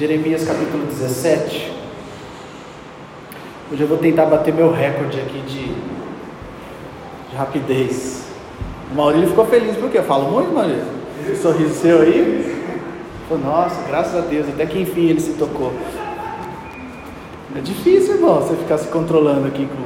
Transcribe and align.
Jeremias 0.00 0.46
capítulo 0.46 0.86
17. 0.86 1.70
Hoje 3.70 3.82
eu 3.82 3.86
vou 3.86 3.98
tentar 3.98 4.24
bater 4.24 4.54
meu 4.54 4.72
recorde 4.72 5.20
aqui 5.20 5.38
de, 5.40 5.66
de 7.28 7.36
rapidez. 7.36 8.24
O 8.90 8.94
Maurílio 8.94 9.28
ficou 9.28 9.44
feliz 9.44 9.76
porque 9.76 9.98
eu 9.98 10.04
falo 10.04 10.30
muito, 10.32 10.54
Maurílio. 10.54 10.86
Sorriso 11.42 11.74
seu 11.74 12.00
aí. 12.00 12.64
Falei, 13.28 13.44
nossa, 13.44 13.82
graças 13.88 14.16
a 14.16 14.22
Deus, 14.26 14.48
até 14.48 14.64
que 14.64 14.80
enfim 14.80 15.10
ele 15.10 15.20
se 15.20 15.34
tocou. 15.34 15.70
É 17.54 17.60
difícil, 17.60 18.14
irmão, 18.14 18.40
você 18.40 18.56
ficar 18.56 18.78
se 18.78 18.88
controlando 18.88 19.48
aqui 19.48 19.66
com, 19.66 19.82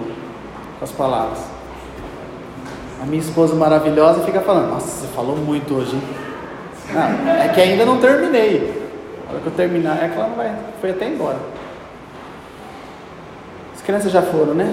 com 0.78 0.84
as 0.84 0.92
palavras. 0.92 1.40
A 3.02 3.04
minha 3.04 3.20
esposa 3.20 3.56
maravilhosa 3.56 4.22
fica 4.22 4.40
falando, 4.40 4.70
nossa, 4.70 4.86
você 4.86 5.12
falou 5.12 5.36
muito 5.36 5.74
hoje, 5.74 5.96
hein? 5.96 6.02
Não, 6.94 7.32
é 7.32 7.48
que 7.48 7.60
ainda 7.60 7.84
não 7.84 7.98
terminei. 7.98 8.83
Hora 9.34 9.42
que 9.42 9.48
eu 9.48 9.52
terminar, 9.54 10.00
é 10.00 10.08
que 10.08 10.14
ela 10.14 10.28
não 10.28 10.36
vai, 10.36 10.54
foi 10.80 10.90
até 10.90 11.08
embora. 11.08 11.38
As 13.74 13.82
crianças 13.82 14.12
já 14.12 14.22
foram, 14.22 14.54
né? 14.54 14.72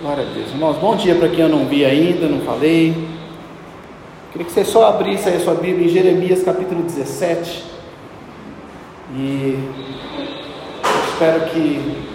Glória 0.00 0.22
a 0.22 0.32
Deus. 0.32 0.50
Irmãos, 0.50 0.76
bom 0.76 0.94
dia 0.94 1.16
para 1.16 1.28
quem 1.28 1.40
eu 1.40 1.48
não 1.48 1.66
vi 1.66 1.84
ainda, 1.84 2.28
não 2.28 2.42
falei. 2.42 3.08
Queria 4.30 4.46
que 4.46 4.52
você 4.52 4.64
só 4.64 4.86
abrisse 4.86 5.28
aí 5.28 5.34
a 5.34 5.40
sua 5.40 5.54
Bíblia 5.54 5.84
em 5.84 5.88
Jeremias 5.88 6.44
capítulo 6.44 6.84
17. 6.84 7.64
E 9.16 9.68
espero 11.12 11.46
que 11.46 12.06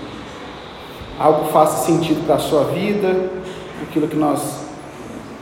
algo 1.20 1.52
faça 1.52 1.86
sentido 1.86 2.26
para 2.26 2.36
a 2.36 2.40
sua 2.40 2.64
vida, 2.64 3.30
aquilo 3.84 4.08
que 4.08 4.16
nós 4.16 4.62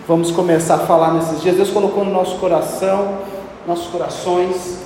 vamos 0.07 0.31
começar 0.31 0.75
a 0.75 0.79
falar 0.79 1.13
nesses 1.13 1.39
dias. 1.39 1.55
Deus 1.55 1.69
colocou 1.69 2.03
no 2.03 2.11
nosso 2.11 2.39
coração, 2.39 3.19
nossos 3.67 3.91
corações, 3.91 4.82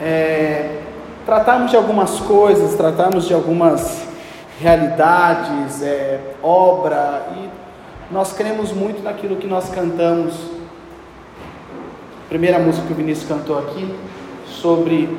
é, 0.00 0.80
tratarmos 1.26 1.70
de 1.70 1.76
algumas 1.76 2.18
coisas, 2.20 2.74
tratarmos 2.74 3.26
de 3.26 3.34
algumas 3.34 4.02
realidades, 4.60 5.82
é, 5.82 6.20
obra, 6.42 7.26
e 7.36 7.48
nós 8.12 8.32
cremos 8.32 8.72
muito 8.72 9.02
naquilo 9.02 9.36
que 9.36 9.46
nós 9.46 9.68
cantamos. 9.70 10.34
Primeira 12.28 12.58
música 12.58 12.86
que 12.86 12.92
o 12.92 12.96
Vinícius 12.96 13.28
cantou 13.28 13.58
aqui, 13.58 13.94
sobre 14.46 15.16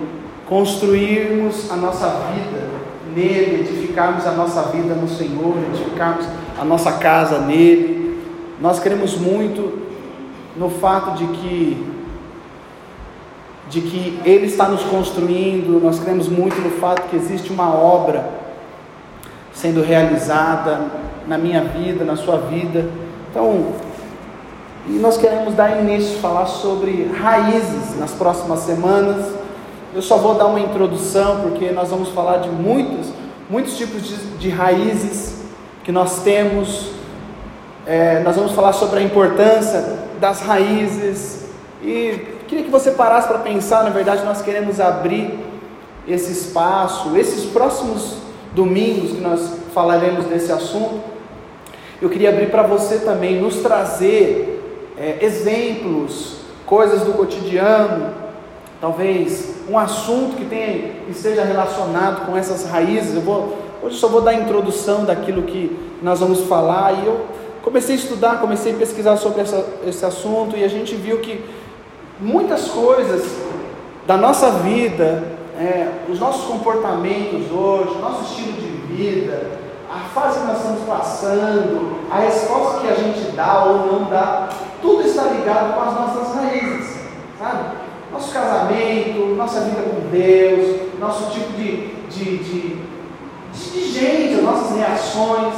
construirmos 0.48 1.72
a 1.72 1.76
nossa 1.76 2.08
vida 2.08 2.70
nele, 3.16 3.62
edificarmos 3.62 4.26
a 4.26 4.32
nossa 4.32 4.64
vida 4.64 4.94
no 4.94 5.08
Senhor, 5.08 5.56
edificarmos 5.74 6.26
a 6.60 6.64
nossa 6.64 6.94
casa 6.94 7.40
nele. 7.40 8.22
Nós 8.60 8.80
cremos 8.80 9.18
muito 9.18 9.82
no 10.56 10.70
fato 10.70 11.18
de 11.18 11.26
que 11.28 11.91
de 13.72 13.80
que 13.80 14.20
ele 14.26 14.48
está 14.48 14.68
nos 14.68 14.84
construindo, 14.84 15.82
nós 15.82 15.98
cremos 15.98 16.28
muito 16.28 16.60
no 16.60 16.72
fato 16.72 17.10
que 17.10 17.16
existe 17.16 17.54
uma 17.54 17.74
obra 17.74 18.30
sendo 19.54 19.82
realizada 19.82 20.82
na 21.26 21.38
minha 21.38 21.62
vida, 21.62 22.04
na 22.04 22.18
sua 22.18 22.38
vida. 22.38 22.90
Então, 23.30 23.68
e 24.90 24.92
nós 24.94 25.18
queremos 25.18 25.54
dar 25.54 25.80
início, 25.80 26.20
falar 26.20 26.48
sobre 26.48 27.10
raízes 27.18 27.98
nas 27.98 28.12
próximas 28.12 28.60
semanas. 28.60 29.32
Eu 29.96 30.02
só 30.02 30.18
vou 30.18 30.34
dar 30.34 30.48
uma 30.48 30.60
introdução, 30.60 31.40
porque 31.40 31.72
nós 31.72 31.90
vamos 31.90 32.10
falar 32.10 32.40
de 32.40 32.50
muitos, 32.50 33.08
muitos 33.50 33.78
tipos 33.78 34.04
de, 34.04 34.16
de 34.38 34.50
raízes 34.50 35.44
que 35.86 35.94
nós 35.94 36.24
temos. 36.24 36.92
É, 37.86 38.20
nós 38.20 38.36
vamos 38.36 38.52
falar 38.52 38.74
sobre 38.74 39.00
a 39.00 39.02
importância 39.02 40.00
das 40.20 40.42
raízes. 40.42 41.46
E 41.82 42.31
queria 42.52 42.66
que 42.66 42.70
você 42.70 42.92
parasse 42.92 43.30
para 43.30 43.40
pensar, 43.40 43.82
na 43.86 43.92
verdade, 43.92 44.26
nós 44.26 44.42
queremos 44.42 44.82
abrir 44.82 45.40
esse 46.06 46.34
espaço, 46.34 47.16
esses 47.16 47.46
próximos 47.46 48.18
domingos 48.54 49.12
que 49.12 49.22
nós 49.22 49.54
falaremos 49.74 50.26
desse 50.26 50.52
assunto. 50.52 51.00
Eu 52.02 52.10
queria 52.10 52.30
abrir 52.30 52.52
para 52.52 52.64
você 52.64 52.98
também, 52.98 53.40
nos 53.40 53.62
trazer 53.62 54.62
é, 54.98 55.26
exemplos, 55.26 56.40
coisas 56.66 57.04
do 57.04 57.14
cotidiano, 57.14 58.14
talvez 58.82 59.56
um 59.70 59.80
assunto 59.80 60.36
que 60.36 60.44
tenha 60.44 60.90
que 61.06 61.12
esteja 61.12 61.46
relacionado 61.46 62.26
com 62.26 62.36
essas 62.36 62.66
raízes. 62.66 63.16
Eu 63.16 63.22
vou 63.22 63.58
hoje 63.82 63.98
só 63.98 64.10
vou 64.10 64.20
dar 64.20 64.32
a 64.32 64.36
introdução 64.36 65.06
daquilo 65.06 65.44
que 65.44 65.80
nós 66.04 66.20
vamos 66.20 66.42
falar 66.42 67.02
e 67.02 67.06
eu 67.06 67.26
comecei 67.64 67.96
a 67.96 67.98
estudar, 67.98 68.42
comecei 68.42 68.74
a 68.74 68.76
pesquisar 68.76 69.16
sobre 69.16 69.40
essa, 69.42 69.66
esse 69.88 70.04
assunto 70.06 70.58
e 70.58 70.66
a 70.66 70.68
gente 70.68 70.96
viu 70.96 71.20
que 71.20 71.61
muitas 72.22 72.68
coisas 72.68 73.24
da 74.06 74.16
nossa 74.16 74.52
vida, 74.52 75.24
é, 75.60 76.06
os 76.08 76.20
nossos 76.20 76.46
comportamentos 76.46 77.52
hoje, 77.52 78.00
nosso 78.00 78.24
estilo 78.24 78.54
de 78.54 78.94
vida, 78.94 79.60
a 79.92 80.00
fase 80.14 80.40
que 80.40 80.46
nós 80.46 80.58
estamos 80.58 80.82
passando, 80.88 82.00
a 82.10 82.20
resposta 82.20 82.82
que 82.82 82.88
a 82.88 82.96
gente 82.96 83.32
dá 83.36 83.64
ou 83.66 83.92
não 83.92 84.10
dá, 84.10 84.50
tudo 84.82 85.02
está 85.02 85.24
ligado 85.24 85.74
com 85.74 85.82
as 85.82 85.94
nossas 85.94 86.36
raízes, 86.36 87.00
sabe? 87.40 87.78
Nosso 88.12 88.34
casamento, 88.34 89.36
nossa 89.36 89.62
vida 89.62 89.82
com 89.82 90.10
Deus, 90.10 90.82
nosso 91.00 91.32
tipo 91.32 91.54
de, 91.54 91.88
de, 92.10 92.38
de, 92.38 92.78
de 93.54 93.92
gente, 93.92 94.42
nossas 94.42 94.78
reações. 94.78 95.54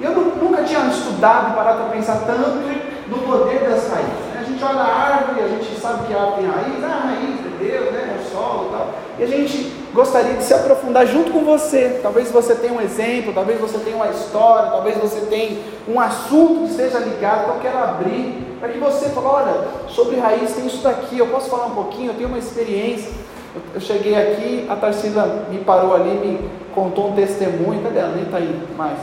Eu 0.00 0.12
nunca 0.12 0.62
tinha 0.62 0.86
estudado 0.86 1.56
parado 1.56 1.84
para 1.84 1.92
pensar 1.92 2.20
tanto 2.26 2.60
no 3.08 3.18
poder 3.18 3.68
das 3.68 3.90
raízes. 3.90 4.27
Gente 4.58 4.70
olha 4.70 4.80
a 4.80 4.92
árvore, 4.92 5.40
a 5.40 5.48
gente 5.48 5.80
sabe 5.80 6.08
que 6.08 6.12
a 6.12 6.20
árvore 6.20 6.42
tem 6.42 6.50
raiz, 6.50 6.82
ah, 6.82 6.86
a 6.88 7.06
raiz 7.06 7.38
é 7.46 7.64
Deus, 7.64 7.92
né? 7.92 8.18
é 8.18 8.20
o 8.20 8.28
solo 8.28 8.66
e 8.66 8.72
tal. 8.72 8.94
E 9.20 9.22
a 9.22 9.26
gente 9.28 9.72
gostaria 9.94 10.34
de 10.34 10.42
se 10.42 10.52
aprofundar 10.52 11.06
junto 11.06 11.30
com 11.30 11.44
você. 11.44 12.00
Talvez 12.02 12.32
você 12.32 12.56
tenha 12.56 12.72
um 12.72 12.80
exemplo, 12.80 13.32
talvez 13.32 13.60
você 13.60 13.78
tenha 13.78 13.94
uma 13.94 14.08
história, 14.08 14.72
talvez 14.72 14.98
você 14.98 15.20
tenha 15.26 15.60
um 15.86 16.00
assunto 16.00 16.64
que 16.64 16.70
esteja 16.72 16.98
ligado, 16.98 17.42
então 17.42 17.54
eu 17.54 17.60
quero 17.60 17.78
abrir 17.78 18.56
para 18.58 18.70
que 18.70 18.78
você 18.78 19.10
fale, 19.10 19.26
olha, 19.28 19.64
sobre 19.86 20.16
raiz 20.16 20.52
tem 20.52 20.66
isso 20.66 20.82
daqui, 20.82 21.16
eu 21.16 21.28
posso 21.28 21.48
falar 21.48 21.66
um 21.66 21.76
pouquinho, 21.76 22.10
eu 22.10 22.14
tenho 22.14 22.28
uma 22.28 22.38
experiência. 22.38 23.12
Eu, 23.54 23.62
eu 23.74 23.80
cheguei 23.80 24.16
aqui, 24.16 24.66
a 24.68 24.74
Tarsila 24.74 25.46
me 25.52 25.58
parou 25.58 25.94
ali, 25.94 26.10
me 26.10 26.50
contou 26.74 27.10
um 27.10 27.14
testemunho, 27.14 27.80
cadê 27.84 28.00
ela? 28.00 28.12
Nem 28.12 28.24
está 28.24 28.38
aí 28.38 28.60
mais. 28.76 28.98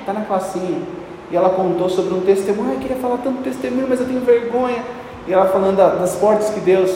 Está 0.00 0.12
na 0.12 0.26
classinha. 0.26 0.82
E 1.32 1.36
ela 1.36 1.48
contou 1.48 1.88
sobre 1.88 2.12
um 2.12 2.20
testemunho, 2.20 2.74
eu 2.74 2.78
queria 2.78 2.98
falar 2.98 3.16
tanto 3.24 3.42
testemunho, 3.42 3.86
mas 3.88 3.98
eu 3.98 4.06
tenho 4.06 4.20
vergonha. 4.20 4.84
E 5.26 5.32
ela 5.32 5.46
falando 5.46 5.76
das 5.76 6.14
portas 6.16 6.50
que 6.50 6.60
Deus 6.60 6.94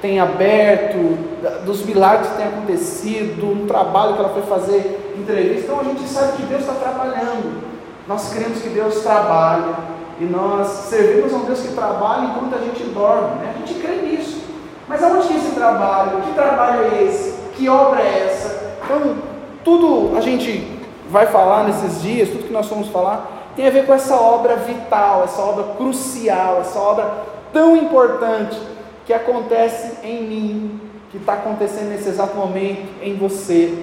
tem 0.00 0.20
aberto, 0.20 1.18
dos 1.64 1.84
milagres 1.84 2.30
que 2.30 2.36
têm 2.36 2.46
acontecido, 2.46 3.50
um 3.50 3.66
trabalho 3.66 4.14
que 4.14 4.20
ela 4.20 4.28
foi 4.28 4.42
fazer 4.42 5.14
entrevista. 5.18 5.64
Então 5.64 5.80
a 5.80 5.84
gente 5.84 6.08
sabe 6.08 6.36
que 6.36 6.42
Deus 6.44 6.60
está 6.60 6.74
trabalhando. 6.74 7.60
Nós 8.06 8.32
cremos 8.32 8.62
que 8.62 8.68
Deus 8.68 9.00
trabalha 9.00 9.74
e 10.20 10.24
nós 10.24 10.68
servimos 10.68 11.34
a 11.34 11.36
um 11.38 11.44
Deus 11.44 11.60
que 11.60 11.74
trabalha 11.74 12.26
enquanto 12.26 12.54
a 12.54 12.58
gente 12.58 12.84
dorme. 12.84 13.36
Né? 13.40 13.52
A 13.52 13.58
gente 13.58 13.80
crê 13.80 13.96
nisso. 13.96 14.44
Mas 14.86 15.02
aonde 15.02 15.26
que 15.26 15.34
é 15.34 15.36
esse 15.38 15.54
trabalho? 15.56 16.20
Que 16.22 16.34
trabalho 16.34 16.84
é 16.84 17.02
esse? 17.02 17.34
Que 17.56 17.68
obra 17.68 18.00
é 18.00 18.26
essa? 18.26 18.74
Então, 18.84 19.16
tudo 19.64 20.16
a 20.16 20.20
gente 20.20 20.78
vai 21.10 21.26
falar 21.26 21.64
nesses 21.64 22.00
dias, 22.00 22.28
tudo 22.28 22.44
que 22.44 22.52
nós 22.52 22.68
vamos 22.68 22.88
falar, 22.88 23.39
tem 23.60 23.68
a 23.68 23.70
ver 23.70 23.84
com 23.84 23.92
essa 23.92 24.16
obra 24.16 24.56
vital, 24.56 25.22
essa 25.24 25.42
obra 25.42 25.74
crucial, 25.76 26.62
essa 26.62 26.78
obra 26.78 27.12
tão 27.52 27.76
importante 27.76 28.58
que 29.04 29.12
acontece 29.12 29.98
em 30.02 30.22
mim, 30.22 30.80
que 31.10 31.18
está 31.18 31.34
acontecendo 31.34 31.90
nesse 31.90 32.08
exato 32.08 32.34
momento 32.34 32.88
em 33.02 33.16
você. 33.16 33.78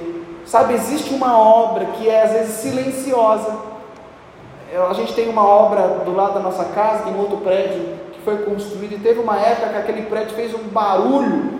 Sabe, 0.48 0.74
existe 0.74 1.14
uma 1.14 1.38
obra 1.38 1.86
que 1.86 2.10
é 2.10 2.24
às 2.24 2.32
vezes 2.32 2.54
silenciosa. 2.56 3.56
A 4.90 4.94
gente 4.94 5.14
tem 5.14 5.30
uma 5.30 5.48
obra 5.48 6.00
do 6.04 6.16
lado 6.16 6.34
da 6.34 6.40
nossa 6.40 6.66
casa, 6.66 7.04
tem 7.04 7.16
outro 7.16 7.38
prédio 7.38 8.00
que 8.14 8.22
foi 8.22 8.38
construído, 8.40 8.94
e 8.94 9.00
teve 9.00 9.20
uma 9.20 9.40
época 9.40 9.70
que 9.70 9.78
aquele 9.78 10.02
prédio 10.08 10.36
fez 10.36 10.56
um 10.56 10.70
barulho 10.70 11.52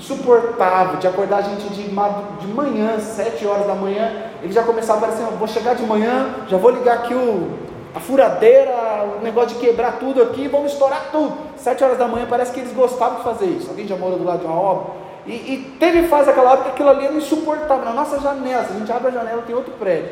insuportável 0.00 0.96
de 0.98 1.06
acordar 1.06 1.38
a 1.38 1.42
gente 1.42 1.68
de, 1.68 1.82
de 1.82 2.46
manhã, 2.48 2.98
sete 2.98 3.46
horas 3.46 3.66
da 3.66 3.74
manhã. 3.74 4.10
Ele 4.42 4.52
já 4.52 4.62
começava 4.62 5.04
a 5.06 5.08
assim: 5.10 5.22
vou 5.38 5.46
chegar 5.46 5.74
de 5.74 5.82
manhã, 5.84 6.34
já 6.48 6.56
vou 6.56 6.70
ligar 6.70 6.98
aqui 6.98 7.14
o, 7.14 7.50
a 7.94 8.00
furadeira, 8.00 8.72
o 9.18 9.22
negócio 9.22 9.50
de 9.50 9.66
quebrar 9.66 9.98
tudo 9.98 10.22
aqui, 10.22 10.48
vamos 10.48 10.72
estourar 10.72 11.10
tudo. 11.12 11.36
Sete 11.56 11.84
horas 11.84 11.98
da 11.98 12.08
manhã, 12.08 12.26
parece 12.28 12.50
que 12.50 12.60
eles 12.60 12.72
gostavam 12.72 13.18
de 13.18 13.24
fazer 13.24 13.44
isso. 13.44 13.68
Alguém 13.68 13.86
já 13.86 13.96
morou 13.96 14.18
do 14.18 14.24
lado 14.24 14.40
de 14.40 14.46
uma 14.46 14.58
obra? 14.58 14.92
E, 15.26 15.32
e 15.32 15.76
teve 15.78 16.08
fase 16.08 16.30
aquela 16.30 16.52
hora 16.52 16.62
que 16.62 16.68
aquilo 16.70 16.88
ali 16.88 17.04
era 17.04 17.14
insuportável. 17.14 17.84
Na 17.84 17.92
nossa 17.92 18.18
janela, 18.18 18.66
a 18.68 18.78
gente 18.78 18.90
abre 18.90 19.08
a 19.08 19.10
janela, 19.10 19.42
tem 19.46 19.54
outro 19.54 19.72
prédio. 19.74 20.10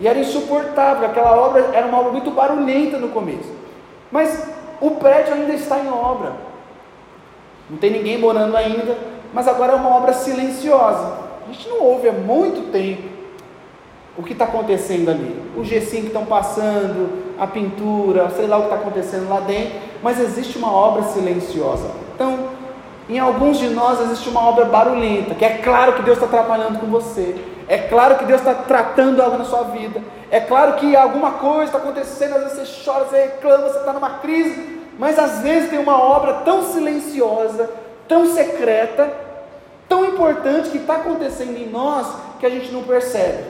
E 0.00 0.08
era 0.08 0.18
insuportável, 0.18 1.08
aquela 1.08 1.36
obra 1.36 1.70
era 1.72 1.86
uma 1.86 2.00
obra 2.00 2.12
muito 2.12 2.30
barulhenta 2.32 2.98
no 2.98 3.08
começo. 3.08 3.52
Mas 4.10 4.48
o 4.80 4.92
prédio 4.92 5.34
ainda 5.34 5.52
está 5.54 5.78
em 5.78 5.88
obra. 5.88 6.32
Não 7.70 7.76
tem 7.76 7.90
ninguém 7.90 8.18
morando 8.18 8.56
ainda, 8.56 8.96
mas 9.32 9.46
agora 9.48 9.72
é 9.72 9.76
uma 9.76 9.96
obra 9.96 10.12
silenciosa. 10.12 11.18
A 11.48 11.52
gente 11.52 11.68
não 11.68 11.80
ouve 11.80 12.08
há 12.08 12.12
muito 12.12 12.70
tempo 12.70 13.08
o 14.16 14.22
que 14.22 14.32
está 14.32 14.44
acontecendo 14.44 15.10
ali. 15.10 15.40
O 15.56 15.64
gessinho 15.64 16.02
que 16.02 16.08
estão 16.08 16.26
passando, 16.26 17.34
a 17.38 17.46
pintura, 17.46 18.30
sei 18.30 18.46
lá 18.46 18.56
o 18.58 18.62
que 18.62 18.66
está 18.66 18.76
acontecendo 18.76 19.28
lá 19.28 19.40
dentro, 19.40 19.78
mas 20.02 20.20
existe 20.20 20.58
uma 20.58 20.72
obra 20.72 21.04
silenciosa. 21.04 21.88
Então, 22.14 22.58
Em 23.08 23.18
alguns 23.18 23.58
de 23.58 23.68
nós 23.70 23.98
existe 24.02 24.28
uma 24.28 24.46
obra 24.46 24.66
barulhenta, 24.66 25.34
que 25.34 25.42
é 25.44 25.56
claro 25.58 25.94
que 25.94 26.02
Deus 26.02 26.18
está 26.18 26.28
trabalhando 26.28 26.78
com 26.78 26.88
você, 26.88 27.34
é 27.66 27.78
claro 27.78 28.18
que 28.18 28.26
Deus 28.26 28.40
está 28.40 28.52
tratando 28.52 29.22
algo 29.22 29.38
na 29.38 29.46
sua 29.46 29.62
vida, 29.62 30.02
é 30.30 30.40
claro 30.40 30.74
que 30.74 30.94
alguma 30.94 31.32
coisa 31.32 31.64
está 31.64 31.78
acontecendo, 31.78 32.34
às 32.34 32.42
vezes 32.52 32.68
você 32.68 32.84
chora, 32.84 33.06
você 33.06 33.16
reclama, 33.22 33.68
você 33.68 33.78
está 33.78 33.94
numa 33.94 34.10
crise, 34.18 34.80
mas 34.98 35.18
às 35.18 35.40
vezes 35.40 35.70
tem 35.70 35.78
uma 35.78 35.98
obra 35.98 36.34
tão 36.44 36.62
silenciosa, 36.64 37.70
tão 38.08 38.26
secreta, 38.26 39.12
tão 39.88 40.04
importante 40.04 40.70
que 40.70 40.78
está 40.78 40.96
acontecendo 40.96 41.56
em 41.56 41.68
nós 41.68 42.06
que 42.40 42.46
a 42.46 42.50
gente 42.50 42.72
não 42.72 42.82
percebe. 42.82 43.44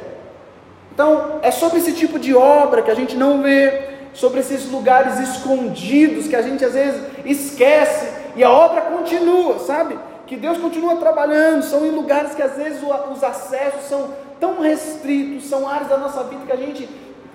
Então, 0.92 1.38
é 1.42 1.50
sobre 1.50 1.78
esse 1.78 1.92
tipo 1.92 2.18
de 2.18 2.34
obra 2.34 2.82
que 2.82 2.90
a 2.90 2.94
gente 2.94 3.16
não 3.16 3.40
vê, 3.40 3.88
sobre 4.12 4.40
esses 4.40 4.68
lugares 4.70 5.18
escondidos 5.20 6.26
que 6.26 6.34
a 6.34 6.42
gente 6.42 6.64
às 6.64 6.74
vezes 6.74 7.00
esquece 7.24 8.08
e 8.34 8.42
a 8.42 8.50
obra 8.50 8.80
continua, 8.80 9.60
sabe? 9.60 9.98
Que 10.26 10.36
Deus 10.36 10.58
continua 10.58 10.96
trabalhando, 10.96 11.62
são 11.62 11.86
em 11.86 11.90
lugares 11.90 12.34
que 12.34 12.42
às 12.42 12.56
vezes 12.56 12.80
os 12.82 13.22
acessos 13.22 13.84
são 13.88 14.10
tão 14.40 14.60
restritos, 14.60 15.48
são 15.48 15.68
áreas 15.68 15.88
da 15.88 15.96
nossa 15.96 16.24
vida 16.24 16.42
que 16.46 16.52
a 16.52 16.56
gente 16.56 16.88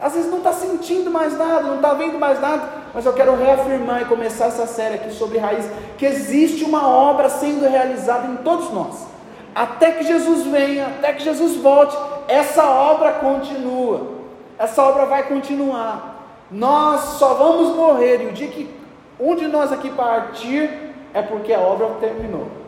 às 0.04 0.14
vezes 0.14 0.30
não 0.30 0.40
está 0.40 0.52
sentindo 0.52 1.10
mais 1.10 1.38
nada, 1.38 1.62
não 1.62 1.78
está 1.78 1.94
vendo 1.94 2.20
mais 2.20 2.38
nada, 2.42 2.62
mas 2.94 3.06
eu 3.06 3.14
quero 3.14 3.38
reafirmar 3.38 4.02
e 4.02 4.06
começar 4.06 4.48
essa 4.48 4.68
série 4.68 4.96
aqui 4.96 5.12
sobre 5.12 5.38
raiz, 5.38 5.66
que 5.98 6.06
existe 6.06 6.66
uma 6.66 6.86
obra 6.86 7.30
sendo 7.30 7.66
realizada 7.70 8.28
em 8.28 8.36
todos 8.44 8.70
nós. 8.74 9.08
Até 9.56 9.92
que 9.92 10.04
Jesus 10.04 10.46
venha, 10.48 10.88
até 10.88 11.14
que 11.14 11.24
Jesus 11.24 11.56
volte, 11.56 11.96
essa 12.28 12.66
obra 12.66 13.14
continua. 13.14 14.12
Essa 14.60 14.84
obra 14.84 15.06
vai 15.06 15.24
continuar. 15.24 16.28
Nós 16.52 17.00
só 17.18 17.36
vamos 17.36 17.74
morrer 17.74 18.24
e 18.24 18.26
o 18.26 18.34
dia 18.34 18.50
que 18.50 18.70
um 19.18 19.36
de 19.36 19.48
nós 19.48 19.72
aqui 19.72 19.90
partir 19.90 20.70
é 21.14 21.22
porque 21.22 21.54
a 21.54 21.62
obra 21.62 21.88
terminou. 22.02 22.63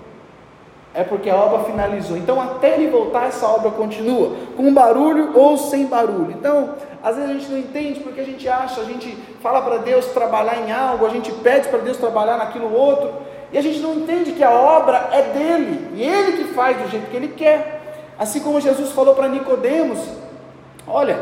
É 0.96 1.04
porque 1.04 1.30
a 1.30 1.36
obra 1.36 1.66
finalizou. 1.66 2.16
Então, 2.16 2.42
até 2.42 2.76
ele 2.76 2.90
voltar, 2.90 3.28
essa 3.28 3.46
obra 3.46 3.70
continua, 3.72 4.32
com 4.56 4.74
barulho 4.74 5.38
ou 5.38 5.58
sem 5.58 5.86
barulho. 5.86 6.32
Então, 6.32 6.76
às 7.04 7.16
vezes 7.18 7.30
a 7.30 7.34
gente 7.34 7.52
não 7.52 7.58
entende 7.58 8.00
porque 8.00 8.22
a 8.22 8.24
gente 8.24 8.48
acha, 8.48 8.82
a 8.82 8.86
gente 8.86 9.16
fala 9.42 9.62
para 9.62 9.78
Deus 9.78 10.06
trabalhar 10.08 10.58
em 10.66 10.72
algo, 10.72 11.06
a 11.06 11.10
gente 11.10 11.32
pede 11.32 11.68
para 11.68 11.80
Deus 11.80 11.98
trabalhar 11.98 12.38
naquilo 12.38 12.74
outro, 12.74 13.14
e 13.52 13.58
a 13.58 13.62
gente 13.62 13.80
não 13.80 13.94
entende 13.94 14.32
que 14.32 14.44
a 14.44 14.50
obra 14.50 15.10
é 15.12 15.22
dele, 15.22 15.92
e 15.96 16.04
ele 16.04 16.38
que 16.38 16.54
faz 16.54 16.78
do 16.78 16.90
jeito 16.90 17.12
que 17.12 17.16
ele 17.18 17.28
quer. 17.30 17.82
Assim 18.18 18.40
como 18.40 18.62
Jesus 18.62 18.92
falou 18.92 19.14
para 19.14 19.28
Nicodemos: 19.28 20.00
olha, 20.88 21.20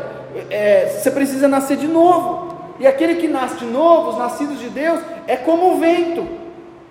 é, 0.50 0.86
você 0.86 1.10
precisa 1.10 1.48
nascer 1.48 1.76
de 1.76 1.88
novo. 1.88 2.54
E 2.78 2.86
aquele 2.86 3.16
que 3.16 3.28
nasce 3.28 3.56
de 3.56 3.66
novo, 3.66 4.10
os 4.10 4.18
nascidos 4.18 4.58
de 4.58 4.68
Deus, 4.68 5.00
é 5.26 5.36
como 5.36 5.74
o 5.74 5.78
vento. 5.78 6.26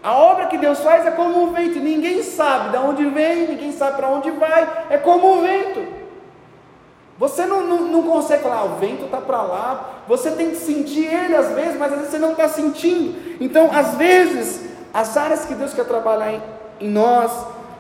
A 0.04 0.18
obra 0.18 0.48
que 0.48 0.58
Deus 0.58 0.80
faz 0.80 1.06
é 1.06 1.12
como 1.12 1.44
o 1.44 1.52
vento. 1.52 1.80
Ninguém 1.80 2.22
sabe 2.22 2.72
de 2.72 2.78
onde 2.78 3.06
vem, 3.06 3.48
ninguém 3.48 3.72
sabe 3.72 3.96
para 3.96 4.10
onde 4.10 4.30
vai. 4.32 4.86
É 4.90 4.98
como 4.98 5.38
o 5.38 5.42
vento. 5.42 6.04
Você 7.18 7.46
não, 7.46 7.66
não, 7.66 7.84
não 7.84 8.04
consegue 8.04 8.44
falar, 8.44 8.58
ah, 8.58 8.66
o 8.66 8.76
vento 8.76 9.06
está 9.06 9.22
para 9.22 9.42
lá. 9.42 10.02
Você 10.08 10.32
tem 10.32 10.50
que 10.50 10.58
sentir 10.58 11.06
ele 11.06 11.34
às 11.34 11.52
vezes, 11.54 11.80
mas 11.80 11.94
às 11.94 12.00
vezes 12.00 12.12
você 12.12 12.20
não 12.20 12.32
está 12.32 12.50
sentindo. 12.50 13.16
Então, 13.40 13.70
às 13.72 13.96
vezes, 13.96 14.70
as 14.94 15.16
áreas 15.16 15.46
que 15.46 15.54
Deus 15.54 15.74
quer 15.74 15.86
trabalhar 15.86 16.34
em, 16.34 16.42
em 16.82 16.90
nós 16.90 17.32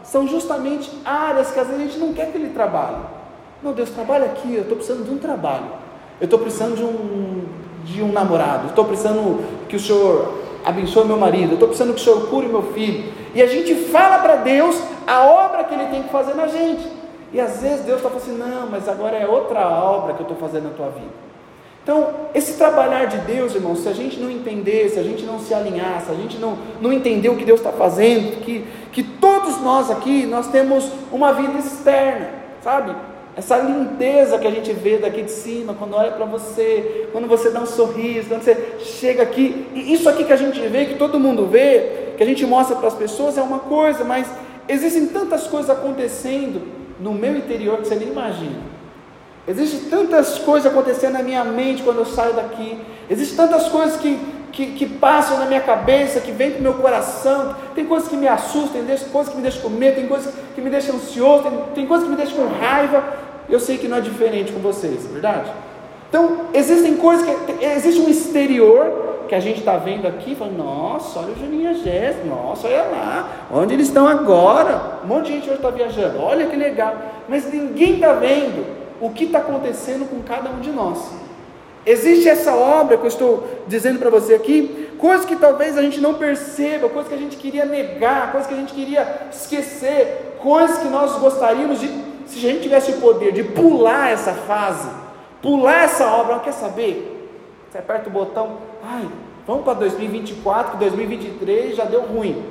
são 0.04 0.26
justamente 0.26 0.90
áreas 1.04 1.52
que 1.52 1.60
às 1.60 1.68
vezes 1.68 1.82
a 1.82 1.86
gente 1.88 2.00
não 2.00 2.14
quer 2.14 2.32
que 2.32 2.38
Ele 2.38 2.54
trabalhe. 2.54 2.98
Não, 3.62 3.74
Deus 3.74 3.90
trabalha 3.90 4.26
aqui, 4.26 4.54
eu 4.54 4.62
estou 4.62 4.78
precisando 4.78 5.04
de 5.04 5.12
um 5.12 5.18
trabalho. 5.18 5.66
Eu 6.22 6.26
estou 6.26 6.40
precisando 6.40 6.76
de 6.76 6.84
um, 6.84 7.46
de 7.84 8.02
um 8.02 8.12
namorado, 8.14 8.68
estou 8.68 8.86
precisando 8.86 9.44
que 9.68 9.76
o 9.76 9.80
Senhor 9.80 10.43
abençoe 10.66 11.06
meu 11.06 11.18
marido, 11.18 11.54
estou 11.54 11.68
precisando 11.68 11.94
que 11.94 12.02
o 12.02 12.04
Senhor 12.04 12.28
cure 12.30 12.48
meu 12.48 12.74
filho. 12.74 13.12
E 13.34 13.42
a 13.42 13.48
gente 13.48 13.74
fala 13.76 14.20
para 14.20 14.38
Deus 14.38 14.82
a 15.06 15.26
obra 15.26 15.64
que 15.64 15.74
Ele 15.74 15.88
tem 15.88 16.04
que 16.04 16.10
fazer 16.10 16.34
na 16.36 16.48
gente. 16.48 16.88
E 17.32 17.40
às 17.40 17.62
vezes 17.62 17.86
Deus 17.86 17.98
está 17.98 18.10
falando 18.10 18.22
assim: 18.22 18.38
não, 18.38 18.70
mas 18.70 18.88
agora 18.88 19.18
é 19.18 19.28
outra 19.28 19.68
obra 19.68 20.14
que 20.14 20.22
eu 20.22 20.28
estou 20.28 20.38
fazendo 20.38 20.66
na 20.66 20.70
tua 20.72 20.90
vida. 20.90 21.24
Então, 21.84 22.12
esse 22.34 22.54
trabalhar 22.54 23.06
de 23.06 23.18
Deus, 23.18 23.54
irmão, 23.54 23.76
se 23.76 23.90
a 23.90 23.94
gente 23.94 24.18
não 24.18 24.32
entender, 24.32 24.88
se 24.88 24.98
a 24.98 25.04
gente 25.04 25.24
não 25.26 25.38
se 25.38 25.54
alinhar, 25.54 26.02
se 26.02 26.12
a 26.12 26.16
gente 26.16 26.38
não, 26.38 26.58
não 26.80 26.94
entender 26.94 27.28
o 27.28 27.36
que 27.36 27.44
Deus 27.44 27.60
está 27.60 27.74
fazendo, 27.74 28.40
que, 28.40 28.66
que 28.94 29.04
todos 29.04 29.60
nós 29.60 29.92
aqui, 29.92 30.26
nós 30.26 30.48
temos 30.48 30.90
uma 31.12 31.34
vida 31.34 31.60
externa, 31.60 32.30
sabe? 32.62 32.96
Essa 33.36 33.58
lindeza 33.58 34.38
que 34.38 34.46
a 34.46 34.52
gente 34.52 34.72
vê 34.74 34.98
daqui 34.98 35.24
de 35.24 35.32
cima, 35.32 35.74
quando 35.74 35.96
olha 35.96 36.12
para 36.12 36.26
você, 36.26 37.10
quando 37.12 37.28
você 37.28 37.50
dá 37.50 37.62
um 37.62 37.66
sorriso, 37.66 38.28
quando 38.30 38.44
você 38.44 38.76
chega 38.80 39.24
aqui, 39.24 39.68
e 39.74 39.92
isso 39.92 40.08
aqui 40.08 40.24
que 40.24 40.34
a 40.34 40.38
gente 40.38 40.60
vê, 40.68 40.86
que 40.86 40.96
todo 40.96 41.20
mundo 41.20 41.48
vê, 41.48 42.14
que 42.16 42.22
a 42.22 42.26
gente 42.26 42.46
mostra 42.46 42.76
para 42.76 42.88
as 42.88 42.94
pessoas 42.94 43.38
é 43.38 43.42
uma 43.42 43.60
coisa, 43.60 44.04
mas 44.04 44.28
existem 44.68 45.08
tantas 45.08 45.48
coisas 45.48 45.72
acontecendo 45.72 46.62
no 47.00 47.12
meu 47.12 47.36
interior 47.36 47.78
que 47.78 47.88
você 47.88 47.96
nem 47.96 48.10
imagina. 48.10 48.74
Existem 49.48 49.90
tantas 49.90 50.38
coisas 50.38 50.72
acontecendo 50.72 51.14
na 51.14 51.24
minha 51.24 51.44
mente 51.44 51.84
quando 51.84 51.98
eu 51.98 52.06
saio 52.06 52.34
daqui, 52.34 52.80
existem 53.10 53.36
tantas 53.36 53.68
coisas 53.68 54.00
que, 54.00 54.18
que, 54.54 54.68
que 54.68 54.86
passam 54.86 55.40
na 55.40 55.46
minha 55.48 55.60
cabeça, 55.60 56.22
que 56.22 56.32
vêm 56.32 56.52
para 56.52 56.60
o 56.60 56.64
meu 56.64 56.74
coração, 56.76 57.56
tem 57.74 57.86
coisas 57.86 58.08
que 58.08 58.16
me 58.16 58.28
assustam, 58.28 58.84
tem 58.86 58.98
coisas 59.12 59.32
que 59.32 59.36
me 59.36 59.42
deixam 59.42 59.62
com 59.64 59.70
medo, 59.70 59.96
tem 59.96 60.08
coisas 60.08 60.34
que 60.54 60.62
me 60.62 60.70
deixam 60.70 60.96
ansioso, 60.96 61.44
tem, 61.44 61.52
tem 61.74 61.88
coisas 61.88 62.06
que 62.06 62.12
me 62.12 62.16
deixam 62.16 62.38
com 62.38 62.54
raiva, 62.60 63.04
eu 63.50 63.60
sei 63.60 63.80
que 63.80 63.88
não 63.88 63.98
é 63.98 64.02
diferente 64.02 64.54
com 64.54 64.60
vocês, 64.60 65.06
é 65.06 65.12
verdade? 65.12 65.52
Então, 66.08 66.42
existem 66.54 66.96
coisas 66.98 67.26
que. 67.26 67.66
Existe 67.66 68.00
um 68.00 68.08
exterior 68.08 69.26
que 69.28 69.34
a 69.34 69.40
gente 69.40 69.60
está 69.60 69.78
vendo 69.78 70.08
aqui, 70.08 70.36
falando, 70.36 70.58
nossa, 70.58 71.20
olha 71.20 71.34
o 71.34 71.36
Juninho 71.36 71.72
e 71.72 72.28
nossa, 72.30 72.68
olha 72.68 72.84
lá, 72.84 73.48
onde 73.52 73.74
eles 73.74 73.88
estão 73.88 74.08
agora. 74.08 75.00
Um 75.04 75.08
monte 75.08 75.26
de 75.26 75.34
gente 75.34 75.48
hoje 75.48 75.56
está 75.56 75.72
viajando, 75.72 76.22
olha 76.22 76.46
que 76.46 76.56
legal. 76.56 76.96
Mas 77.28 77.52
ninguém 77.52 77.96
está 77.96 78.14
vendo 78.14 78.64
o 79.02 79.10
que 79.10 79.24
está 79.24 79.40
acontecendo 79.40 80.08
com 80.08 80.22
cada 80.22 80.52
um 80.52 80.60
de 80.60 80.70
nós. 80.70 81.23
Existe 81.86 82.30
essa 82.30 82.56
obra 82.56 82.98
que 82.98 83.04
eu 83.04 83.10
estou 83.10 83.48
dizendo 83.68 84.00
para 84.00 84.10
você 84.10 84.34
aqui, 84.36 84.90
coisas 84.98 85.26
que 85.26 85.36
talvez 85.36 85.78
a 85.78 85.82
gente 85.82 86.00
não 86.00 86.14
perceba, 86.14 86.88
coisas 86.88 87.10
que 87.10 87.16
a 87.16 87.22
gente 87.22 87.36
queria 87.36 87.66
negar, 87.66 88.32
coisas 88.32 88.48
que 88.48 88.54
a 88.54 88.58
gente 88.58 88.74
queria 88.74 89.28
esquecer, 89.30 90.38
coisas 90.40 90.78
que 90.78 90.88
nós 90.88 91.18
gostaríamos 91.20 91.82
de 91.82 91.90
se 92.26 92.38
a 92.38 92.52
gente 92.52 92.64
tivesse 92.64 92.92
o 92.92 93.02
poder 93.02 93.34
de 93.34 93.44
pular 93.44 94.12
essa 94.12 94.32
fase, 94.32 94.90
pular 95.42 95.84
essa 95.84 96.08
obra, 96.08 96.40
quer 96.40 96.54
saber? 96.54 97.30
Você 97.70 97.78
aperta 97.78 98.10
o 98.10 98.14
botão, 98.14 98.60
ai, 98.82 99.06
vamos 99.46 99.66
para 99.66 99.74
2024, 99.74 100.78
2023 100.78 101.76
já 101.76 101.84
deu 101.84 102.02
ruim. 102.02 102.42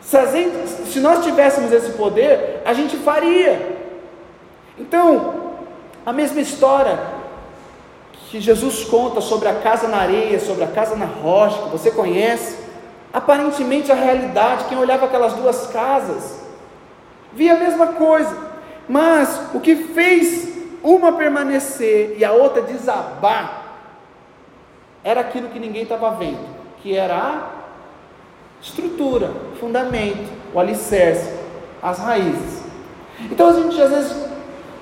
Se, 0.00 0.26
gente, 0.26 0.68
se 0.68 1.00
nós 1.00 1.24
tivéssemos 1.24 1.72
esse 1.72 1.90
poder, 1.92 2.62
a 2.64 2.72
gente 2.72 2.96
faria. 2.98 3.78
Então, 4.78 5.54
a 6.06 6.12
mesma 6.12 6.40
história 6.40 7.17
que 8.30 8.40
Jesus 8.40 8.84
conta 8.84 9.20
sobre 9.20 9.48
a 9.48 9.54
casa 9.54 9.88
na 9.88 9.98
areia, 9.98 10.38
sobre 10.38 10.62
a 10.62 10.66
casa 10.66 10.94
na 10.94 11.06
rocha, 11.06 11.62
que 11.62 11.70
você 11.70 11.90
conhece, 11.90 12.58
aparentemente 13.12 13.90
a 13.90 13.94
realidade, 13.94 14.64
quem 14.64 14.76
olhava 14.76 15.06
aquelas 15.06 15.32
duas 15.32 15.68
casas, 15.68 16.38
via 17.32 17.54
a 17.54 17.58
mesma 17.58 17.88
coisa. 17.88 18.36
Mas 18.86 19.48
o 19.54 19.60
que 19.60 19.74
fez 19.76 20.56
uma 20.82 21.12
permanecer 21.12 22.16
e 22.18 22.24
a 22.24 22.32
outra 22.32 22.62
desabar 22.62 23.64
era 25.02 25.22
aquilo 25.22 25.48
que 25.48 25.58
ninguém 25.58 25.82
estava 25.84 26.10
vendo, 26.10 26.46
que 26.82 26.94
era 26.94 27.16
a 27.16 27.50
estrutura, 28.60 29.30
fundamento, 29.58 30.30
o 30.52 30.60
alicerce, 30.60 31.32
as 31.82 31.98
raízes. 31.98 32.62
Então 33.30 33.48
a 33.48 33.52
gente 33.54 33.80
às 33.80 33.90
vezes 33.90 34.27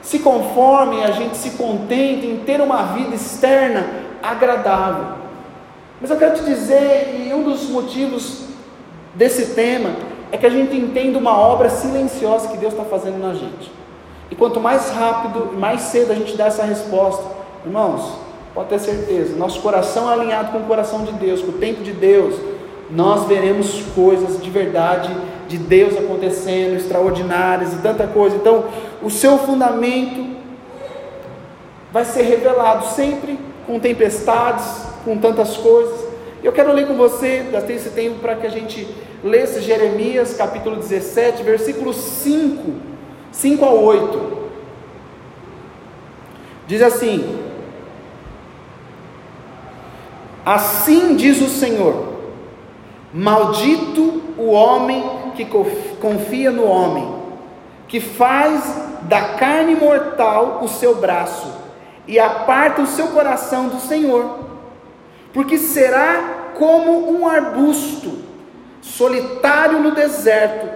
se 0.07 0.21
conforma, 0.21 1.05
a 1.05 1.11
gente 1.11 1.37
se 1.37 1.51
contenta 1.51 2.25
em 2.25 2.37
ter 2.37 2.61
uma 2.61 2.85
vida 2.95 3.13
externa 3.13 3.85
agradável. 4.23 5.17
Mas 6.01 6.09
eu 6.09 6.17
quero 6.17 6.37
te 6.37 6.45
dizer, 6.45 7.27
e 7.27 7.35
um 7.35 7.43
dos 7.43 7.69
motivos 7.69 8.45
desse 9.17 9.55
tema 9.57 9.91
é 10.31 10.37
que 10.37 10.47
a 10.47 10.51
gente 10.51 10.77
entende 10.77 11.19
uma 11.19 11.37
obra 11.37 11.69
silenciosa 11.69 12.47
que 12.47 12.57
Deus 12.57 12.73
está 12.73 12.85
fazendo 12.85 13.19
na 13.19 13.35
gente. 13.35 13.73
E 14.31 14.37
quanto 14.37 14.61
mais 14.61 14.91
rápido 14.91 15.51
e 15.53 15.57
mais 15.57 15.81
cedo 15.81 16.13
a 16.13 16.15
gente 16.15 16.37
dá 16.37 16.47
essa 16.47 16.63
resposta, 16.63 17.25
irmãos, 17.65 18.13
pode 18.55 18.69
ter 18.69 18.79
certeza, 18.79 19.37
nosso 19.37 19.61
coração 19.61 20.09
é 20.09 20.13
alinhado 20.13 20.53
com 20.53 20.59
o 20.59 20.69
coração 20.69 21.03
de 21.03 21.15
Deus, 21.15 21.43
com 21.43 21.49
o 21.49 21.55
tempo 21.55 21.83
de 21.83 21.91
Deus, 21.91 22.37
nós 22.93 23.25
veremos 23.25 23.83
coisas 23.93 24.41
de 24.41 24.51
verdade 24.51 25.11
de 25.49 25.59
Deus 25.59 25.97
acontecendo, 25.97 26.77
extraordinárias 26.77 27.73
e 27.73 27.77
tanta 27.77 28.07
coisa. 28.07 28.37
Então, 28.37 28.65
o 29.03 29.11
seu 29.11 29.39
fundamento 29.39 30.37
vai 31.93 32.05
ser 32.05 32.23
revelado 32.23 32.87
sempre 32.89 33.39
com 33.67 33.79
tempestades, 33.81 34.87
com 35.05 35.17
tantas 35.19 35.57
coisas. 35.57 36.07
Eu 36.43 36.53
quero 36.53 36.73
ler 36.73 36.87
com 36.87 36.95
você, 36.95 37.47
gastei 37.51 37.77
esse 37.77 37.91
tempo 37.91 38.21
para 38.21 38.37
que 38.37 38.47
a 38.47 38.51
gente 38.51 38.87
lesse 39.25 39.61
Jeremias 39.61 40.35
capítulo 40.35 40.77
17, 40.77 41.43
versículo 41.43 41.93
5 41.93 42.97
5 43.37 43.65
a 43.65 43.71
8. 43.71 44.37
Diz 46.67 46.83
assim: 46.83 47.39
Assim 50.45 51.17
diz 51.17 51.41
o 51.43 51.49
Senhor: 51.49 52.15
Maldito 53.13 54.23
o 54.39 54.51
homem 54.51 55.05
que 55.37 55.47
confia 56.01 56.51
no 56.51 56.65
homem, 56.65 57.23
que 57.87 58.01
faz 58.01 58.65
da 59.03 59.35
carne 59.35 59.75
mortal 59.77 60.61
o 60.63 60.69
seu 60.69 60.97
braço 60.97 61.53
e 62.07 62.19
aparta 62.19 62.83
o 62.83 62.87
seu 62.87 63.09
coração 63.09 63.69
do 63.69 63.81
Senhor, 63.81 64.39
porque 65.33 65.59
será 65.59 66.53
como 66.55 67.13
um 67.13 67.29
arbusto 67.29 68.25
solitário 68.81 69.81
no 69.81 69.91
deserto, 69.91 70.69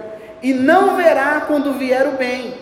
e 0.43 0.53
não 0.53 0.95
verá 0.95 1.41
quando 1.47 1.73
vier 1.73 2.07
o 2.07 2.17
bem, 2.17 2.53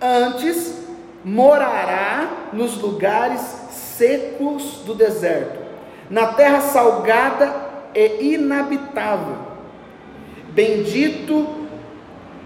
antes 0.00 0.82
morará 1.24 2.28
nos 2.52 2.80
lugares 2.80 3.40
secos 3.70 4.82
do 4.84 4.94
deserto, 4.94 5.58
na 6.08 6.28
terra 6.28 6.60
salgada 6.60 7.52
e 7.94 8.34
inabitável. 8.34 9.51
Bendito 10.54 11.48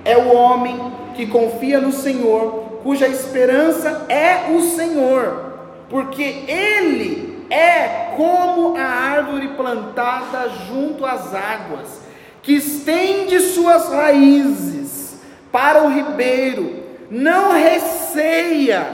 é 0.04 0.16
o 0.16 0.32
homem 0.32 0.92
que 1.16 1.26
confia 1.26 1.80
no 1.80 1.90
Senhor, 1.90 2.78
cuja 2.82 3.08
esperança 3.08 4.06
é 4.08 4.52
o 4.52 4.60
Senhor, 4.60 5.54
porque 5.88 6.22
ele 6.22 7.46
é 7.50 8.12
como 8.16 8.76
a 8.76 8.84
árvore 8.84 9.48
plantada 9.48 10.48
junto 10.68 11.04
às 11.04 11.34
águas, 11.34 12.00
que 12.42 12.52
estende 12.52 13.40
suas 13.40 13.88
raízes 13.88 15.20
para 15.50 15.82
o 15.82 15.90
ribeiro, 15.90 16.84
não 17.10 17.52
receia 17.52 18.86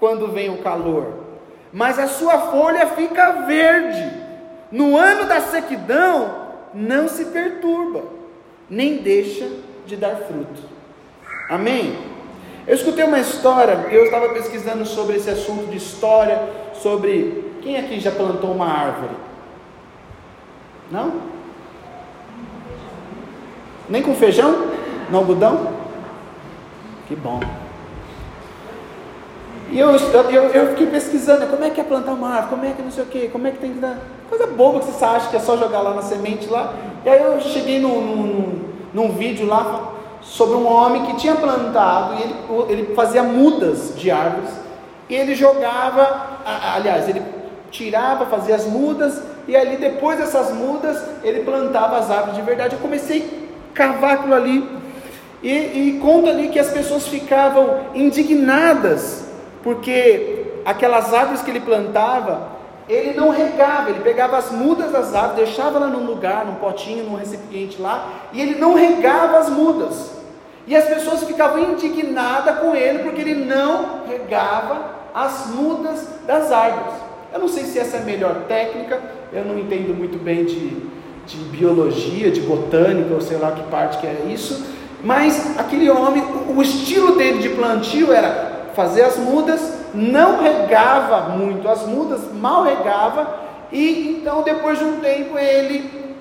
quando 0.00 0.28
vem 0.28 0.48
o 0.48 0.62
calor, 0.62 1.24
mas 1.70 1.98
a 1.98 2.06
sua 2.06 2.38
folha 2.50 2.86
fica 2.86 3.44
verde. 3.46 4.26
No 4.72 4.96
ano 4.96 5.26
da 5.26 5.40
sequidão, 5.40 6.48
não 6.72 7.08
se 7.08 7.26
perturba, 7.26 8.17
nem 8.68 8.98
deixa 8.98 9.48
de 9.86 9.96
dar 9.96 10.16
fruto. 10.16 10.62
Amém? 11.48 11.96
Eu 12.66 12.74
escutei 12.74 13.04
uma 13.04 13.18
história, 13.18 13.86
eu 13.90 14.04
estava 14.04 14.28
pesquisando 14.30 14.84
sobre 14.84 15.16
esse 15.16 15.30
assunto 15.30 15.70
de 15.70 15.78
história, 15.78 16.38
sobre 16.74 17.52
quem 17.62 17.78
aqui 17.78 17.98
já 17.98 18.10
plantou 18.10 18.52
uma 18.52 18.66
árvore? 18.66 19.14
Não? 20.90 21.22
Nem 23.88 24.02
com 24.02 24.14
feijão? 24.14 24.70
No 25.10 25.18
algodão? 25.18 25.72
Que 27.06 27.16
bom. 27.16 27.40
E 29.70 29.78
eu, 29.78 29.90
eu, 29.90 30.32
eu 30.32 30.68
fiquei 30.68 30.86
pesquisando, 30.86 31.46
como 31.46 31.62
é 31.62 31.68
que 31.68 31.80
é 31.80 31.84
plantar 31.84 32.12
uma 32.12 32.28
árvore, 32.28 32.48
como 32.48 32.64
é 32.64 32.72
que 32.72 32.80
não 32.80 32.90
sei 32.90 33.04
o 33.04 33.06
que, 33.06 33.28
como 33.28 33.46
é 33.46 33.50
que 33.50 33.58
tem 33.58 33.74
que 33.74 33.78
dar. 33.78 33.98
Coisa 34.28 34.46
boba 34.46 34.80
que 34.80 34.86
você 34.86 35.04
acha 35.04 35.28
que 35.28 35.36
é 35.36 35.40
só 35.40 35.58
jogar 35.58 35.80
lá 35.80 35.94
na 35.94 36.02
semente 36.02 36.48
lá. 36.48 36.72
E 37.04 37.08
aí 37.08 37.22
eu 37.22 37.38
cheguei 37.40 37.78
num, 37.78 38.00
num, 38.00 38.64
num 38.94 39.12
vídeo 39.12 39.46
lá 39.46 39.92
sobre 40.22 40.56
um 40.56 40.66
homem 40.66 41.04
que 41.06 41.16
tinha 41.16 41.34
plantado 41.34 42.14
e 42.14 42.22
ele, 42.22 42.34
ele 42.82 42.94
fazia 42.94 43.22
mudas 43.22 43.92
de 43.96 44.10
árvores 44.10 44.50
e 45.08 45.14
ele 45.14 45.34
jogava, 45.34 46.38
aliás, 46.74 47.08
ele 47.08 47.22
tirava, 47.70 48.26
fazia 48.26 48.56
as 48.56 48.66
mudas 48.66 49.22
e 49.46 49.54
ali 49.54 49.76
depois 49.76 50.18
dessas 50.18 50.52
mudas 50.52 51.02
ele 51.22 51.40
plantava 51.40 51.98
as 51.98 52.10
árvores 52.10 52.36
de 52.36 52.42
verdade. 52.42 52.74
Eu 52.74 52.80
comecei 52.80 53.48
a 53.70 53.76
cavar 53.76 54.14
aquilo 54.14 54.34
ali 54.34 54.66
e, 55.42 55.50
e 55.50 56.00
conta 56.00 56.30
ali 56.30 56.48
que 56.48 56.58
as 56.58 56.70
pessoas 56.70 57.06
ficavam 57.06 57.80
indignadas 57.94 59.27
porque 59.68 60.46
aquelas 60.64 61.12
árvores 61.12 61.42
que 61.42 61.50
ele 61.50 61.60
plantava 61.60 62.56
ele 62.88 63.12
não 63.12 63.28
regava, 63.28 63.90
ele 63.90 64.00
pegava 64.00 64.38
as 64.38 64.50
mudas 64.50 64.90
das 64.90 65.14
árvores, 65.14 65.44
deixava 65.44 65.78
lá 65.78 65.88
num 65.88 66.06
lugar, 66.06 66.46
num 66.46 66.54
potinho, 66.54 67.04
num 67.04 67.16
recipiente 67.16 67.78
lá, 67.78 68.08
e 68.32 68.40
ele 68.40 68.54
não 68.54 68.72
regava 68.72 69.36
as 69.36 69.50
mudas. 69.50 70.12
E 70.66 70.74
as 70.74 70.86
pessoas 70.86 71.22
ficavam 71.24 71.74
indignadas 71.74 72.60
com 72.60 72.74
ele 72.74 73.00
porque 73.00 73.20
ele 73.20 73.44
não 73.44 74.04
regava 74.08 74.90
as 75.14 75.48
mudas 75.48 76.08
das 76.26 76.50
árvores. 76.50 76.94
Eu 77.30 77.40
não 77.40 77.48
sei 77.48 77.64
se 77.64 77.78
essa 77.78 77.98
é 77.98 78.00
a 78.00 78.04
melhor 78.04 78.44
técnica, 78.48 78.98
eu 79.34 79.44
não 79.44 79.58
entendo 79.58 79.94
muito 79.94 80.16
bem 80.16 80.46
de, 80.46 80.70
de 81.26 81.36
biologia, 81.50 82.30
de 82.30 82.40
botânica, 82.40 83.12
ou 83.12 83.20
sei 83.20 83.36
lá 83.36 83.52
que 83.52 83.64
parte 83.64 83.98
que 83.98 84.06
é 84.06 84.30
isso, 84.32 84.64
mas 85.04 85.58
aquele 85.58 85.90
homem, 85.90 86.24
o 86.56 86.62
estilo 86.62 87.16
dele 87.16 87.42
de 87.42 87.50
plantio 87.50 88.10
era 88.14 88.57
fazer 88.78 89.02
as 89.02 89.16
mudas, 89.16 89.60
não 89.92 90.40
regava 90.40 91.30
muito 91.30 91.68
as 91.68 91.84
mudas, 91.84 92.32
mal 92.32 92.62
regava, 92.62 93.40
e 93.72 94.20
então 94.20 94.42
depois 94.42 94.78
de 94.78 94.84
um 94.84 95.00
tempo 95.00 95.36
ele 95.36 96.14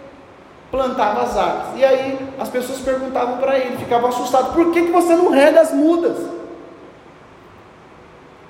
plantava 0.71 1.21
as 1.21 1.37
árvores. 1.37 1.79
E 1.79 1.85
aí 1.85 2.17
as 2.39 2.49
pessoas 2.49 2.79
perguntavam 2.79 3.37
para 3.37 3.59
ele, 3.59 3.77
ficavam 3.77 4.09
assustados, 4.09 4.55
por 4.55 4.71
que, 4.71 4.87
que 4.87 4.91
você 4.91 5.15
não 5.15 5.29
rega 5.29 5.61
as 5.61 5.71
mudas? 5.71 6.17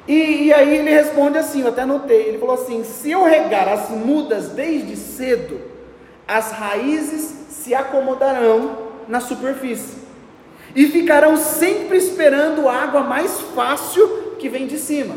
E, 0.07 0.45
e, 0.45 0.53
aí 0.53 0.77
ele 0.77 0.89
responde 0.89 1.37
assim, 1.37 1.63
eu 1.63 1.67
até 1.67 1.81
anotei, 1.81 2.27
ele 2.29 2.37
falou 2.37 2.55
assim, 2.55 2.85
se 2.85 3.11
eu 3.11 3.25
regar 3.25 3.67
as 3.67 3.89
mudas 3.89 4.51
desde 4.51 4.95
cedo, 4.95 5.59
as 6.25 6.53
raízes 6.53 7.47
se 7.49 7.75
acomodarão 7.75 8.87
na 9.05 9.19
superfície 9.19 10.06
e 10.77 10.85
ficarão 10.85 11.37
sempre 11.37 11.97
esperando 11.97 12.69
água 12.69 13.01
mais 13.01 13.41
fácil 13.55 14.35
que 14.37 14.47
vem 14.47 14.67
de 14.67 14.77
cima. 14.77 15.15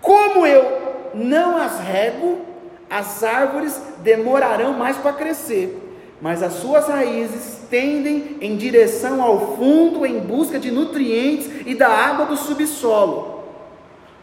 Como 0.00 0.46
eu 0.46 1.10
não 1.12 1.58
as 1.58 1.78
rego, 1.78 2.40
as 2.88 3.22
árvores 3.22 3.78
demorarão 3.98 4.72
mais 4.72 4.96
para 4.96 5.12
crescer, 5.12 5.78
mas 6.18 6.42
as 6.42 6.54
suas 6.54 6.88
raízes 6.88 7.58
tendem 7.68 8.38
em 8.40 8.56
direção 8.56 9.20
ao 9.22 9.54
fundo 9.54 10.06
em 10.06 10.18
busca 10.18 10.58
de 10.58 10.70
nutrientes 10.70 11.50
e 11.66 11.74
da 11.74 11.88
água 11.88 12.24
do 12.24 12.38
subsolo. 12.38 13.44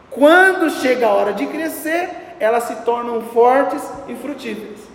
Quando 0.09 0.71
chega 0.71 1.05
a 1.05 1.13
hora 1.13 1.33
de 1.33 1.45
crescer, 1.45 2.09
elas 2.39 2.63
se 2.63 2.77
tornam 2.77 3.21
fortes 3.21 3.83
e 4.07 4.15
frutíferas. 4.15 4.88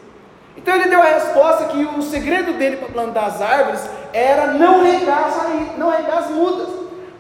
Então 0.57 0.75
ele 0.75 0.89
deu 0.89 1.01
a 1.01 1.07
resposta 1.07 1.65
que 1.65 1.85
o 1.85 2.03
segredo 2.03 2.53
dele 2.55 2.77
para 2.77 2.89
plantar 2.89 3.27
as 3.27 3.43
árvores 3.43 3.81
era 4.13 4.49
não 4.49 4.85
regar 4.85 5.25
as, 5.25 5.37
raízes, 5.37 5.79
não 5.79 5.91
regar 5.91 6.19
as 6.19 6.31
mudas. 6.31 6.69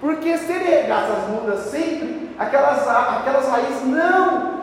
Porque 0.01 0.37
se 0.39 0.53
ele 0.53 0.65
regasse 0.65 1.11
as 1.11 1.29
mudas 1.29 1.61
sempre, 1.71 2.31
aquelas, 2.39 2.87
aquelas 2.87 3.49
raízes 3.49 3.85
não 3.85 4.55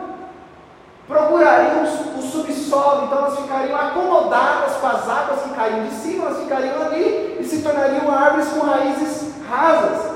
procurariam 1.06 1.82
o 1.82 2.22
subsolo, 2.22 3.04
então 3.04 3.18
elas 3.18 3.38
ficariam 3.38 3.76
acomodadas 3.76 4.76
com 4.76 4.86
as 4.86 5.08
águas 5.08 5.42
que 5.42 5.50
caíam 5.50 5.84
de 5.84 5.94
cima, 5.94 6.26
elas 6.26 6.42
ficariam 6.42 6.82
ali 6.82 7.38
e 7.40 7.44
se 7.44 7.60
tornariam 7.60 8.10
árvores 8.10 8.48
com 8.48 8.60
raízes 8.60 9.32
rasas. 9.50 10.12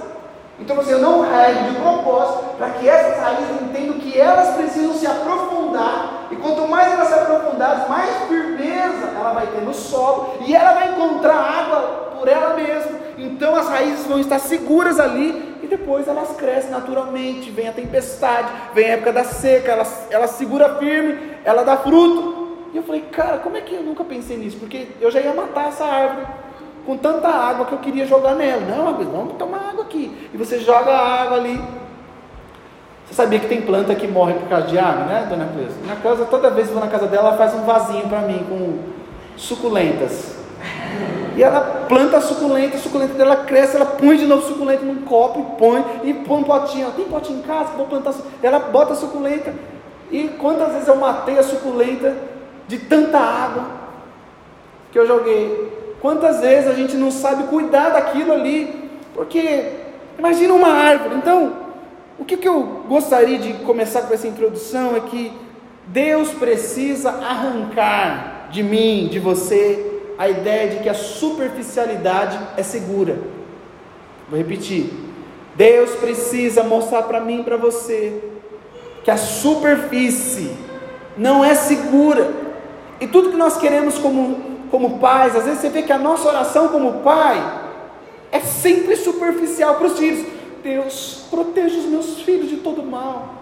Então 0.58 0.76
você 0.76 0.94
não 0.96 1.20
rega 1.20 1.64
de 1.64 1.74
propósito 1.76 2.56
para 2.56 2.70
que 2.70 2.88
essas 2.88 3.20
raízes 3.20 3.62
entendam 3.62 3.98
que 3.98 4.18
elas 4.18 4.54
precisam 4.56 4.94
se 4.94 5.06
aprofundar, 5.06 6.15
e 6.30 6.36
quanto 6.36 6.66
mais 6.68 6.92
elas 6.92 7.08
se 7.08 7.14
aprofundarem, 7.14 7.88
mais 7.88 8.10
firmeza 8.28 9.06
ela 9.16 9.32
vai 9.32 9.46
ter 9.46 9.60
no 9.62 9.74
solo, 9.74 10.34
e 10.46 10.54
ela 10.54 10.72
vai 10.72 10.90
encontrar 10.90 11.34
água 11.34 11.80
por 12.18 12.28
ela 12.28 12.54
mesma. 12.54 13.06
Então 13.18 13.54
as 13.54 13.68
raízes 13.68 14.06
vão 14.06 14.18
estar 14.18 14.38
seguras 14.38 15.00
ali 15.00 15.58
e 15.62 15.66
depois 15.66 16.06
elas 16.06 16.36
crescem 16.36 16.70
naturalmente. 16.70 17.50
Vem 17.50 17.68
a 17.68 17.72
tempestade, 17.72 18.48
vem 18.74 18.86
a 18.86 18.88
época 18.90 19.12
da 19.12 19.24
seca, 19.24 19.72
ela, 19.72 19.86
ela 20.10 20.26
segura 20.26 20.76
firme, 20.76 21.18
ela 21.44 21.62
dá 21.62 21.76
fruto. 21.76 22.46
E 22.72 22.76
eu 22.76 22.82
falei, 22.82 23.02
cara, 23.12 23.38
como 23.38 23.56
é 23.56 23.60
que 23.60 23.74
eu 23.74 23.82
nunca 23.82 24.04
pensei 24.04 24.36
nisso? 24.36 24.58
Porque 24.58 24.88
eu 25.00 25.10
já 25.10 25.20
ia 25.20 25.32
matar 25.32 25.68
essa 25.68 25.84
árvore 25.84 26.26
com 26.84 26.96
tanta 26.96 27.28
água 27.28 27.66
que 27.66 27.72
eu 27.72 27.78
queria 27.78 28.06
jogar 28.06 28.34
nela. 28.34 28.60
Não, 28.60 28.94
vamos 28.94 29.34
tomar 29.34 29.70
água 29.70 29.84
aqui. 29.84 30.30
E 30.32 30.36
você 30.36 30.58
joga 30.58 30.92
a 30.92 31.22
água 31.22 31.38
ali. 31.38 31.60
Você 33.06 33.14
sabia 33.14 33.38
que 33.38 33.46
tem 33.46 33.62
planta 33.62 33.94
que 33.94 34.06
morre 34.06 34.34
por 34.34 34.48
causa 34.48 34.66
de 34.66 34.78
água, 34.78 35.04
né, 35.04 35.26
dona 35.28 35.46
Cleusa? 35.46 35.76
Na 35.86 35.96
casa, 35.96 36.24
toda 36.24 36.50
vez 36.50 36.66
que 36.66 36.72
vou 36.72 36.82
na 36.82 36.90
casa 36.90 37.06
dela, 37.06 37.28
ela 37.28 37.36
faz 37.36 37.54
um 37.54 37.62
vasinho 37.62 38.08
para 38.08 38.20
mim 38.20 38.44
com 38.48 38.78
suculentas. 39.36 40.34
E 41.36 41.42
ela 41.42 41.84
planta 41.86 42.16
a 42.16 42.20
suculenta, 42.20 42.76
a 42.76 42.80
suculenta 42.80 43.12
dela 43.14 43.36
cresce, 43.36 43.76
ela 43.76 43.84
põe 43.84 44.16
de 44.16 44.26
novo 44.26 44.42
suculenta 44.42 44.84
num 44.84 45.02
copo 45.02 45.40
e 45.40 45.58
põe, 45.58 45.84
e 46.02 46.14
põe 46.14 46.40
um 46.40 46.44
potinho. 46.44 46.90
Tem 46.92 47.04
potinho 47.04 47.40
em 47.40 47.42
casa, 47.42 47.74
vou 47.76 47.86
plantar. 47.86 48.14
Ela 48.42 48.58
bota 48.58 48.94
a 48.94 48.96
suculenta. 48.96 49.52
E 50.10 50.28
quantas 50.38 50.72
vezes 50.72 50.88
eu 50.88 50.96
matei 50.96 51.38
a 51.38 51.42
suculenta 51.42 52.14
de 52.66 52.78
tanta 52.78 53.18
água 53.18 53.64
que 54.90 54.98
eu 54.98 55.06
joguei? 55.06 55.96
Quantas 56.00 56.40
vezes 56.40 56.70
a 56.70 56.74
gente 56.74 56.96
não 56.96 57.10
sabe 57.10 57.44
cuidar 57.44 57.90
daquilo 57.90 58.32
ali? 58.32 58.90
Porque 59.14 59.72
imagina 60.18 60.54
uma 60.54 60.68
árvore. 60.68 61.16
Então, 61.16 61.52
o 62.18 62.24
que, 62.24 62.36
que 62.36 62.48
eu 62.48 62.84
gostaria 62.88 63.38
de 63.38 63.52
começar 63.64 64.02
com 64.02 64.14
essa 64.14 64.26
introdução 64.26 64.96
é 64.96 65.00
que 65.00 65.32
Deus 65.86 66.30
precisa 66.30 67.10
arrancar 67.10 68.48
de 68.50 68.62
mim, 68.62 69.08
de 69.10 69.18
você, 69.18 70.00
a 70.18 70.28
ideia 70.28 70.68
de 70.70 70.82
que 70.82 70.88
a 70.88 70.94
superficialidade 70.94 72.38
é 72.56 72.62
segura. 72.62 73.18
Vou 74.28 74.38
repetir. 74.38 74.90
Deus 75.54 75.90
precisa 75.92 76.62
mostrar 76.62 77.02
para 77.02 77.20
mim 77.20 77.40
e 77.40 77.44
para 77.44 77.56
você 77.56 78.22
que 79.04 79.10
a 79.10 79.16
superfície 79.16 80.50
não 81.16 81.44
é 81.44 81.54
segura. 81.54 82.30
E 83.00 83.06
tudo 83.06 83.30
que 83.30 83.36
nós 83.36 83.56
queremos 83.56 83.98
como 83.98 84.56
como 84.70 84.98
pais, 84.98 85.36
às 85.36 85.44
vezes 85.44 85.60
você 85.60 85.68
vê 85.68 85.82
que 85.82 85.92
a 85.92 85.98
nossa 85.98 86.28
oração 86.28 86.68
como 86.68 87.00
pai 87.00 87.40
é 88.32 88.40
sempre 88.40 88.96
superficial 88.96 89.76
para 89.76 89.86
os 89.86 89.98
filhos. 89.98 90.26
Deus, 90.66 91.26
proteja 91.30 91.78
os 91.78 91.84
meus 91.84 92.22
filhos 92.22 92.50
de 92.50 92.56
todo 92.56 92.82
mal. 92.82 93.34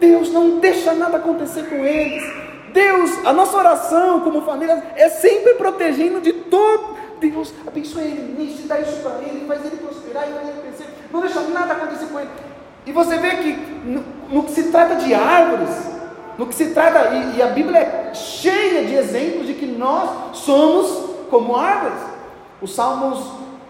Deus, 0.00 0.32
não 0.32 0.58
deixa 0.58 0.92
nada 0.92 1.16
acontecer 1.16 1.68
com 1.68 1.76
eles. 1.76 2.24
Deus, 2.72 3.24
a 3.24 3.32
nossa 3.32 3.56
oração 3.56 4.18
como 4.20 4.42
família 4.42 4.82
é 4.96 5.08
sempre 5.08 5.54
protegendo 5.54 6.20
de 6.20 6.32
todo. 6.32 6.96
Deus, 7.20 7.54
abençoa 7.64 8.02
ele 8.02 8.34
nisso, 8.36 8.66
dá 8.66 8.80
isso 8.80 8.96
para 8.96 9.20
ele, 9.22 9.46
faz 9.46 9.64
ele 9.64 9.76
prosperar, 9.76 10.24
faz 10.24 10.48
ele 10.48 10.60
crescer. 10.60 10.86
Não 11.12 11.20
deixa 11.20 11.40
nada 11.42 11.74
acontecer 11.74 12.06
com 12.06 12.18
ele. 12.18 12.30
E 12.84 12.90
você 12.90 13.16
vê 13.16 13.36
que 13.36 13.52
no, 13.84 14.04
no 14.28 14.42
que 14.42 14.50
se 14.50 14.64
trata 14.64 14.96
de 14.96 15.14
árvores, 15.14 15.70
no 16.36 16.48
que 16.48 16.54
se 16.56 16.70
trata, 16.70 17.14
e, 17.14 17.36
e 17.36 17.42
a 17.42 17.46
Bíblia 17.46 17.78
é 17.78 18.10
cheia 18.12 18.84
de 18.86 18.94
exemplos 18.96 19.46
de 19.46 19.54
que 19.54 19.66
nós 19.66 20.36
somos 20.38 21.10
como 21.30 21.54
árvores. 21.54 22.00
O 22.60 22.66
Salmos 22.66 23.24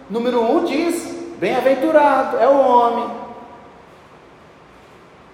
número 0.09 0.41
1 0.41 0.63
diz: 0.63 1.22
Bem-aventurado 1.43 2.37
é 2.37 2.47
o 2.47 2.57
homem, 2.57 3.09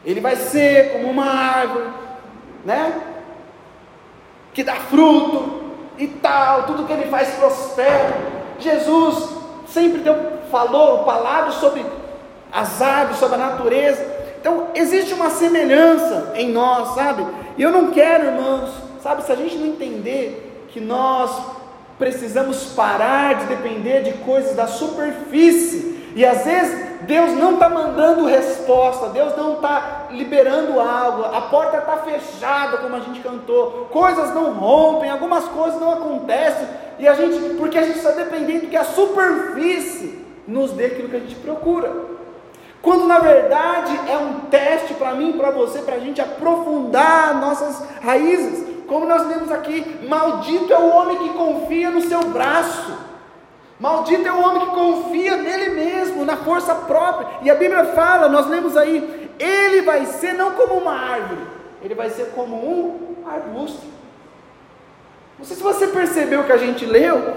ele 0.03 0.19
vai 0.19 0.35
ser 0.35 0.93
como 0.93 1.07
uma 1.07 1.27
árvore, 1.27 1.85
né? 2.65 2.99
Que 4.51 4.63
dá 4.63 4.73
fruto 4.73 5.65
e 5.99 6.07
tal, 6.07 6.63
tudo 6.63 6.87
que 6.87 6.93
ele 6.93 7.11
faz 7.11 7.29
prospera. 7.35 8.17
Jesus 8.57 9.29
sempre 9.67 9.99
deu, 9.99 10.15
falou 10.49 11.03
palavras 11.03 11.53
sobre 11.53 11.85
as 12.51 12.81
árvores, 12.81 13.19
sobre 13.19 13.35
a 13.35 13.45
natureza. 13.45 14.03
Então, 14.41 14.69
existe 14.73 15.13
uma 15.13 15.29
semelhança 15.29 16.31
em 16.33 16.51
nós, 16.51 16.95
sabe? 16.95 17.23
E 17.55 17.61
eu 17.61 17.69
não 17.69 17.91
quero, 17.91 18.25
irmãos, 18.25 18.71
sabe, 19.03 19.21
se 19.21 19.31
a 19.31 19.35
gente 19.35 19.55
não 19.57 19.67
entender 19.67 20.65
que 20.69 20.79
nós 20.79 21.39
precisamos 21.99 22.73
parar 22.73 23.35
de 23.35 23.45
depender 23.45 24.01
de 24.01 24.13
coisas 24.23 24.55
da 24.55 24.65
superfície, 24.65 25.98
e 26.15 26.25
às 26.25 26.43
vezes 26.43 26.89
Deus 27.01 27.31
não 27.33 27.53
está 27.53 27.69
mandando 27.69 28.25
resposta, 28.25 29.09
Deus 29.09 29.35
não 29.37 29.53
está 29.53 30.07
liberando 30.11 30.79
algo, 30.79 31.23
a 31.23 31.41
porta 31.41 31.77
está 31.77 31.97
fechada, 31.97 32.77
como 32.77 32.95
a 32.95 32.99
gente 32.99 33.19
cantou, 33.21 33.87
coisas 33.91 34.33
não 34.33 34.53
rompem, 34.53 35.09
algumas 35.09 35.45
coisas 35.45 35.79
não 35.79 35.93
acontecem, 35.93 36.67
e 36.97 37.07
a 37.07 37.13
gente, 37.13 37.55
porque 37.55 37.77
a 37.77 37.83
gente 37.83 37.97
está 37.97 38.11
dependendo 38.11 38.67
que 38.67 38.77
a 38.77 38.83
superfície 38.83 40.25
nos 40.47 40.71
dê 40.71 40.87
aquilo 40.87 41.09
que 41.09 41.15
a 41.15 41.19
gente 41.19 41.35
procura. 41.35 41.91
Quando 42.81 43.05
na 43.05 43.19
verdade 43.19 43.99
é 44.09 44.17
um 44.17 44.41
teste 44.49 44.93
para 44.93 45.13
mim, 45.13 45.33
para 45.33 45.51
você, 45.51 45.79
para 45.79 45.95
a 45.95 45.99
gente 45.99 46.21
aprofundar 46.21 47.39
nossas 47.39 47.83
raízes. 48.01 48.67
Como 48.87 49.05
nós 49.05 49.27
lemos 49.27 49.51
aqui, 49.51 49.99
maldito 50.07 50.73
é 50.73 50.79
o 50.79 50.89
homem 50.89 51.17
que 51.17 51.29
confia 51.29 51.89
no 51.89 52.01
seu 52.01 52.21
braço. 52.29 53.08
Maldito 53.79 54.27
é 54.27 54.31
o 54.31 54.41
homem 54.41 54.67
que 54.67 54.75
confia 54.75 55.37
nele 55.37 55.69
mesmo, 55.69 56.25
na 56.25 56.35
força 56.35 56.75
própria. 56.75 57.39
E 57.41 57.49
a 57.49 57.55
Bíblia 57.55 57.85
fala, 57.93 58.27
nós 58.27 58.47
lemos 58.47 58.75
aí, 58.75 59.31
ele 59.39 59.81
vai 59.83 60.05
ser 60.05 60.33
não 60.33 60.51
como 60.51 60.75
uma 60.75 60.93
árvore, 60.93 61.41
ele 61.81 61.95
vai 61.95 62.09
ser 62.09 62.31
como 62.35 62.57
um 62.57 63.23
arbusto. 63.25 63.87
Não 65.37 65.45
sei 65.45 65.55
se 65.55 65.63
você 65.63 65.87
percebeu 65.87 66.41
o 66.41 66.43
que 66.43 66.51
a 66.51 66.57
gente 66.57 66.85
leu, 66.85 67.33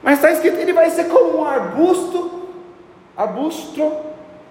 mas 0.00 0.14
está 0.18 0.30
escrito, 0.30 0.58
ele 0.58 0.72
vai 0.72 0.90
ser 0.90 1.08
como 1.08 1.38
um 1.38 1.44
arbusto, 1.44 2.48
arbusto 3.16 3.92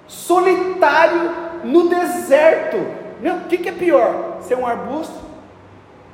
solitário 0.08 1.32
no 1.64 1.88
deserto. 1.88 2.78
o 3.24 3.48
que, 3.48 3.60
que 3.60 3.70
é 3.70 3.72
pior? 3.72 4.40
Ser 4.42 4.56
um 4.56 4.68
arbusto? 4.68 5.16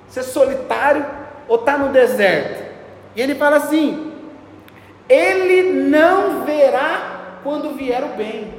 Ser 0.07 0.22
solitário 0.22 1.03
ou 1.48 1.57
estar 1.57 1.74
tá 1.74 1.77
no 1.79 1.89
deserto? 1.89 2.67
E 3.15 3.22
ele 3.22 3.34
fala 3.34 3.57
assim: 3.57 4.06
ele 5.07 5.89
não 5.89 6.43
verá 6.43 7.39
quando 7.43 7.75
vier 7.75 8.03
o 8.03 8.17
bem. 8.17 8.53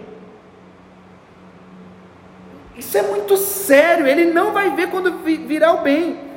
Isso 2.77 2.97
é 2.97 3.03
muito 3.03 3.37
sério, 3.37 4.07
ele 4.07 4.27
não 4.27 4.53
vai 4.53 4.71
ver 4.75 4.91
quando 4.91 5.19
virá 5.19 5.73
o 5.73 5.83
bem. 5.83 6.29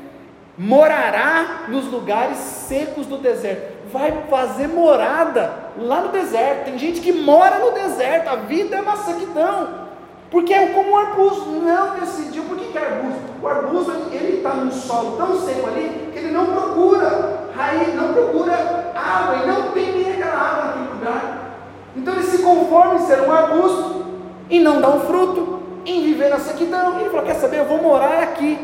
Morará 0.57 1.65
nos 1.69 1.85
lugares 1.85 2.37
secos 2.37 3.05
do 3.05 3.17
deserto 3.17 3.71
vai 3.91 4.25
fazer 4.29 4.67
morada 4.67 5.53
lá 5.77 6.01
no 6.01 6.09
deserto. 6.09 6.65
Tem 6.65 6.79
gente 6.79 7.01
que 7.01 7.11
mora 7.11 7.59
no 7.59 7.71
deserto, 7.71 8.29
a 8.29 8.35
vida 8.37 8.77
é 8.77 8.81
uma 8.81 8.97
sequidão. 8.97 9.90
Porque 10.31 10.53
é 10.53 10.67
como 10.67 10.91
o 10.91 10.97
arbusto 10.97 11.49
não 11.49 11.99
decidiu. 11.99 12.43
Por 12.43 12.57
que, 12.57 12.71
que 12.71 12.77
é 12.77 12.81
arbusto? 12.81 13.21
O 13.41 13.47
arbusto 13.47 13.91
ele 14.11 14.37
está 14.37 14.55
num 14.55 14.71
solo 14.71 15.17
tão 15.17 15.39
seco 15.39 15.67
ali 15.67 16.09
que 16.11 16.17
ele 16.17 16.31
não 16.31 16.45
procura 16.45 17.49
raiz, 17.55 17.93
não 17.93 18.13
procura 18.13 18.93
água, 18.95 19.43
e 19.43 19.47
não 19.47 19.71
tem 19.71 19.91
nem 19.91 20.13
aquela 20.13 20.37
água 20.37 20.65
naquele 20.65 20.93
lugar. 20.93 21.57
Então 21.95 22.13
ele 22.15 22.23
se 22.23 22.41
conforma 22.41 22.95
em 22.95 23.05
ser 23.05 23.21
um 23.21 23.31
arbusto 23.31 24.05
e 24.49 24.59
não 24.59 24.81
dá 24.81 24.89
um 24.89 25.01
fruto, 25.01 25.59
em 25.85 26.01
viver 26.01 26.29
na 26.29 26.39
sequidão. 26.39 26.99
Ele 26.99 27.09
falou: 27.09 27.25
Quer 27.25 27.35
saber? 27.35 27.59
Eu 27.59 27.65
vou 27.65 27.81
morar 27.81 28.23
aqui. 28.23 28.57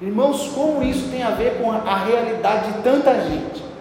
Irmãos, 0.00 0.48
como 0.54 0.82
isso 0.82 1.10
tem 1.10 1.22
a 1.22 1.30
ver 1.30 1.60
com 1.60 1.70
a 1.70 1.96
realidade 1.96 2.72
de 2.72 2.82
tanta 2.82 3.20
gente? 3.20 3.74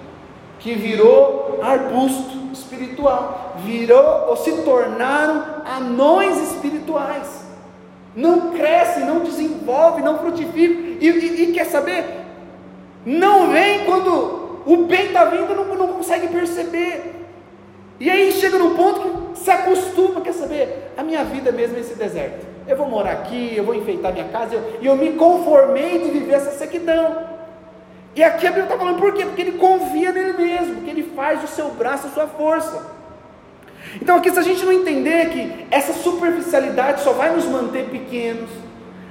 que 0.64 0.74
virou 0.76 1.60
arbusto 1.62 2.43
espiritual, 2.54 3.56
virou 3.58 4.30
ou 4.30 4.38
se 4.38 4.52
tornaram 4.64 5.64
anões 5.66 6.52
espirituais. 6.52 7.44
Não 8.16 8.52
cresce, 8.52 9.00
não 9.02 9.20
desenvolve, 9.20 10.02
não 10.02 10.20
frutifica. 10.20 10.74
E, 11.04 11.08
e, 11.08 11.44
e 11.44 11.54
quer 11.54 11.66
saber? 11.66 12.06
Não 13.06 13.50
vem 13.52 13.86
quando 13.86 14.62
o 14.66 14.78
bem 14.86 15.08
está 15.08 15.26
vindo, 15.26 15.54
não, 15.56 15.76
não 15.76 15.88
consegue 15.90 16.28
perceber. 16.28 17.26
E 18.00 18.10
aí 18.10 18.32
chega 18.32 18.58
no 18.58 18.72
ponto 18.72 19.34
que 19.34 19.40
se 19.40 19.52
acostuma, 19.52 20.22
quer 20.22 20.34
saber? 20.34 20.92
A 20.98 21.04
minha 21.04 21.24
vida 21.24 21.52
mesmo 21.52 21.78
é 21.78 21.80
esse 21.80 21.96
deserto. 21.96 22.46
Eu 22.68 22.78
vou 22.78 22.88
morar 22.88 23.12
aqui, 23.12 23.54
eu 23.56 23.64
vou 23.64 23.76
enfeitar 23.76 24.14
minha 24.14 24.28
casa, 24.30 24.56
e 24.56 24.86
eu, 24.86 24.94
eu 24.94 24.96
me 24.96 25.14
conformei 25.14 26.00
de 26.00 26.12
viver 26.12 26.34
essa 26.34 26.52
sequidão. 26.52 27.33
E 28.16 28.24
aqui 28.24 28.46
a 28.46 28.52
Bíblia 28.52 28.66
está 28.66 28.78
falando 28.78 29.00
por 29.00 29.14
quê? 29.14 29.26
Porque 29.26 29.42
ele 29.42 29.54
confia 29.54 30.12
nele 30.12 30.34
mesmo, 30.34 30.82
que 30.82 30.90
ele 30.90 31.12
faz 31.16 31.42
do 31.42 31.48
seu 31.48 31.70
braço 31.72 32.08
a 32.08 32.10
sua 32.12 32.28
força. 32.28 32.94
Então 34.02 34.18
aqui 34.18 34.30
se 34.32 34.40
a 34.40 34.44
gente 34.44 34.64
não 34.66 34.72
entender 34.72 35.30
que 35.30 35.68
essa 35.72 35.94
superficialidade 35.94 37.02
só 37.02 37.14
vai 37.14 37.32
nos 37.36 37.46
manter 37.46 37.86
pequenos, 37.90 38.50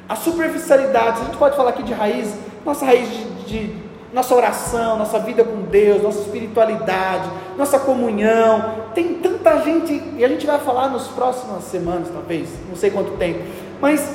a 0.08 0.14
superficialidade, 0.14 1.20
a 1.20 1.24
gente 1.24 1.36
pode 1.36 1.56
falar 1.56 1.70
aqui 1.70 1.82
de 1.82 1.92
raiz, 1.92 2.34
nossa 2.64 2.84
raiz 2.84 3.08
de, 3.08 3.24
de 3.46 3.74
nossa 4.12 4.34
oração, 4.34 4.98
nossa 4.98 5.18
vida 5.18 5.42
com 5.42 5.62
Deus, 5.62 6.02
nossa 6.02 6.20
espiritualidade, 6.20 7.28
nossa 7.56 7.78
comunhão, 7.78 8.74
tem 8.94 9.14
tanta 9.14 9.58
gente, 9.62 10.02
e 10.16 10.24
a 10.24 10.28
gente 10.28 10.46
vai 10.46 10.58
falar 10.58 10.90
nas 10.90 11.08
próximas 11.08 11.64
semanas, 11.64 12.08
talvez, 12.12 12.48
não 12.68 12.76
sei 12.76 12.90
quanto 12.90 13.12
tempo, 13.12 13.40
mas 13.80 14.14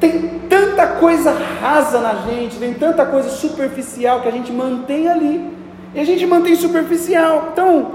tem 0.00 0.31
tanta 0.72 0.86
coisa 0.86 1.32
rasa 1.60 2.00
na 2.00 2.14
gente, 2.26 2.56
tem 2.56 2.72
tanta 2.72 3.04
coisa 3.04 3.28
superficial 3.28 4.20
que 4.22 4.28
a 4.28 4.30
gente 4.30 4.50
mantém 4.50 5.08
ali. 5.08 5.52
E 5.94 6.00
a 6.00 6.04
gente 6.04 6.26
mantém 6.26 6.56
superficial. 6.56 7.50
Então, 7.52 7.92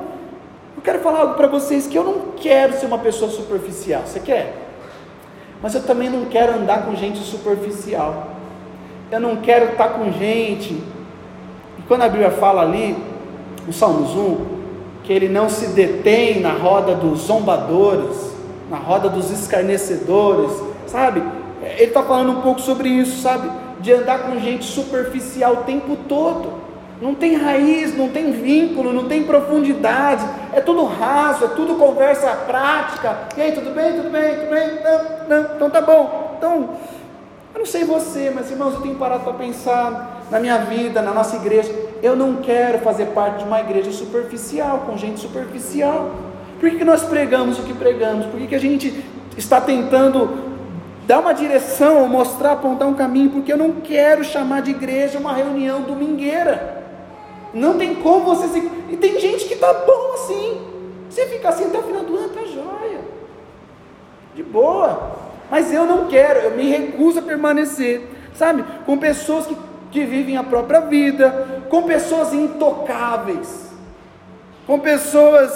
eu 0.75 0.81
quero 0.83 0.99
falar 0.99 1.21
algo 1.21 1.33
para 1.33 1.47
vocês 1.47 1.87
que 1.87 1.97
eu 1.97 2.03
não 2.03 2.33
quero 2.35 2.73
ser 2.73 2.85
uma 2.85 2.99
pessoa 2.99 3.31
superficial. 3.31 4.03
Você 4.05 4.19
quer? 4.19 4.53
Mas 5.61 5.73
eu 5.73 5.83
também 5.83 6.09
não 6.09 6.25
quero 6.25 6.53
andar 6.53 6.85
com 6.85 6.95
gente 6.95 7.19
superficial. 7.19 8.27
Eu 9.11 9.19
não 9.19 9.37
quero 9.37 9.71
estar 9.71 9.89
com 9.89 10.11
gente. 10.11 10.73
E 10.73 11.81
quando 11.87 12.03
a 12.03 12.09
Bíblia 12.09 12.29
fala 12.29 12.61
ali, 12.61 12.95
no 13.65 13.73
Salmos 13.73 14.11
1, 14.11 14.57
que 15.03 15.11
ele 15.11 15.27
não 15.27 15.49
se 15.49 15.67
detém 15.67 16.39
na 16.39 16.51
roda 16.51 16.93
dos 16.93 17.21
zombadores, 17.21 18.31
na 18.69 18.77
roda 18.77 19.09
dos 19.09 19.31
escarnecedores, 19.31 20.51
sabe? 20.85 21.23
Ele 21.75 21.85
está 21.85 22.03
falando 22.03 22.31
um 22.31 22.41
pouco 22.41 22.61
sobre 22.61 22.89
isso, 22.89 23.21
sabe? 23.21 23.49
De 23.79 23.91
andar 23.93 24.19
com 24.19 24.39
gente 24.39 24.65
superficial 24.65 25.53
o 25.53 25.57
tempo 25.57 25.97
todo. 26.07 26.67
Não 26.99 27.13
tem 27.13 27.35
raiz, 27.35 27.95
não 27.95 28.09
tem 28.09 28.31
vínculo, 28.31 28.91
não 28.91 29.05
tem 29.05 29.23
profundidade. 29.23 30.25
É 30.51 30.61
tudo 30.61 30.83
raso, 30.85 31.45
é 31.45 31.47
tudo 31.49 31.75
conversa 31.75 32.27
prática. 32.47 33.27
E 33.37 33.41
aí, 33.41 33.51
tudo 33.51 33.69
bem? 33.71 33.93
Tudo 33.93 34.09
bem? 34.09 34.35
Tudo 34.35 34.49
bem? 34.49 34.79
Não, 34.83 35.27
não, 35.29 35.55
então 35.55 35.69
tá 35.69 35.81
bom. 35.81 36.35
Então, 36.37 36.69
eu 37.53 37.59
não 37.59 37.65
sei 37.65 37.83
você, 37.83 38.31
mas 38.33 38.49
irmãos, 38.49 38.73
eu 38.75 38.81
tenho 38.81 38.95
parado 38.95 39.23
para 39.23 39.33
pensar 39.33 40.23
na 40.31 40.39
minha 40.39 40.57
vida, 40.59 41.01
na 41.01 41.11
nossa 41.11 41.35
igreja. 41.35 41.71
Eu 42.01 42.15
não 42.15 42.37
quero 42.37 42.79
fazer 42.79 43.07
parte 43.07 43.39
de 43.39 43.43
uma 43.43 43.59
igreja 43.59 43.91
superficial, 43.91 44.83
com 44.85 44.97
gente 44.97 45.19
superficial. 45.19 46.11
Por 46.59 46.69
que, 46.69 46.77
que 46.77 46.83
nós 46.83 47.03
pregamos 47.03 47.59
o 47.59 47.63
que 47.63 47.73
pregamos? 47.73 48.25
Por 48.25 48.39
que, 48.39 48.47
que 48.47 48.55
a 48.55 48.59
gente 48.59 49.03
está 49.37 49.61
tentando 49.61 50.46
dar 51.07 51.19
uma 51.19 51.33
direção, 51.33 52.05
mostrar, 52.09 52.51
apontar 52.51 52.85
um 52.85 52.93
caminho, 52.93 53.29
porque 53.29 53.51
eu 53.51 53.57
não 53.57 53.71
quero 53.75 54.25
chamar 54.25 54.61
de 54.61 54.71
igreja 54.71 55.17
uma 55.17 55.31
reunião 55.31 55.81
domingueira. 55.81 56.83
Não 57.53 57.77
tem 57.77 57.95
como 57.95 58.35
você 58.35 58.49
se. 58.49 58.71
E 58.89 58.97
tem 58.97 59.17
gente 59.17 59.45
que 59.45 59.55
tá 59.55 59.73
bom 59.73 60.13
assim. 60.15 60.61
Você 61.09 61.25
fica 61.27 61.47
assim 61.47 61.63
até 61.63 61.79
o 61.79 61.83
final 61.83 62.03
do 62.03 62.17
ano, 62.17 62.29
tá 62.29 62.41
jóia. 62.43 62.99
De 64.35 64.43
boa. 64.43 65.15
Mas 65.49 65.73
eu 65.73 65.85
não 65.85 66.07
quero, 66.07 66.39
eu 66.39 66.51
me 66.51 66.69
recuso 66.69 67.19
a 67.19 67.21
permanecer, 67.21 68.05
sabe? 68.35 68.65
Com 68.85 68.97
pessoas 68.97 69.47
que, 69.47 69.55
que 69.89 70.03
vivem 70.03 70.35
a 70.35 70.43
própria 70.43 70.81
vida, 70.81 71.63
com 71.69 71.83
pessoas 71.83 72.33
intocáveis, 72.33 73.71
com 74.67 74.77
pessoas 74.77 75.53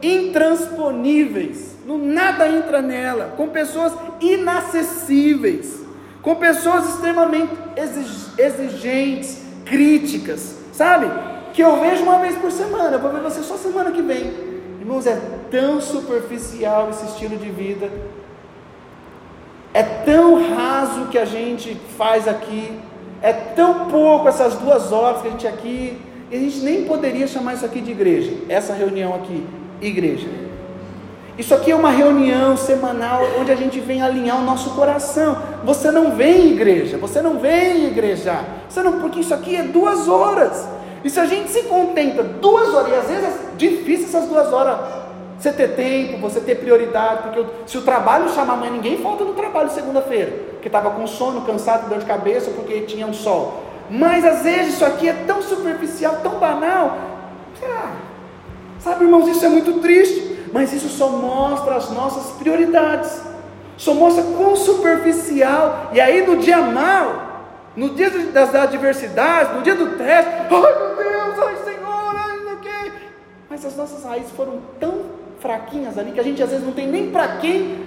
intransponíveis, 0.00 1.76
nada 1.96 2.48
entra 2.48 2.82
nela, 2.82 3.32
com 3.36 3.48
pessoas 3.48 3.94
inacessíveis, 4.20 5.80
com 6.20 6.34
pessoas 6.34 6.86
extremamente 6.88 7.52
exigentes, 8.36 9.42
críticas, 9.64 10.56
sabe? 10.72 11.10
Que 11.54 11.62
eu 11.62 11.80
vejo 11.80 12.02
uma 12.02 12.18
vez 12.18 12.36
por 12.36 12.52
semana, 12.52 12.98
vou 12.98 13.12
ver 13.12 13.22
você 13.22 13.42
só 13.42 13.56
semana 13.56 13.90
que 13.90 14.02
vem. 14.02 14.30
Irmãos, 14.80 15.06
é 15.06 15.18
tão 15.50 15.80
superficial 15.80 16.90
esse 16.90 17.06
estilo 17.06 17.36
de 17.36 17.50
vida, 17.50 17.90
é 19.72 19.82
tão 19.82 20.54
raso 20.54 21.06
que 21.06 21.18
a 21.18 21.24
gente 21.24 21.74
faz 21.96 22.26
aqui, 22.26 22.78
é 23.22 23.32
tão 23.32 23.86
pouco 23.86 24.28
essas 24.28 24.56
duas 24.56 24.92
horas 24.92 25.22
que 25.22 25.28
a 25.28 25.30
gente 25.30 25.46
aqui, 25.46 25.98
e 26.30 26.36
a 26.36 26.38
gente 26.38 26.58
nem 26.60 26.84
poderia 26.84 27.26
chamar 27.26 27.54
isso 27.54 27.64
aqui 27.64 27.80
de 27.80 27.92
igreja, 27.92 28.32
essa 28.48 28.74
reunião 28.74 29.14
aqui, 29.14 29.46
igreja. 29.80 30.47
Isso 31.38 31.54
aqui 31.54 31.70
é 31.70 31.74
uma 31.74 31.90
reunião 31.90 32.56
semanal 32.56 33.22
onde 33.38 33.52
a 33.52 33.54
gente 33.54 33.78
vem 33.78 34.02
alinhar 34.02 34.40
o 34.40 34.42
nosso 34.42 34.70
coração. 34.70 35.40
Você 35.62 35.88
não 35.92 36.16
vem 36.16 36.48
igreja, 36.48 36.98
você 36.98 37.22
não 37.22 37.38
vem 37.38 37.86
igrejar, 37.86 38.44
você 38.68 38.82
não, 38.82 39.00
porque 39.00 39.20
isso 39.20 39.32
aqui 39.32 39.54
é 39.54 39.62
duas 39.62 40.08
horas. 40.08 40.66
E 41.04 41.08
se 41.08 41.20
a 41.20 41.26
gente 41.26 41.48
se 41.48 41.62
contenta 41.62 42.24
duas 42.24 42.74
horas, 42.74 42.90
e 42.90 42.94
às 42.94 43.06
vezes 43.06 43.24
é 43.24 43.32
difícil 43.56 44.06
essas 44.06 44.28
duas 44.28 44.52
horas, 44.52 44.78
você 45.38 45.52
ter 45.52 45.76
tempo, 45.76 46.18
você 46.18 46.40
ter 46.40 46.56
prioridade, 46.56 47.22
porque 47.22 47.44
se 47.66 47.78
o 47.78 47.82
trabalho 47.82 48.28
chama 48.30 48.54
amanhã, 48.54 48.72
ninguém 48.72 48.98
falta 48.98 49.22
no 49.22 49.34
trabalho 49.34 49.70
segunda-feira, 49.70 50.32
porque 50.54 50.66
estava 50.66 50.90
com 50.90 51.06
sono, 51.06 51.42
cansado, 51.42 51.88
dor 51.88 51.98
de 51.98 52.06
cabeça, 52.06 52.50
porque 52.50 52.80
tinha 52.80 53.06
um 53.06 53.14
sol. 53.14 53.62
Mas 53.88 54.24
às 54.24 54.42
vezes 54.42 54.74
isso 54.74 54.84
aqui 54.84 55.08
é 55.08 55.12
tão 55.12 55.40
superficial, 55.40 56.18
tão 56.20 56.40
banal. 56.40 56.98
Ah, 57.62 57.92
sabe, 58.80 59.04
irmãos, 59.04 59.28
isso 59.28 59.44
é 59.44 59.48
muito 59.48 59.80
triste, 59.80 60.37
mas 60.52 60.72
isso 60.72 60.88
só 60.88 61.08
mostra 61.08 61.76
as 61.76 61.90
nossas 61.90 62.32
prioridades. 62.36 63.20
Só 63.76 63.94
mostra 63.94 64.24
quão 64.36 64.56
superficial. 64.56 65.90
E 65.92 66.00
aí 66.00 66.26
no 66.26 66.36
dia 66.38 66.58
mal, 66.58 67.72
no 67.76 67.90
dia 67.90 68.10
das 68.10 68.54
adversidades, 68.54 69.54
no 69.54 69.62
dia 69.62 69.74
do 69.74 69.96
teste, 69.96 70.30
ai 70.30 70.48
meu 70.48 70.96
Deus, 70.96 71.38
ai 71.38 71.56
Senhor, 71.64 72.16
ai 72.16 72.38
não 72.44 72.56
que. 72.56 72.92
Mas 73.48 73.64
as 73.64 73.76
nossas 73.76 74.04
raízes 74.04 74.32
foram 74.32 74.60
tão 74.80 75.02
fraquinhas 75.40 75.96
ali 75.96 76.10
que 76.12 76.20
a 76.20 76.24
gente 76.24 76.42
às 76.42 76.50
vezes 76.50 76.64
não 76.64 76.72
tem 76.72 76.88
nem 76.88 77.10
para 77.10 77.36
quem 77.36 77.86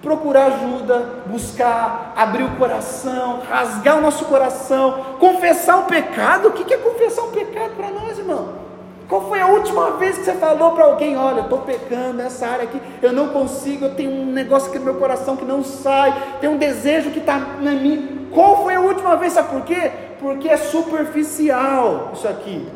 procurar 0.00 0.46
ajuda, 0.46 1.24
buscar, 1.26 2.12
abrir 2.16 2.42
o 2.42 2.56
coração, 2.56 3.40
rasgar 3.48 3.98
o 3.98 4.00
nosso 4.00 4.24
coração, 4.24 5.16
confessar 5.18 5.78
o 5.78 5.84
pecado. 5.84 6.48
O 6.48 6.52
que 6.52 6.74
é 6.74 6.76
confessar 6.76 7.24
um 7.24 7.30
pecado 7.30 7.74
para 7.76 7.90
nós, 7.90 8.18
irmão? 8.18 8.71
Qual 9.12 9.28
foi 9.28 9.42
a 9.42 9.46
última 9.46 9.90
vez 9.98 10.16
que 10.16 10.24
você 10.24 10.32
falou 10.32 10.70
para 10.70 10.84
alguém: 10.84 11.18
Olha, 11.18 11.40
eu 11.40 11.42
estou 11.42 11.58
pecando 11.58 12.14
nessa 12.14 12.46
área 12.46 12.64
aqui, 12.64 12.80
eu 13.02 13.12
não 13.12 13.28
consigo, 13.28 13.84
eu 13.84 13.94
tenho 13.94 14.10
um 14.10 14.24
negócio 14.24 14.70
aqui 14.70 14.78
no 14.78 14.86
meu 14.86 14.94
coração 14.94 15.36
que 15.36 15.44
não 15.44 15.62
sai, 15.62 16.38
tem 16.40 16.48
um 16.48 16.56
desejo 16.56 17.10
que 17.10 17.18
está 17.18 17.38
em 17.60 17.78
mim. 17.78 18.28
Qual 18.32 18.62
foi 18.62 18.74
a 18.74 18.80
última 18.80 19.14
vez? 19.16 19.34
Sabe 19.34 19.50
por 19.50 19.66
quê? 19.66 19.90
Porque 20.18 20.48
é 20.48 20.56
superficial 20.56 22.12
isso 22.14 22.26
aqui. 22.26 22.66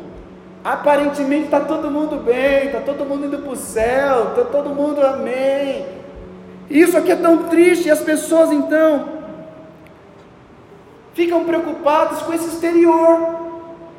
Aparentemente 0.63 1.45
está 1.45 1.59
todo 1.59 1.89
mundo 1.89 2.17
bem, 2.17 2.67
está 2.67 2.81
todo 2.81 3.03
mundo 3.03 3.25
indo 3.25 3.39
para 3.39 3.53
o 3.53 3.55
céu, 3.55 4.27
está 4.29 4.43
todo 4.43 4.69
mundo 4.69 5.03
amém. 5.03 5.87
Isso 6.69 6.95
aqui 6.95 7.13
é 7.13 7.15
tão 7.15 7.45
triste, 7.45 7.87
e 7.87 7.91
as 7.91 8.01
pessoas 8.01 8.51
então 8.51 9.09
ficam 11.15 11.43
preocupadas 11.45 12.21
com 12.21 12.31
esse 12.31 12.45
exterior. 12.45 13.46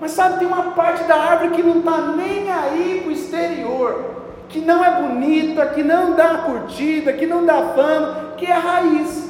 Mas 0.01 0.13
sabe, 0.13 0.39
tem 0.39 0.47
uma 0.47 0.73
parte 0.73 1.03
da 1.05 1.17
árvore 1.17 1.51
que 1.51 1.63
não 1.63 1.79
está 1.79 1.99
nem 2.17 2.51
aí 2.51 3.01
com 3.03 3.11
o 3.11 3.13
exterior, 3.13 4.05
que 4.49 4.61
não 4.61 4.85
é 4.85 5.03
bonita, 5.03 5.67
que 5.67 5.83
não 5.83 6.15
dá 6.15 6.39
curtida, 6.39 7.13
que 7.13 7.27
não 7.27 7.45
dá 7.45 7.75
fama, 7.75 8.35
que 8.37 8.47
é 8.47 8.53
a 8.53 8.59
raiz. 8.59 9.29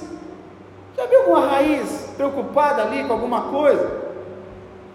Já 0.97 1.07
viu 1.07 1.21
alguma 1.21 1.47
raiz 1.47 2.13
preocupada 2.17 2.83
ali 2.83 3.05
com 3.05 3.13
alguma 3.13 3.43
coisa? 3.43 4.09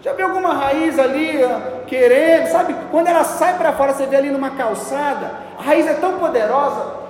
Já 0.00 0.12
viu 0.12 0.26
alguma 0.26 0.52
raiz 0.52 0.98
ali 0.98 1.40
querendo, 1.86 2.46
sabe? 2.48 2.76
Quando 2.90 3.08
ela 3.08 3.24
sai 3.24 3.56
para 3.56 3.72
fora, 3.72 3.94
você 3.94 4.06
vê 4.06 4.16
ali 4.16 4.30
numa 4.30 4.50
calçada, 4.50 5.30
a 5.58 5.62
raiz 5.62 5.86
é 5.86 5.94
tão 5.94 6.18
poderosa 6.18 7.04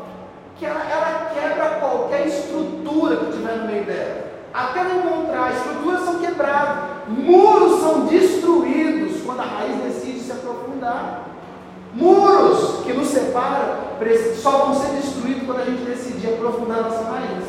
que 0.57 0.65
ela, 0.65 0.81
ela 0.89 1.31
quebra 1.35 1.71
qualquer 1.81 2.27
estrutura 2.27 3.17
que 3.17 3.33
tiver 3.33 3.57
no 3.57 3.67
meio 3.67 3.85
dela. 3.85 4.24
Até 4.55 4.83
encontrar, 4.83 5.53
estruturas 5.53 6.05
são 6.05 6.21
quebradas, 6.21 6.85
muros 7.09 7.81
são 7.81 8.07
destruídos 8.07 9.21
quando 9.27 9.41
a 9.41 9.45
raiz 9.45 9.83
decide 9.83 10.21
se 10.21 10.31
aprofundar. 10.31 11.25
Muros 11.93 12.85
que 12.85 12.93
nos 12.93 13.09
separam 13.09 13.85
só 14.41 14.51
vão 14.51 14.75
ser 14.75 14.93
destruídos 14.93 15.43
quando 15.45 15.61
a 15.61 15.65
gente 15.65 15.83
decidir 15.83 16.35
aprofundar 16.35 16.83
nossa 16.83 17.03
raiz. 17.03 17.45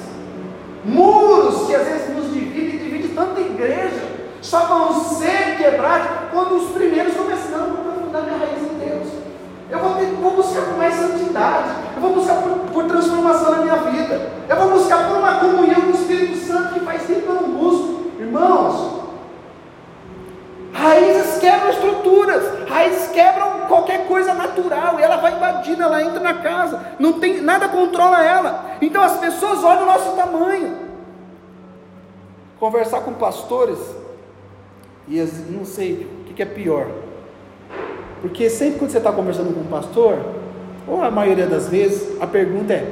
Muros 0.84 1.68
que 1.68 1.76
às 1.76 1.88
vezes 1.88 2.16
nos 2.16 2.34
dividem, 2.34 2.80
divide 2.80 3.10
tanta 3.10 3.40
igreja 3.40 4.16
só 4.42 4.66
vão 4.66 5.04
ser 5.04 5.58
quebrados 5.58 6.08
quando 6.32 6.56
os 6.56 6.72
primeiros 6.72 7.16
começaram 7.16 7.66
a 7.66 7.68
aprofundar 7.68 8.24
minha 8.24 8.38
raiz. 8.38 8.75
Eu 9.70 9.80
vou, 9.80 9.96
ter, 9.96 10.06
vou 10.06 10.32
buscar 10.32 10.62
por 10.62 10.78
mais 10.78 10.94
santidade, 10.94 11.70
eu 11.96 12.02
vou 12.02 12.14
buscar 12.14 12.36
por, 12.36 12.52
por, 12.72 12.86
transformação 12.86 13.52
na 13.52 13.58
minha 13.64 13.76
vida, 13.78 14.32
eu 14.48 14.56
vou 14.56 14.70
buscar 14.72 15.08
por 15.08 15.18
uma 15.18 15.40
comunhão 15.40 15.82
com 15.82 15.88
o 15.88 15.96
Espírito 15.96 16.38
Santo 16.38 16.76
que 16.76 16.82
faz 16.82 17.04
tempo 17.04 17.22
que 17.22 17.28
eu 17.28 17.36
não 17.36 17.50
busco. 17.50 18.12
Irmãos, 18.20 19.02
raízes 20.72 21.40
quebram 21.40 21.70
estruturas, 21.70 22.70
raízes 22.70 23.10
quebram 23.10 23.62
qualquer 23.68 24.08
coisa 24.08 24.36
natural, 24.36 25.00
e 25.00 25.04
ela 25.04 25.18
vai 25.18 25.36
invadindo, 25.36 25.82
ela 25.82 26.04
entra 26.04 26.20
na 26.20 26.36
casa, 26.36 26.94
não 27.00 27.14
tem 27.14 27.42
nada 27.42 27.68
controla 27.68 28.24
ela. 28.24 28.78
Então 28.80 29.02
as 29.02 29.18
pessoas 29.18 29.64
olham 29.64 29.84
o 29.84 29.88
nosso 29.88 30.12
tamanho. 30.16 30.86
Conversar 32.60 33.02
com 33.02 33.14
pastores 33.14 33.80
e 35.08 35.20
não 35.50 35.66
sei 35.66 36.08
o 36.30 36.34
que 36.34 36.42
é 36.42 36.46
pior. 36.46 37.05
Porque 38.26 38.50
sempre 38.50 38.80
quando 38.80 38.90
você 38.90 38.98
está 38.98 39.12
conversando 39.12 39.54
com 39.54 39.60
um 39.60 39.66
pastor, 39.66 40.18
ou 40.88 41.04
a 41.04 41.12
maioria 41.12 41.46
das 41.46 41.70
vezes, 41.70 42.20
a 42.20 42.26
pergunta 42.26 42.74
é: 42.74 42.92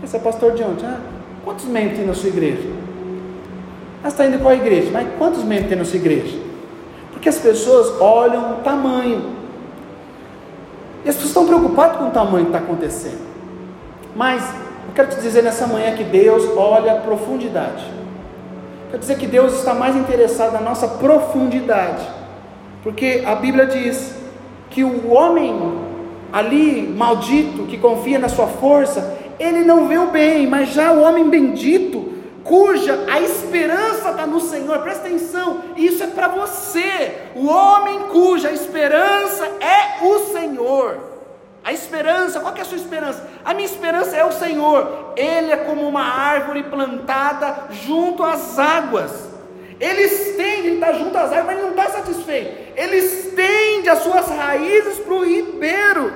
Você 0.00 0.16
é 0.16 0.20
pastor 0.20 0.52
de 0.52 0.62
onde? 0.62 0.84
Ah, 0.84 1.00
quantos 1.44 1.64
membros 1.64 1.98
tem 1.98 2.06
na 2.06 2.14
sua 2.14 2.28
igreja? 2.28 2.68
Ah, 4.04 4.06
está 4.06 4.26
indo 4.26 4.38
qual 4.38 4.54
igreja? 4.54 4.88
Mas 4.92 5.08
quantos 5.18 5.42
membros 5.42 5.68
tem 5.70 5.76
na 5.76 5.84
sua 5.84 5.96
igreja? 5.96 6.38
Porque 7.10 7.28
as 7.28 7.38
pessoas 7.38 8.00
olham 8.00 8.52
o 8.52 8.54
tamanho. 8.62 9.32
E 11.04 11.08
as 11.08 11.16
pessoas 11.16 11.30
estão 11.30 11.46
preocupadas 11.48 11.96
com 11.96 12.04
o 12.04 12.10
tamanho 12.12 12.46
que 12.46 12.52
está 12.52 12.58
acontecendo. 12.58 13.26
Mas 14.14 14.40
eu 14.86 14.94
quero 14.94 15.08
te 15.08 15.20
dizer 15.20 15.42
nessa 15.42 15.66
manhã 15.66 15.96
que 15.96 16.04
Deus 16.04 16.48
olha 16.56 16.92
a 16.92 16.96
profundidade. 17.00 17.84
Quer 18.92 18.98
dizer 18.98 19.18
que 19.18 19.26
Deus 19.26 19.52
está 19.54 19.74
mais 19.74 19.96
interessado 19.96 20.52
na 20.52 20.60
nossa 20.60 20.86
profundidade, 20.86 22.06
porque 22.84 23.24
a 23.26 23.34
Bíblia 23.34 23.66
diz 23.66 24.19
que 24.70 24.84
o 24.84 25.10
homem 25.10 25.80
ali 26.32 26.82
maldito 26.82 27.64
que 27.64 27.76
confia 27.76 28.18
na 28.18 28.28
sua 28.28 28.46
força, 28.46 29.18
ele 29.38 29.64
não 29.64 29.88
vê 29.88 29.98
o 29.98 30.06
bem, 30.06 30.46
mas 30.46 30.70
já 30.70 30.92
o 30.92 31.02
homem 31.02 31.28
bendito, 31.28 32.12
cuja 32.44 33.06
a 33.10 33.20
esperança 33.20 34.10
está 34.10 34.26
no 34.26 34.40
Senhor, 34.40 34.78
presta 34.78 35.06
atenção, 35.06 35.60
isso 35.76 36.02
é 36.02 36.06
para 36.06 36.28
você, 36.28 37.14
o 37.34 37.46
homem 37.46 38.00
cuja 38.10 38.52
esperança 38.52 39.44
é 39.60 40.04
o 40.04 40.18
Senhor. 40.32 41.10
A 41.62 41.72
esperança, 41.72 42.40
qual 42.40 42.54
é 42.56 42.60
a 42.62 42.64
sua 42.64 42.78
esperança? 42.78 43.28
A 43.44 43.52
minha 43.52 43.66
esperança 43.66 44.16
é 44.16 44.24
o 44.24 44.32
Senhor. 44.32 45.12
Ele 45.14 45.52
é 45.52 45.58
como 45.58 45.86
uma 45.86 46.02
árvore 46.02 46.62
plantada 46.62 47.66
junto 47.70 48.24
às 48.24 48.58
águas. 48.58 49.29
Ele 49.80 50.02
estende, 50.02 50.66
ele 50.66 50.74
está 50.74 50.92
junto 50.92 51.16
às 51.16 51.32
águas, 51.32 51.46
mas 51.46 51.56
ele 51.56 51.62
não 51.62 51.70
está 51.70 51.88
satisfeito. 51.88 52.72
Ele 52.76 52.96
estende 52.96 53.88
as 53.88 54.00
suas 54.00 54.28
raízes 54.28 54.98
para 54.98 55.14
o 55.14 55.24
ribeiro. 55.24 56.12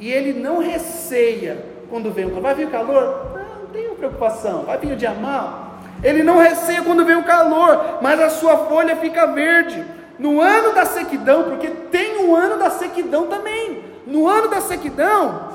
E 0.00 0.10
ele 0.10 0.32
não 0.32 0.58
receia 0.58 1.64
quando 1.88 2.10
vem 2.10 2.26
o 2.26 2.30
calor. 2.30 2.42
Vai 2.42 2.54
vir 2.56 2.66
o 2.66 2.70
calor? 2.70 3.30
Não, 3.34 3.60
não 3.62 3.66
tenho 3.68 3.94
preocupação. 3.94 4.64
Vai 4.64 4.78
vir 4.78 4.92
o 4.92 4.96
dia 4.96 5.12
mal? 5.12 5.78
Ele 6.02 6.24
não 6.24 6.38
receia 6.38 6.82
quando 6.82 7.04
vem 7.04 7.16
o 7.16 7.24
calor, 7.24 7.98
mas 8.02 8.20
a 8.20 8.30
sua 8.30 8.66
folha 8.66 8.96
fica 8.96 9.26
verde 9.26 9.82
no 10.18 10.40
ano 10.40 10.74
da 10.74 10.84
sequidão, 10.84 11.44
porque 11.44 11.68
tem 11.68 12.16
o 12.16 12.30
um 12.30 12.36
ano 12.36 12.58
da 12.58 12.70
sequidão 12.70 13.28
também. 13.28 13.84
No 14.06 14.26
ano 14.26 14.48
da 14.48 14.60
sequidão, 14.60 15.52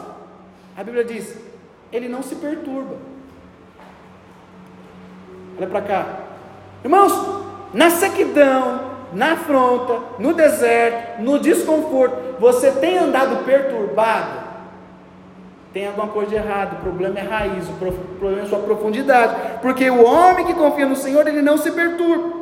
a 0.77 0.83
Bíblia 0.83 1.03
diz, 1.03 1.35
ele 1.91 2.07
não 2.07 2.23
se 2.23 2.35
perturba. 2.35 3.10
Olha 5.61 5.69
para 5.69 5.81
cá. 5.81 6.05
Irmãos, 6.83 7.13
na 7.71 7.91
sequidão, 7.91 8.79
na 9.13 9.33
afronta, 9.33 9.99
no 10.17 10.33
deserto, 10.33 11.21
no 11.21 11.37
desconforto, 11.37 12.39
você 12.39 12.71
tem 12.71 12.97
andado 12.97 13.45
perturbado? 13.45 14.41
Tem 15.71 15.85
alguma 15.85 16.07
coisa 16.07 16.31
de 16.31 16.35
errado, 16.35 16.79
o 16.79 16.81
problema 16.81 17.19
é 17.19 17.21
raiz, 17.21 17.69
o 17.69 17.73
problema 17.73 18.41
é 18.41 18.45
sua 18.47 18.57
profundidade, 18.57 19.35
porque 19.61 19.87
o 19.87 20.03
homem 20.03 20.47
que 20.47 20.55
confia 20.55 20.87
no 20.87 20.95
Senhor, 20.95 21.27
ele 21.27 21.43
não 21.43 21.59
se 21.59 21.69
perturba. 21.69 22.39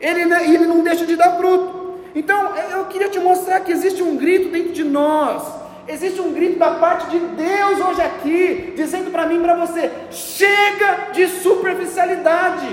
ele, 0.00 0.22
ele 0.22 0.64
não 0.64 0.82
deixa 0.82 1.04
de 1.04 1.16
dar 1.16 1.36
fruto. 1.36 1.98
Então, 2.14 2.56
eu 2.72 2.86
queria 2.86 3.10
te 3.10 3.20
mostrar 3.20 3.60
que 3.60 3.70
existe 3.70 4.02
um 4.02 4.16
grito 4.16 4.50
dentro 4.50 4.72
de 4.72 4.84
nós, 4.84 5.42
existe 5.88 6.20
um 6.20 6.32
grito 6.32 6.58
da 6.58 6.72
parte 6.72 7.06
de 7.08 7.18
Deus 7.18 7.80
hoje 7.80 8.02
aqui, 8.02 8.74
dizendo 8.76 9.10
para 9.10 9.26
mim 9.26 9.36
e 9.36 9.42
para 9.42 9.54
você: 9.54 9.90
chega 10.10 11.10
de 11.12 11.26
superficialidade, 11.28 12.68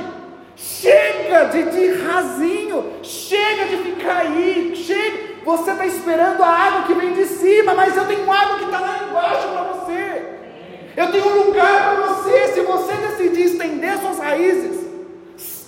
chega 0.56 1.45
de, 1.45 1.63
de 1.63 2.01
rasinho, 2.04 2.93
chega 3.01 3.65
de 3.65 3.78
ficar 3.78 4.17
aí, 4.17 4.73
chega. 4.75 5.36
Você 5.45 5.71
está 5.71 5.86
esperando 5.86 6.41
a 6.43 6.47
água 6.47 6.84
que 6.84 6.93
vem 6.95 7.13
de 7.13 7.25
cima, 7.25 7.75
mas 7.75 7.95
eu 7.95 8.06
tenho 8.08 8.32
água 8.32 8.58
que 8.58 8.65
está 8.65 8.80
lá 8.80 8.99
embaixo 9.08 9.47
para 9.47 9.62
você. 9.62 10.23
Eu 10.97 11.12
tenho 11.12 11.28
um 11.28 11.43
lugar 11.45 11.84
para 11.84 12.08
você. 12.08 12.47
Se 12.47 12.62
você 12.62 12.93
decidir 12.93 13.43
estender 13.43 13.95
suas 13.99 14.17
raízes, 14.17 14.86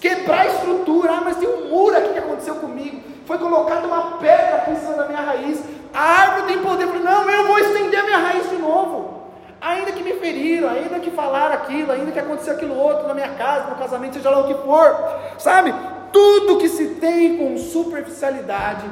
quebrar 0.01 0.41
a 0.41 0.47
estrutura, 0.47 1.12
ah, 1.12 1.21
mas 1.23 1.38
tem 1.38 1.47
um 1.47 1.69
muro 1.69 1.95
aqui 1.95 2.13
que 2.13 2.19
aconteceu 2.19 2.55
comigo. 2.55 3.01
Foi 3.25 3.38
colocada 3.38 3.86
uma 3.86 4.17
pedra 4.17 4.55
aqui 4.55 4.71
em 4.71 4.77
cima 4.77 4.93
da 4.93 5.07
minha 5.07 5.21
raiz. 5.21 5.60
A 5.93 6.02
árvore 6.02 6.54
tem 6.54 6.63
poder. 6.63 6.88
Falei, 6.88 7.04
não, 7.04 7.30
eu 7.30 7.47
vou 7.47 7.60
estender 7.60 8.00
a 8.00 8.04
minha 8.04 8.17
raiz 8.17 8.50
de 8.50 8.58
novo. 8.58 9.17
Ainda 9.60 9.91
que 9.91 10.04
me 10.04 10.13
feriram, 10.13 10.69
ainda 10.69 11.00
que 11.00 11.10
falaram 11.12 11.56
aquilo, 11.56 11.91
ainda 11.91 12.12
que 12.12 12.19
aconteceu 12.19 12.54
aquilo 12.54 12.76
outro 12.76 13.08
na 13.08 13.13
minha 13.13 13.30
casa, 13.30 13.69
no 13.69 13.76
casamento, 13.76 14.13
seja 14.13 14.30
lá 14.30 14.39
o 14.39 14.47
que 14.47 14.54
for. 14.63 14.95
Sabe? 15.38 15.73
Tudo 16.12 16.58
que 16.58 16.69
se 16.69 16.95
tem 16.95 17.38
com 17.38 17.58
superficialidade 17.58 18.86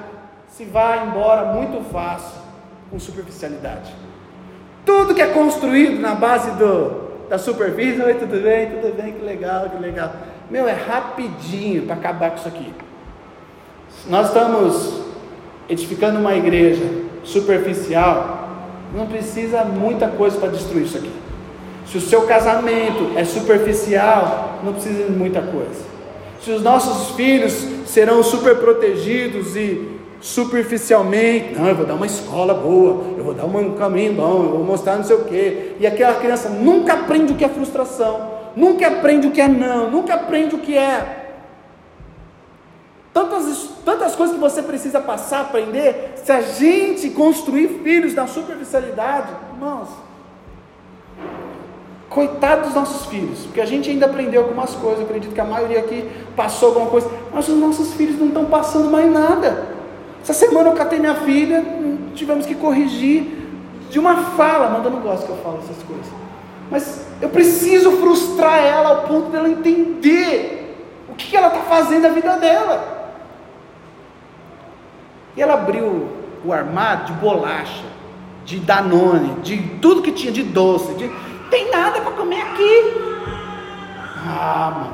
se 0.47 0.65
vai 0.65 1.05
embora 1.05 1.45
muito 1.45 1.83
fácil 1.91 2.41
com 2.89 2.99
superficialidade. 2.99 3.93
Tudo 4.85 5.13
que 5.13 5.21
é 5.21 5.27
construído 5.27 5.99
na 5.99 6.15
base 6.15 6.51
do, 6.51 7.27
da 7.29 7.37
superfície, 7.37 8.01
oi, 8.01 8.13
tudo 8.15 8.41
bem, 8.41 8.69
tudo 8.69 8.95
bem, 8.95 9.13
que 9.13 9.25
legal, 9.25 9.69
que 9.69 9.77
legal. 9.77 10.11
Meu, 10.49 10.67
é 10.67 10.73
rapidinho 10.73 11.85
para 11.85 11.95
acabar 11.95 12.31
com 12.31 12.37
isso 12.37 12.47
aqui. 12.47 12.73
Nós 14.07 14.27
estamos 14.27 15.04
edificando 15.69 16.19
uma 16.19 16.35
igreja 16.35 16.83
superficial, 17.23 18.49
não 18.93 19.07
precisa 19.07 19.63
muita 19.63 20.07
coisa 20.07 20.37
para 20.37 20.49
destruir 20.49 20.85
isso 20.85 20.97
aqui. 20.97 21.11
Se 21.87 21.97
o 21.97 22.01
seu 22.01 22.23
casamento 22.23 23.11
é 23.15 23.23
superficial, 23.23 24.59
não 24.63 24.73
precisa 24.73 25.03
de 25.03 25.11
muita 25.11 25.41
coisa. 25.41 25.83
Se 26.41 26.51
os 26.51 26.61
nossos 26.61 27.15
filhos 27.15 27.53
serão 27.85 28.21
super 28.23 28.57
protegidos 28.57 29.55
e 29.55 29.95
superficialmente, 30.19 31.53
não, 31.55 31.67
eu 31.67 31.75
vou 31.75 31.85
dar 31.85 31.95
uma 31.95 32.05
escola 32.05 32.53
boa, 32.53 33.03
eu 33.17 33.23
vou 33.23 33.33
dar 33.33 33.45
um 33.45 33.73
caminho 33.73 34.13
bom, 34.13 34.43
eu 34.43 34.49
vou 34.49 34.63
mostrar 34.63 34.95
não 34.95 35.03
sei 35.03 35.15
o 35.15 35.25
quê. 35.25 35.73
E 35.79 35.85
aquela 35.85 36.15
criança 36.15 36.49
nunca 36.49 36.93
aprende 36.93 37.33
o 37.33 37.35
que 37.35 37.45
é 37.45 37.49
frustração, 37.49 38.31
nunca 38.55 38.87
aprende 38.87 39.27
o 39.27 39.31
que 39.31 39.41
é 39.41 39.47
não, 39.47 39.91
nunca 39.91 40.15
aprende 40.15 40.55
o 40.55 40.59
que 40.59 40.77
é. 40.77 41.24
Tantas, 43.15 43.69
tantas 43.85 44.13
coisas 44.13 44.35
que 44.35 44.41
você 44.41 44.61
precisa 44.61 44.99
passar, 44.99 45.39
aprender, 45.39 46.15
se 46.17 46.29
a 46.33 46.41
gente 46.41 47.09
construir 47.11 47.79
filhos 47.81 48.13
na 48.13 48.27
superficialidade, 48.27 49.29
irmãos, 49.53 49.87
coitado 52.09 52.63
dos 52.63 52.75
nossos 52.75 53.05
filhos, 53.05 53.39
porque 53.45 53.61
a 53.61 53.65
gente 53.65 53.89
ainda 53.89 54.05
aprendeu 54.05 54.41
algumas 54.41 54.71
coisas, 54.71 54.99
eu 54.99 55.05
acredito 55.05 55.33
que 55.33 55.39
a 55.39 55.45
maioria 55.45 55.79
aqui 55.79 56.11
passou 56.35 56.67
alguma 56.67 56.87
coisa, 56.87 57.09
mas 57.33 57.47
os 57.47 57.55
nossos 57.55 57.93
filhos 57.93 58.19
não 58.19 58.27
estão 58.27 58.45
passando 58.47 58.91
mais 58.91 59.09
nada. 59.09 59.65
Essa 60.21 60.33
semana 60.33 60.71
eu 60.71 60.73
catei 60.73 60.99
minha 60.99 61.15
filha, 61.15 61.63
tivemos 62.15 62.45
que 62.45 62.55
corrigir 62.55 63.47
de 63.89 63.97
uma 63.97 64.17
fala, 64.31 64.67
Amanda 64.67 64.89
não 64.89 64.99
gosta 64.99 65.25
que 65.25 65.31
eu 65.31 65.37
falo 65.37 65.59
essas 65.63 65.81
coisas. 65.83 66.07
Mas 66.69 67.05
eu 67.21 67.29
preciso 67.29 67.93
frustrar 67.93 68.57
ela 68.57 68.89
ao 68.89 69.01
ponto 69.03 69.29
dela 69.29 69.47
entender 69.47 70.75
o 71.09 71.15
que 71.15 71.37
ela 71.37 71.47
está 71.47 71.61
fazendo 71.61 72.01
na 72.01 72.09
vida 72.09 72.35
dela. 72.35 72.94
E 75.35 75.41
ela 75.41 75.55
abriu 75.55 76.07
o 76.43 76.53
armário 76.53 77.05
de 77.05 77.13
bolacha, 77.13 77.83
de 78.45 78.59
danone, 78.59 79.41
de 79.41 79.57
tudo 79.81 80.01
que 80.01 80.11
tinha 80.11 80.31
de 80.31 80.43
doce. 80.43 80.93
De, 80.93 81.09
tem 81.49 81.69
nada 81.71 82.01
para 82.01 82.11
comer 82.11 82.41
aqui. 82.41 82.93
Ah, 84.27 84.73
mano. 84.75 84.93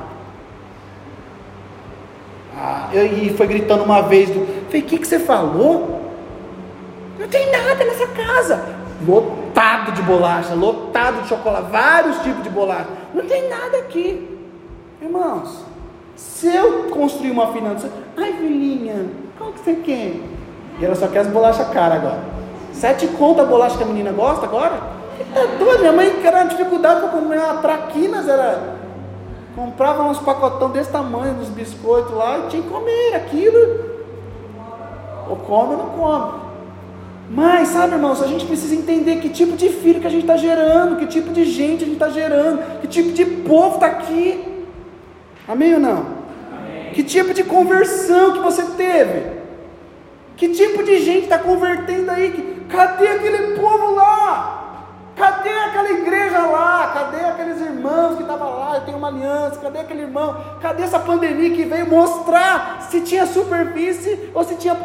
Ah, 2.57 2.89
e 2.93 3.33
foi 3.35 3.47
gritando 3.47 3.83
uma 3.83 4.01
vez. 4.01 4.29
Do, 4.29 4.45
falei, 4.65 4.81
o 4.81 4.85
que, 4.85 4.97
que 4.97 5.07
você 5.07 5.19
falou? 5.19 6.01
Não 7.19 7.27
tem 7.27 7.51
nada 7.51 7.83
nessa 7.85 8.07
casa 8.07 8.81
lotado 9.07 9.91
de 9.93 10.01
bolacha, 10.01 10.53
lotado 10.53 11.23
de 11.23 11.29
chocolate, 11.29 11.71
vários 11.71 12.19
tipos 12.19 12.43
de 12.43 12.49
bolacha. 12.49 12.87
Não 13.13 13.25
tem 13.25 13.49
nada 13.49 13.77
aqui. 13.77 14.27
Irmãos, 15.01 15.65
se 16.15 16.47
eu 16.53 16.89
construir 16.89 17.31
uma 17.31 17.51
finança, 17.51 17.91
ai 18.15 18.33
filhinha, 18.33 19.07
qual 19.37 19.51
que 19.51 19.59
você 19.59 19.75
quer? 19.75 20.30
E 20.81 20.85
ela 20.85 20.95
só 20.95 21.07
quer 21.07 21.19
as 21.19 21.27
bolachas 21.27 21.69
caras 21.69 21.97
agora. 21.97 22.19
Sete 22.73 23.05
conta 23.09 23.43
a 23.43 23.45
bolacha 23.45 23.77
que 23.77 23.83
a 23.83 23.85
menina 23.85 24.11
gosta 24.11 24.47
agora? 24.47 24.81
Tá 25.31 25.77
minha 25.77 25.91
mãe 25.91 26.19
era 26.23 26.43
dificuldade 26.45 27.01
para 27.01 27.09
comer 27.09 27.37
uma 27.37 27.57
traquinas, 27.57 28.27
era. 28.27 28.81
Comprava 29.55 30.03
uns 30.03 30.17
pacotão 30.17 30.71
desse 30.71 30.89
tamanho 30.89 31.35
dos 31.35 31.49
biscoitos 31.49 32.11
lá 32.15 32.39
e 32.39 32.47
tinha 32.49 32.63
que 32.63 32.69
comer 32.69 33.13
aquilo. 33.15 33.91
Ou 35.29 35.35
come 35.35 35.75
ou 35.75 35.77
não 35.77 35.89
come. 35.89 36.41
Mas, 37.29 37.67
sabe, 37.67 37.93
irmãos, 37.93 38.21
a 38.21 38.27
gente 38.27 38.45
precisa 38.45 38.73
entender 38.73 39.17
que 39.17 39.29
tipo 39.29 39.55
de 39.55 39.69
filho 39.69 40.01
que 40.01 40.07
a 40.07 40.09
gente 40.09 40.23
está 40.23 40.35
gerando, 40.35 40.97
que 40.97 41.05
tipo 41.05 41.31
de 41.31 41.45
gente 41.45 41.83
a 41.83 41.85
gente 41.85 41.93
está 41.93 42.09
gerando, 42.09 42.81
que 42.81 42.87
tipo 42.87 43.11
de 43.11 43.23
povo 43.23 43.75
está 43.75 43.85
aqui. 43.85 44.65
Amém 45.47 45.75
ou 45.75 45.79
não? 45.79 45.97
Amém. 45.97 46.91
Que 46.93 47.03
tipo 47.03 47.33
de 47.33 47.43
conversão 47.43 48.33
que 48.33 48.39
você 48.39 48.63
teve? 48.75 49.40
Que 50.41 50.49
tipo 50.49 50.81
de 50.81 50.97
gente 50.97 51.25
está 51.25 51.37
convertendo 51.37 52.09
aí? 52.09 52.65
Cadê 52.67 53.09
aquele 53.09 53.59
povo 53.59 53.93
lá? 53.93 54.87
Cadê 55.15 55.51
aquela 55.51 55.91
igreja 55.91 56.39
lá? 56.39 56.91
Cadê 56.95 57.25
aqueles 57.25 57.61
irmãos 57.61 58.15
que 58.15 58.23
estavam 58.23 58.57
lá? 58.57 58.77
Eu 58.77 58.81
tenho 58.81 58.97
uma 58.97 59.09
aliança. 59.09 59.59
Cadê 59.59 59.77
aquele 59.77 60.01
irmão? 60.01 60.35
Cadê 60.59 60.81
essa 60.81 60.97
pandemia 60.97 61.51
que 61.51 61.63
veio 61.63 61.85
mostrar 61.85 62.87
se 62.89 63.01
tinha 63.01 63.27
superfície 63.27 64.31
ou 64.33 64.43
se 64.43 64.55
tinha 64.55 64.75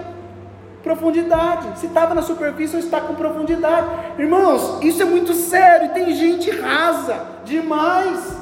profundidade. 0.82 1.78
Se 1.78 1.86
estava 1.86 2.14
na 2.14 2.20
superfície 2.20 2.76
ou 2.76 2.82
está 2.82 3.00
com 3.00 3.14
profundidade. 3.14 3.86
Irmãos, 4.18 4.80
isso 4.82 5.00
é 5.00 5.06
muito 5.06 5.32
sério. 5.32 5.94
Tem 5.94 6.14
gente 6.14 6.50
rasa 6.50 7.18
demais. 7.46 8.36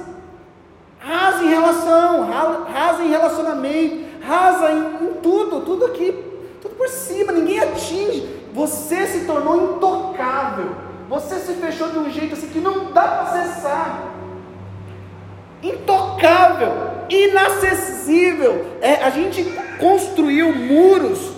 Rasa 0.99 1.45
em 1.45 1.49
relação, 1.49 2.29
rasa 2.73 3.05
em 3.05 3.09
relacionamento, 3.09 4.05
rasa 4.27 4.73
em, 4.73 5.05
em 5.05 5.13
tudo, 5.23 5.61
tudo 5.61 5.85
aqui, 5.85 6.24
tudo 6.65 6.77
por 6.77 6.89
cima, 6.89 7.31
ninguém 7.31 7.61
atinge. 7.61 8.27
Você 8.55 9.07
se 9.07 9.27
tornou 9.27 9.75
intocável. 9.75 10.75
Você 11.11 11.39
se 11.39 11.53
fechou 11.55 11.91
de 11.91 11.99
um 11.99 12.11
jeito 12.11 12.33
assim 12.33 12.49
que 12.49 12.59
não 12.59 12.91
dá 12.91 13.03
para 13.03 13.23
acessar. 13.23 14.05
Intocável, 15.63 16.73
inacessível. 17.11 18.65
É, 18.81 18.95
a 19.05 19.11
gente 19.11 19.45
construiu 19.79 20.55
muros 20.55 21.33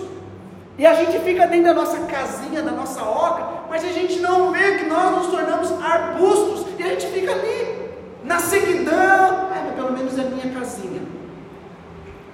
e 0.77 0.85
a 0.85 0.93
gente 0.93 1.19
fica 1.19 1.45
dentro 1.45 1.65
da 1.65 1.73
nossa 1.73 1.99
casinha, 2.05 2.61
da 2.61 2.71
nossa 2.71 3.03
oca, 3.03 3.65
mas 3.69 3.83
a 3.83 3.89
gente 3.89 4.19
não 4.19 4.51
vê 4.51 4.77
que 4.77 4.85
nós 4.85 5.17
nos 5.17 5.27
tornamos 5.27 5.71
arbustos 5.83 6.65
e 6.79 6.83
a 6.83 6.87
gente 6.87 7.07
fica 7.07 7.31
ali, 7.33 7.89
na 8.23 8.39
seguidão. 8.39 9.49
É, 9.51 9.63
mas 9.65 9.75
pelo 9.75 9.91
menos 9.91 10.17
é 10.17 10.23
minha 10.23 10.53
casinha. 10.53 11.01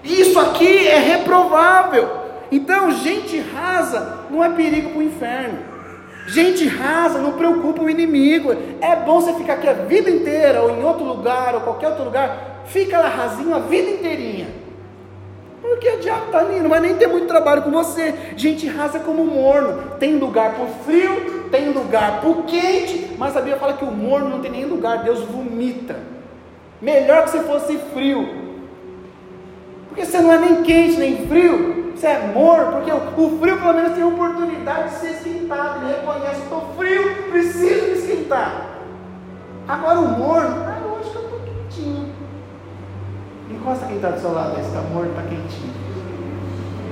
Isso 0.04 0.38
aqui 0.40 0.88
é 0.88 1.00
reprovável. 1.00 2.23
Então, 2.54 2.92
gente 2.92 3.40
rasa 3.40 4.28
não 4.30 4.44
é 4.44 4.50
perigo 4.50 4.92
para 4.92 5.00
o 5.00 5.02
inferno. 5.02 5.58
Gente 6.28 6.68
rasa 6.68 7.18
não 7.18 7.32
preocupa 7.32 7.82
o 7.82 7.90
inimigo. 7.90 8.56
É 8.80 8.96
bom 8.96 9.20
você 9.20 9.34
ficar 9.34 9.54
aqui 9.54 9.68
a 9.68 9.74
vida 9.74 10.08
inteira, 10.08 10.62
ou 10.62 10.70
em 10.70 10.84
outro 10.84 11.04
lugar, 11.04 11.56
ou 11.56 11.62
qualquer 11.62 11.88
outro 11.88 12.04
lugar. 12.04 12.62
Fica 12.66 13.00
lá 13.00 13.10
rasinho 13.10 13.56
a 13.56 13.60
vida 13.60 13.90
inteirinha. 13.90 14.46
Porque 15.64 15.90
o 15.90 16.00
diabo 16.00 16.28
está 16.28 16.40
ali, 16.42 16.60
não 16.60 16.70
vai 16.70 16.80
nem 16.80 16.96
ter 16.96 17.08
muito 17.08 17.26
trabalho 17.26 17.64
com 17.64 17.72
você. 17.72 18.14
Gente 18.38 18.68
rasa 18.68 19.00
como 19.00 19.26
morno. 19.26 19.98
Tem 19.98 20.18
lugar 20.18 20.54
para 20.54 20.66
o 20.66 20.68
frio, 20.86 21.50
tem 21.50 21.72
lugar 21.72 22.22
para 22.22 22.30
o 22.30 22.44
quente, 22.44 23.16
mas 23.18 23.36
a 23.36 23.40
Bíblia 23.40 23.58
fala 23.58 23.74
que 23.74 23.84
o 23.84 23.92
morno 23.92 24.30
não 24.30 24.42
tem 24.42 24.52
nem 24.52 24.66
lugar, 24.66 25.04
Deus 25.04 25.22
vomita. 25.22 25.96
Melhor 26.80 27.24
que 27.24 27.32
você 27.32 27.40
fosse 27.40 27.80
frio. 27.96 28.30
Porque 29.90 30.06
você 30.06 30.20
não 30.20 30.32
é 30.32 30.38
nem 30.38 30.62
quente 30.62 30.98
nem 30.98 31.26
frio, 31.28 31.83
você 31.96 32.08
é 32.08 32.32
morno, 32.34 32.74
porque 32.74 32.92
o 32.92 33.40
frio 33.40 33.62
pelo 33.62 33.74
menos 33.74 33.94
tem 33.94 34.04
oportunidade 34.04 34.90
de 34.90 34.96
ser 34.96 35.12
esquentado. 35.12 35.84
Ele 35.84 35.96
reconhece, 35.96 36.42
estou 36.42 36.74
frio, 36.78 37.24
preciso 37.32 37.86
me 37.86 37.94
esquentar. 37.94 38.66
Agora 39.68 40.00
o 40.00 40.08
morno, 40.08 40.66
ah, 40.66 41.00
acho 41.00 41.12
que 41.12 41.16
eu 41.16 41.24
estou 41.24 41.40
quentinho. 41.40 42.14
Encosta 43.50 43.86
quem 43.86 43.96
está 43.96 44.10
do 44.10 44.20
seu 44.20 44.34
lado, 44.34 44.60
esse 44.60 44.76
amor 44.76 45.08
está 45.08 45.22
quentinho. 45.22 45.74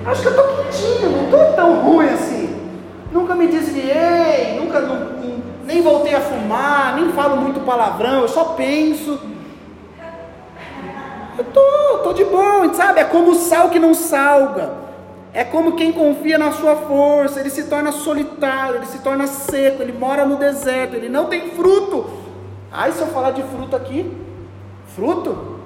Acho 0.05 0.21
que 0.21 0.27
eu 0.27 0.31
estou 0.31 0.47
quentinho, 0.55 1.11
não 1.11 1.23
estou 1.25 1.53
tão 1.53 1.81
ruim 1.81 2.07
assim. 2.07 2.71
Nunca 3.11 3.35
me 3.35 3.47
desviei, 3.47 4.57
nunca 4.59 4.79
não, 4.79 5.11
nem 5.65 5.81
voltei 5.81 6.15
a 6.15 6.21
fumar, 6.21 6.95
nem 6.95 7.11
falo 7.11 7.37
muito 7.37 7.59
palavrão, 7.65 8.21
eu 8.21 8.27
só 8.27 8.45
penso. 8.55 9.19
Eu 11.37 11.43
tô, 11.45 11.99
tô 12.03 12.13
de 12.13 12.23
boa, 12.23 12.73
sabe? 12.73 12.99
É 12.99 13.03
como 13.03 13.31
o 13.31 13.35
sal 13.35 13.69
que 13.69 13.79
não 13.79 13.93
salga. 13.93 14.90
É 15.33 15.45
como 15.45 15.73
quem 15.73 15.93
confia 15.93 16.37
na 16.37 16.51
sua 16.51 16.75
força, 16.75 17.39
ele 17.39 17.49
se 17.49 17.63
torna 17.63 17.91
solitário, 17.91 18.75
ele 18.75 18.85
se 18.85 18.99
torna 18.99 19.27
seco, 19.27 19.81
ele 19.81 19.93
mora 19.93 20.25
no 20.25 20.35
deserto, 20.35 20.95
ele 20.95 21.07
não 21.07 21.27
tem 21.27 21.51
fruto. 21.51 22.09
Ai, 22.69 22.91
se 22.91 22.99
eu 22.99 23.07
falar 23.07 23.31
de 23.31 23.43
fruto 23.43 23.75
aqui, 23.75 24.11
fruto? 24.93 25.59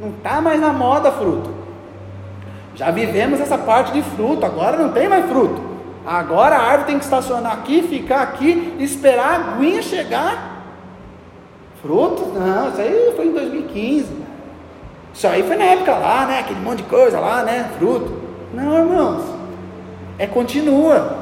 Não 0.00 0.08
está 0.08 0.40
mais 0.40 0.58
na 0.58 0.72
moda 0.72 1.12
fruto. 1.12 1.50
Já 2.74 2.90
vivemos 2.90 3.40
essa 3.40 3.58
parte 3.58 3.92
de 3.92 4.02
fruto, 4.02 4.44
agora 4.44 4.76
não 4.76 4.90
tem 4.90 5.06
mais 5.06 5.26
fruto. 5.26 5.60
Agora 6.06 6.56
a 6.56 6.62
árvore 6.62 6.86
tem 6.86 6.98
que 6.98 7.04
estacionar 7.04 7.52
aqui, 7.52 7.82
ficar 7.82 8.22
aqui, 8.22 8.74
esperar 8.78 9.26
a 9.32 9.34
aguinha 9.36 9.82
chegar. 9.82 10.62
Fruto? 11.82 12.26
Não, 12.26 12.70
isso 12.70 12.80
aí 12.80 13.12
foi 13.14 13.26
em 13.26 13.32
2015. 13.32 14.24
Isso 15.12 15.26
aí 15.28 15.42
foi 15.42 15.56
na 15.56 15.64
época 15.64 15.92
lá, 15.92 16.26
né? 16.26 16.40
Aquele 16.40 16.60
monte 16.60 16.78
de 16.78 16.84
coisa 16.84 17.20
lá, 17.20 17.42
né? 17.42 17.70
Fruto. 17.78 18.23
Não, 18.54 18.78
irmãos. 18.78 19.24
É 20.18 20.26
continua. 20.26 21.18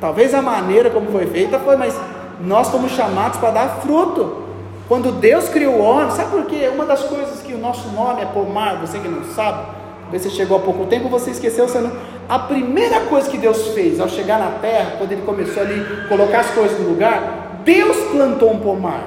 Talvez 0.00 0.34
a 0.34 0.42
maneira 0.42 0.90
como 0.90 1.12
foi 1.12 1.26
feita 1.26 1.58
foi, 1.60 1.76
mas 1.76 1.94
nós 2.40 2.66
somos 2.66 2.92
chamados 2.92 3.38
para 3.38 3.50
dar 3.52 3.68
fruto. 3.80 4.42
Quando 4.88 5.12
Deus 5.12 5.48
criou 5.48 5.74
o 5.74 5.82
homem, 5.82 6.10
sabe 6.10 6.30
por 6.30 6.44
quê? 6.46 6.68
Uma 6.74 6.84
das 6.84 7.04
coisas 7.04 7.40
que 7.40 7.54
o 7.54 7.58
nosso 7.58 7.88
nome 7.90 8.22
é 8.22 8.26
pomar, 8.26 8.80
você 8.80 8.98
que 8.98 9.08
não 9.08 9.24
sabe, 9.24 9.64
você 10.10 10.28
chegou 10.28 10.58
há 10.58 10.60
pouco 10.60 10.86
tempo, 10.86 11.08
você 11.08 11.30
esqueceu, 11.30 11.68
você 11.68 11.78
não. 11.78 11.92
A 12.28 12.38
primeira 12.40 13.00
coisa 13.02 13.30
que 13.30 13.38
Deus 13.38 13.68
fez 13.68 14.00
ao 14.00 14.08
chegar 14.08 14.38
na 14.38 14.58
terra, 14.58 14.96
quando 14.98 15.12
ele 15.12 15.22
começou 15.22 15.62
ali 15.62 16.06
colocar 16.08 16.40
as 16.40 16.50
coisas 16.50 16.78
no 16.80 16.88
lugar, 16.88 17.60
Deus 17.64 17.96
plantou 18.10 18.52
um 18.52 18.58
pomar. 18.58 19.04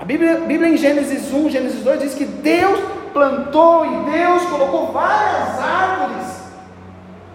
A 0.00 0.04
Bíblia, 0.04 0.42
Bíblia 0.46 0.70
em 0.70 0.76
Gênesis 0.76 1.34
1, 1.34 1.50
Gênesis 1.50 1.82
2 1.82 2.00
diz 2.00 2.14
que 2.14 2.24
Deus 2.24 2.78
plantou 3.12 3.86
e 3.86 4.10
Deus 4.10 4.44
colocou 4.44 4.92
várias 4.92 5.58
árvores 5.60 6.38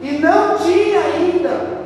e 0.01 0.11
não 0.19 0.57
tinha 0.57 0.99
ainda 0.99 1.83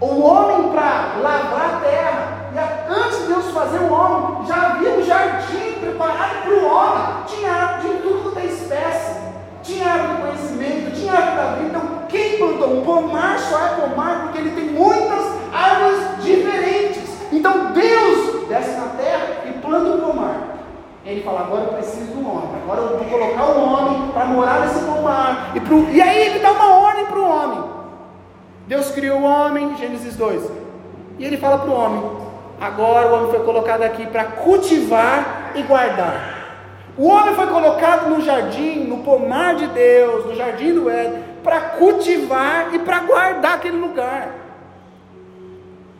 o 0.00 0.20
homem 0.20 0.70
para 0.70 1.14
lavrar 1.20 1.76
a 1.76 1.80
terra. 1.80 2.34
E 2.52 2.92
antes 2.92 3.20
de 3.20 3.26
Deus 3.26 3.50
fazer 3.50 3.78
o 3.78 3.92
homem, 3.92 4.46
já 4.46 4.56
havia 4.56 4.90
um 4.90 5.02
jardim 5.02 5.72
preparado 5.80 6.42
para 6.42 6.52
o 6.52 6.66
homem. 6.66 7.24
Tinha 7.26 7.52
árvore 7.52 7.94
de 7.94 8.02
tudo 8.02 8.34
da 8.34 8.40
é 8.40 8.46
espécie. 8.46 9.20
Tinha 9.62 9.88
árvore 9.88 10.14
do 10.14 10.22
conhecimento, 10.22 10.96
tinha 10.96 11.12
árvore 11.12 11.36
da 11.36 11.54
vida. 11.54 11.68
Então, 11.68 11.98
quem 12.08 12.38
plantou 12.38 12.78
um 12.78 12.84
pomar 12.84 13.38
só 13.38 13.58
é 13.58 13.68
pomar 13.68 14.22
porque 14.22 14.38
ele 14.38 14.50
tem 14.50 14.70
muitas 14.70 15.24
árvores 15.52 16.22
diferentes. 16.22 17.02
Então, 17.32 17.72
Deus 17.72 18.48
desce 18.48 18.72
na 18.72 18.88
terra 18.96 19.26
e 19.46 19.52
planta 19.52 19.90
um 19.90 20.00
pomar. 20.00 20.53
Ele 21.04 21.22
fala, 21.22 21.40
agora 21.40 21.64
eu 21.64 21.72
preciso 21.74 22.12
um 22.14 22.26
homem, 22.26 22.62
agora 22.62 22.80
eu 22.80 22.98
vou 22.98 23.06
colocar 23.06 23.44
um 23.46 23.72
homem 23.72 24.10
para 24.12 24.24
morar 24.24 24.60
nesse 24.60 24.84
pomar. 24.84 25.52
E, 25.54 25.60
pro... 25.60 25.90
e 25.90 26.00
aí 26.00 26.28
ele 26.28 26.38
dá 26.38 26.52
uma 26.52 26.78
ordem 26.78 27.04
para 27.04 27.18
o 27.18 27.28
homem. 27.28 27.64
Deus 28.66 28.90
criou 28.90 29.20
o 29.20 29.24
homem, 29.24 29.76
Gênesis 29.76 30.16
2. 30.16 30.50
E 31.18 31.24
ele 31.24 31.36
fala 31.36 31.58
para 31.58 31.70
o 31.70 31.74
homem: 31.74 32.02
agora 32.58 33.08
o 33.08 33.14
homem 33.14 33.30
foi 33.30 33.40
colocado 33.40 33.82
aqui 33.82 34.06
para 34.06 34.24
cultivar 34.24 35.52
e 35.54 35.62
guardar. 35.62 36.32
O 36.96 37.08
homem 37.08 37.34
foi 37.34 37.48
colocado 37.48 38.08
no 38.08 38.22
jardim, 38.22 38.84
no 38.84 38.98
pomar 38.98 39.56
de 39.56 39.66
Deus, 39.66 40.24
no 40.24 40.34
jardim 40.34 40.72
do 40.72 40.88
Éden, 40.88 41.22
para 41.42 41.60
cultivar 41.60 42.72
e 42.72 42.78
para 42.78 43.00
guardar 43.00 43.54
aquele 43.56 43.76
lugar. 43.76 44.32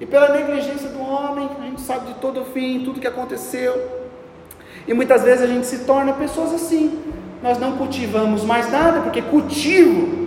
E 0.00 0.06
pela 0.06 0.30
negligência 0.30 0.88
do 0.88 1.02
homem, 1.02 1.50
a 1.60 1.64
gente 1.64 1.80
sabe 1.80 2.06
de 2.06 2.14
todo 2.14 2.40
o 2.40 2.44
fim, 2.46 2.82
tudo 2.84 3.00
que 3.00 3.06
aconteceu. 3.06 4.03
E 4.86 4.94
muitas 4.94 5.22
vezes 5.22 5.42
a 5.42 5.46
gente 5.46 5.66
se 5.66 5.78
torna 5.80 6.12
pessoas 6.12 6.52
assim. 6.52 6.98
Nós 7.42 7.58
não 7.58 7.76
cultivamos 7.76 8.42
mais 8.44 8.70
nada, 8.70 9.00
porque 9.00 9.22
cultivo 9.22 10.24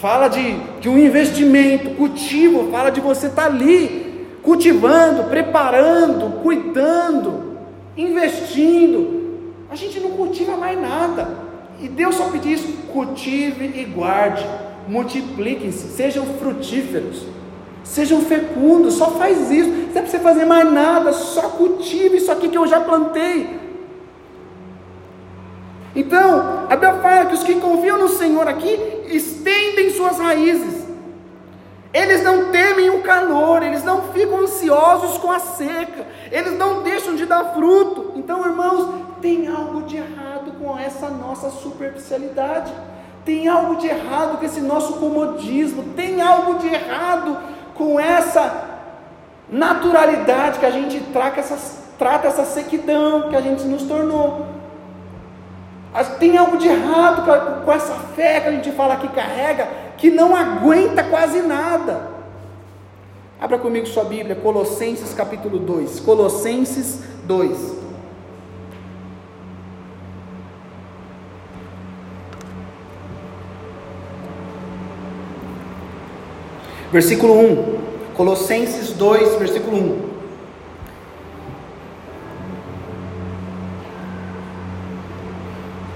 fala 0.00 0.28
de, 0.28 0.56
de 0.80 0.88
um 0.88 0.98
investimento, 0.98 1.90
cultivo 1.90 2.70
fala 2.70 2.90
de 2.90 3.00
você 3.00 3.26
estar 3.26 3.42
tá 3.42 3.48
ali, 3.48 4.26
cultivando, 4.42 5.24
preparando, 5.24 6.42
cuidando, 6.42 7.56
investindo. 7.96 9.22
A 9.70 9.74
gente 9.74 9.98
não 9.98 10.10
cultiva 10.10 10.56
mais 10.56 10.80
nada. 10.80 11.44
E 11.80 11.88
Deus 11.88 12.14
só 12.14 12.28
pediu 12.28 12.52
isso: 12.52 12.68
cultive 12.92 13.72
e 13.74 13.84
guarde, 13.84 14.44
multipliquem-se, 14.86 15.88
sejam 15.88 16.24
frutíferos. 16.38 17.24
Sejam 17.84 18.22
fecundos, 18.22 18.94
só 18.94 19.12
faz 19.12 19.50
isso. 19.50 19.68
Não 19.68 19.88
é 19.90 19.92
para 19.92 20.06
você 20.06 20.18
fazer 20.18 20.44
mais 20.44 20.72
nada, 20.72 21.12
só 21.12 21.42
cultive 21.50 22.16
isso 22.16 22.32
aqui 22.32 22.48
que 22.48 22.58
eu 22.58 22.66
já 22.66 22.80
plantei. 22.80 23.60
Então, 25.94 26.66
a 26.68 26.76
fala 27.00 27.26
que 27.26 27.34
os 27.34 27.44
que 27.44 27.54
confiam 27.56 27.98
no 27.98 28.08
Senhor 28.08 28.48
aqui 28.48 28.76
estendem 29.06 29.90
suas 29.90 30.18
raízes. 30.18 30.82
Eles 31.92 32.24
não 32.24 32.50
temem 32.50 32.90
o 32.90 33.02
calor, 33.02 33.62
eles 33.62 33.84
não 33.84 34.12
ficam 34.12 34.40
ansiosos 34.40 35.16
com 35.18 35.30
a 35.30 35.38
seca, 35.38 36.04
eles 36.32 36.58
não 36.58 36.82
deixam 36.82 37.14
de 37.14 37.24
dar 37.24 37.54
fruto. 37.54 38.10
Então, 38.16 38.44
irmãos, 38.44 38.88
tem 39.20 39.46
algo 39.46 39.82
de 39.82 39.98
errado 39.98 40.58
com 40.58 40.76
essa 40.76 41.08
nossa 41.08 41.50
superficialidade, 41.50 42.72
tem 43.24 43.46
algo 43.46 43.76
de 43.76 43.86
errado 43.86 44.38
com 44.38 44.44
esse 44.44 44.60
nosso 44.60 44.94
comodismo, 44.94 45.94
tem 45.94 46.20
algo 46.20 46.58
de 46.58 46.66
errado 46.66 47.38
com 47.74 47.98
essa 47.98 48.70
naturalidade 49.48 50.58
que 50.58 50.66
a 50.66 50.70
gente 50.70 51.00
trata 51.12 51.40
essa, 51.40 51.58
trata 51.98 52.28
essa 52.28 52.44
sequidão 52.44 53.28
que 53.28 53.36
a 53.36 53.40
gente 53.40 53.64
nos 53.64 53.82
tornou. 53.82 54.46
Tem 56.18 56.36
algo 56.36 56.56
de 56.56 56.66
errado 56.66 57.24
com 57.64 57.72
essa 57.72 57.94
fé 58.16 58.40
que 58.40 58.48
a 58.48 58.52
gente 58.52 58.72
fala 58.72 58.96
que 58.96 59.08
carrega, 59.08 59.68
que 59.96 60.10
não 60.10 60.34
aguenta 60.34 61.04
quase 61.04 61.40
nada. 61.42 62.14
Abra 63.40 63.58
comigo 63.58 63.86
sua 63.86 64.04
Bíblia, 64.04 64.34
Colossenses 64.34 65.14
capítulo 65.14 65.58
2. 65.58 66.00
Colossenses 66.00 67.00
2. 67.24 67.84
Versículo 76.94 77.34
1. 77.40 77.78
Colossenses 78.16 78.92
2, 78.92 79.34
versículo 79.40 79.76
1. 79.76 80.00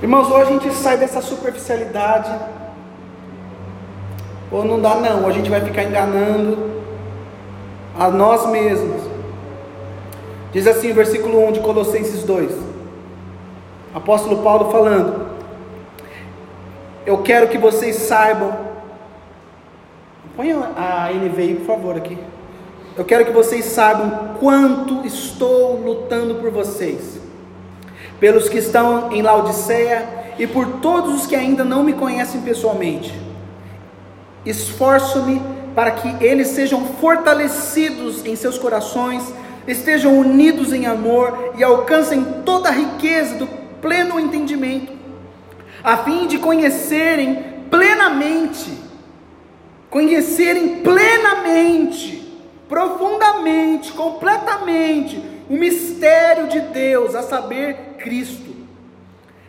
Irmãos, 0.02 0.28
ou 0.28 0.38
a 0.38 0.44
gente 0.44 0.74
sai 0.74 0.98
dessa 0.98 1.20
superficialidade, 1.20 2.36
ou 4.50 4.64
não 4.64 4.80
dá 4.80 4.96
não, 4.96 5.28
a 5.28 5.30
gente 5.30 5.48
vai 5.48 5.60
ficar 5.60 5.84
enganando 5.84 6.82
a 7.96 8.08
nós 8.08 8.50
mesmos. 8.50 9.00
Diz 10.50 10.66
assim 10.66 10.90
o 10.90 10.94
versículo 10.96 11.46
1 11.46 11.52
de 11.52 11.60
Colossenses 11.60 12.24
2. 12.24 12.50
Apóstolo 13.94 14.42
Paulo 14.42 14.72
falando: 14.72 15.28
Eu 17.06 17.18
quero 17.18 17.46
que 17.46 17.56
vocês 17.56 17.94
saibam 17.94 18.67
Põe 20.38 20.52
a 20.52 21.10
NVI, 21.12 21.56
por 21.56 21.66
favor, 21.66 21.96
aqui. 21.96 22.16
Eu 22.96 23.04
quero 23.04 23.24
que 23.24 23.32
vocês 23.32 23.64
saibam 23.64 24.36
quanto 24.38 25.04
estou 25.04 25.80
lutando 25.80 26.36
por 26.36 26.52
vocês, 26.52 27.18
pelos 28.20 28.48
que 28.48 28.58
estão 28.58 29.10
em 29.10 29.20
Laodiceia 29.20 30.08
e 30.38 30.46
por 30.46 30.74
todos 30.80 31.22
os 31.22 31.26
que 31.26 31.34
ainda 31.34 31.64
não 31.64 31.82
me 31.82 31.92
conhecem 31.92 32.40
pessoalmente. 32.42 33.12
Esforço-me 34.46 35.42
para 35.74 35.90
que 35.90 36.24
eles 36.24 36.46
sejam 36.46 36.84
fortalecidos 37.00 38.24
em 38.24 38.36
seus 38.36 38.56
corações, 38.56 39.34
estejam 39.66 40.16
unidos 40.16 40.72
em 40.72 40.86
amor 40.86 41.54
e 41.58 41.64
alcancem 41.64 42.24
toda 42.44 42.68
a 42.68 42.72
riqueza 42.72 43.34
do 43.34 43.48
pleno 43.82 44.20
entendimento, 44.20 44.92
a 45.82 45.96
fim 45.96 46.28
de 46.28 46.38
conhecerem 46.38 47.42
plenamente 47.68 48.86
conhecerem 49.90 50.80
plenamente, 50.80 52.32
profundamente, 52.68 53.92
completamente 53.92 55.20
o 55.48 55.54
mistério 55.54 56.46
de 56.48 56.60
Deus, 56.60 57.14
a 57.14 57.22
saber, 57.22 57.96
Cristo. 57.98 58.54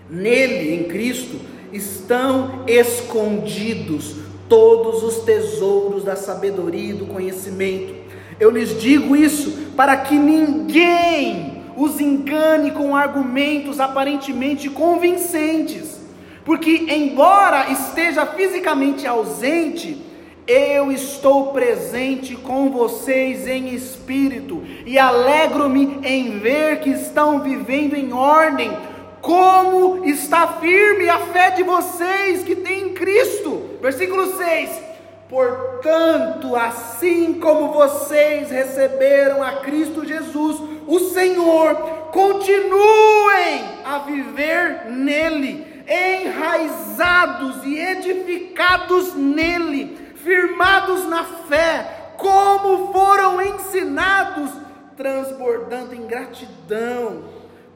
Nele, 0.09 0.73
em 0.73 0.83
Cristo, 0.85 1.39
estão 1.73 2.63
escondidos 2.65 4.15
todos 4.47 5.03
os 5.03 5.19
tesouros 5.23 6.03
da 6.03 6.15
sabedoria 6.15 6.91
e 6.91 6.93
do 6.93 7.05
conhecimento. 7.05 7.93
Eu 8.39 8.49
lhes 8.49 8.79
digo 8.79 9.15
isso 9.15 9.51
para 9.75 9.97
que 9.97 10.15
ninguém 10.15 11.63
os 11.75 11.99
engane 11.99 12.71
com 12.71 12.95
argumentos 12.95 13.79
aparentemente 13.79 14.69
convincentes, 14.69 15.99
porque, 16.43 16.87
embora 16.89 17.69
esteja 17.69 18.25
fisicamente 18.25 19.05
ausente, 19.05 20.08
eu 20.49 20.91
estou 20.91 21.53
presente 21.53 22.35
com 22.35 22.71
vocês 22.71 23.45
em 23.45 23.69
espírito 23.75 24.63
e 24.83 24.97
alegro-me 24.97 25.99
em 26.03 26.39
ver 26.39 26.79
que 26.79 26.89
estão 26.89 27.39
vivendo 27.39 27.93
em 27.93 28.11
ordem, 28.11 28.75
como 29.21 30.03
está 30.05 30.47
firme 30.59 31.07
a 31.07 31.19
fé 31.19 31.51
de 31.51 31.61
vocês 31.61 32.43
que 32.43 32.55
tem 32.55 32.87
em 32.87 32.93
Cristo. 32.95 33.77
Versículo 33.79 34.35
6. 34.37 34.89
Portanto, 35.29 36.55
assim 36.55 37.35
como 37.35 37.71
vocês 37.71 38.49
receberam 38.49 39.43
a 39.43 39.57
Cristo 39.57 40.03
Jesus, 40.03 40.59
o 40.87 40.99
Senhor, 41.11 41.75
continuem 42.11 43.65
a 43.85 43.99
viver 43.99 44.85
nele, 44.89 45.83
enraizados 45.87 47.63
e 47.63 47.77
edificados 47.77 49.13
nele, 49.13 49.98
firmados 50.29 51.07
na 51.07 51.23
fé, 51.23 52.11
como 52.15 52.93
foram 52.93 53.41
ensinados, 53.41 54.51
transbordando 54.95 55.95
em 55.95 56.05
gratidão 56.05 57.23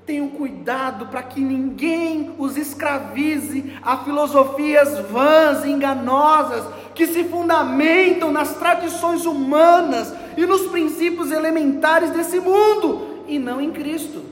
Tenham 0.05 0.27
cuidado 0.27 1.05
para 1.05 1.23
que 1.23 1.39
ninguém 1.39 2.35
os 2.37 2.57
escravize 2.57 3.73
a 3.81 3.97
filosofias 3.99 4.99
vãs 5.09 5.63
e 5.63 5.71
enganosas 5.71 6.65
que 6.93 7.07
se 7.07 7.23
fundamentam 7.23 8.29
nas 8.29 8.53
tradições 8.57 9.25
humanas 9.25 10.13
e 10.35 10.45
nos 10.45 10.63
princípios 10.63 11.31
elementares 11.31 12.09
desse 12.09 12.37
mundo 12.41 13.23
e 13.29 13.39
não 13.39 13.61
em 13.61 13.71
Cristo. 13.71 14.23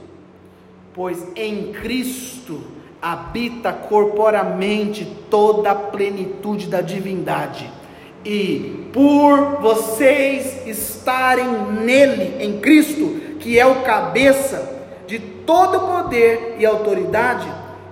Pois 0.94 1.26
em 1.38 1.72
Cristo 1.72 2.62
habita 3.02 3.72
corporamente 3.72 5.06
toda 5.30 5.72
a 5.72 5.76
plenitude 5.76 6.68
da 6.68 6.82
divindade. 6.82 7.81
E 8.24 8.88
por 8.94 9.62
vocês 9.62 10.68
estarem 10.68 11.46
nele, 11.84 12.36
em 12.40 12.60
Cristo, 12.60 13.20
que 13.40 13.60
é 13.60 13.66
o 13.66 13.82
cabeça, 13.82 14.80
de 15.08 15.18
todo 15.20 15.88
poder 15.88 16.56
e 16.60 16.66
autoridade, 16.66 17.52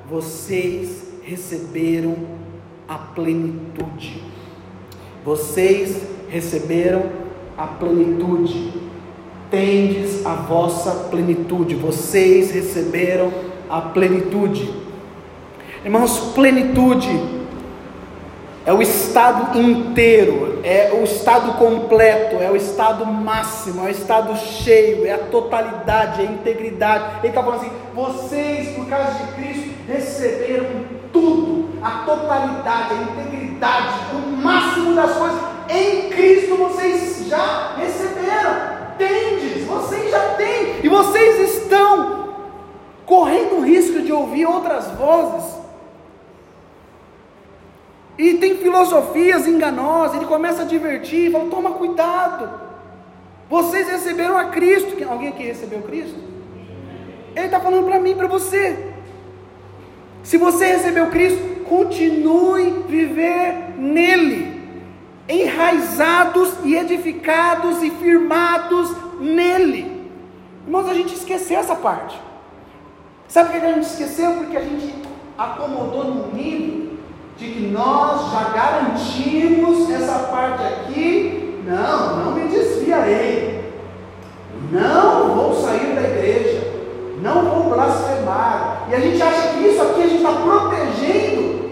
vocês 0.09 1.07
receberam 1.23 2.15
a 2.87 2.95
plenitude. 2.95 4.23
Vocês 5.25 6.01
receberam 6.29 7.03
a 7.57 7.65
plenitude. 7.67 8.73
Tendes 9.49 10.25
a 10.25 10.35
vossa 10.35 11.09
plenitude. 11.09 11.75
Vocês 11.75 12.51
receberam 12.51 13.31
a 13.69 13.81
plenitude. 13.81 14.71
Irmãos, 15.83 16.19
plenitude 16.35 17.38
é 18.65 18.73
o 18.73 18.81
estado 18.81 19.59
inteiro, 19.59 20.59
é 20.63 20.91
o 20.93 21.03
estado 21.03 21.53
completo, 21.57 22.35
é 22.41 22.51
o 22.51 22.55
estado 22.55 23.05
máximo, 23.05 23.83
é 23.83 23.87
o 23.87 23.89
estado 23.89 24.37
cheio, 24.37 25.05
é 25.05 25.13
a 25.13 25.17
totalidade, 25.17 26.21
é 26.21 26.27
a 26.27 26.31
integridade. 26.31 27.19
Ele 27.19 27.29
está 27.29 27.41
falando 27.41 27.61
assim: 27.61 27.71
vocês, 27.93 28.75
por 28.75 28.85
causa 28.87 29.13
de 29.13 29.31
Cristo, 29.33 29.69
receberam 29.87 30.65
tudo, 31.11 31.69
a 31.81 32.03
totalidade, 32.05 32.93
a 32.93 33.21
integridade, 33.21 33.87
o 34.13 34.37
máximo 34.37 34.93
das 34.93 35.15
coisas. 35.15 35.39
Em 35.69 36.09
Cristo 36.09 36.55
vocês 36.55 37.27
já 37.27 37.75
receberam. 37.77 38.79
Tendes, 38.97 39.65
vocês 39.65 40.11
já 40.11 40.33
têm, 40.35 40.81
e 40.83 40.89
vocês 40.89 41.55
estão 41.55 42.33
correndo 43.05 43.59
o 43.59 43.61
risco 43.61 44.01
de 44.01 44.11
ouvir 44.11 44.45
outras 44.45 44.91
vozes 44.91 45.58
e 48.19 48.33
tem 48.33 48.57
filosofias 48.57 49.47
enganosas, 49.47 50.17
ele 50.17 50.25
começa 50.25 50.63
a 50.63 50.65
divertir, 50.65 51.31
fala: 51.31 51.49
toma 51.49 51.71
cuidado. 51.71 52.49
Vocês 53.49 53.87
receberam 53.87 54.37
a 54.37 54.45
Cristo. 54.47 54.93
Alguém 55.09 55.29
aqui 55.29 55.43
recebeu 55.43 55.81
Cristo? 55.83 56.19
Ele 57.33 57.45
está 57.45 57.61
falando 57.61 57.85
para 57.85 57.97
mim, 57.97 58.15
para 58.15 58.27
você. 58.27 58.93
Se 60.21 60.37
você 60.37 60.65
recebeu 60.65 61.07
Cristo, 61.07 61.63
continue 61.63 62.83
viver 62.89 63.75
nele, 63.77 64.63
enraizados 65.29 66.55
e 66.65 66.75
edificados 66.75 67.81
e 67.81 67.89
firmados 67.89 68.93
nele. 69.21 70.09
Irmãos, 70.65 70.89
a 70.89 70.93
gente 70.93 71.15
esqueceu 71.15 71.57
essa 71.57 71.73
parte. 71.73 72.19
Sabe 73.29 73.51
por 73.51 73.61
que 73.61 73.65
a 73.65 73.73
gente 73.73 73.85
esqueceu? 73.85 74.33
Porque 74.33 74.57
a 74.57 74.61
gente 74.61 74.93
acomodou 75.37 76.03
no 76.03 76.33
nível 76.33 76.78
de 77.39 77.45
que 77.45 77.61
nós 77.61 78.33
já 78.33 78.49
garantimos 78.49 79.89
essa 79.89 80.27
parte 80.27 80.61
aqui, 80.61 81.63
não, 81.65 82.17
não 82.17 82.31
me 82.33 82.49
desviarei, 82.49 83.73
não 84.69 85.35
vou 85.35 85.55
sair 85.55 85.95
da 85.95 86.01
igreja, 86.01 86.69
não 87.21 87.45
vou 87.45 87.69
blasfemar, 87.69 88.87
e 88.89 88.95
a 88.95 88.99
gente 88.99 89.21
acha 89.21 89.53
que 89.53 89.67
isso 89.67 89.81
aqui 89.81 90.03
a 90.03 90.07
gente 90.07 90.17
está 90.17 90.33
protegendo, 90.33 91.69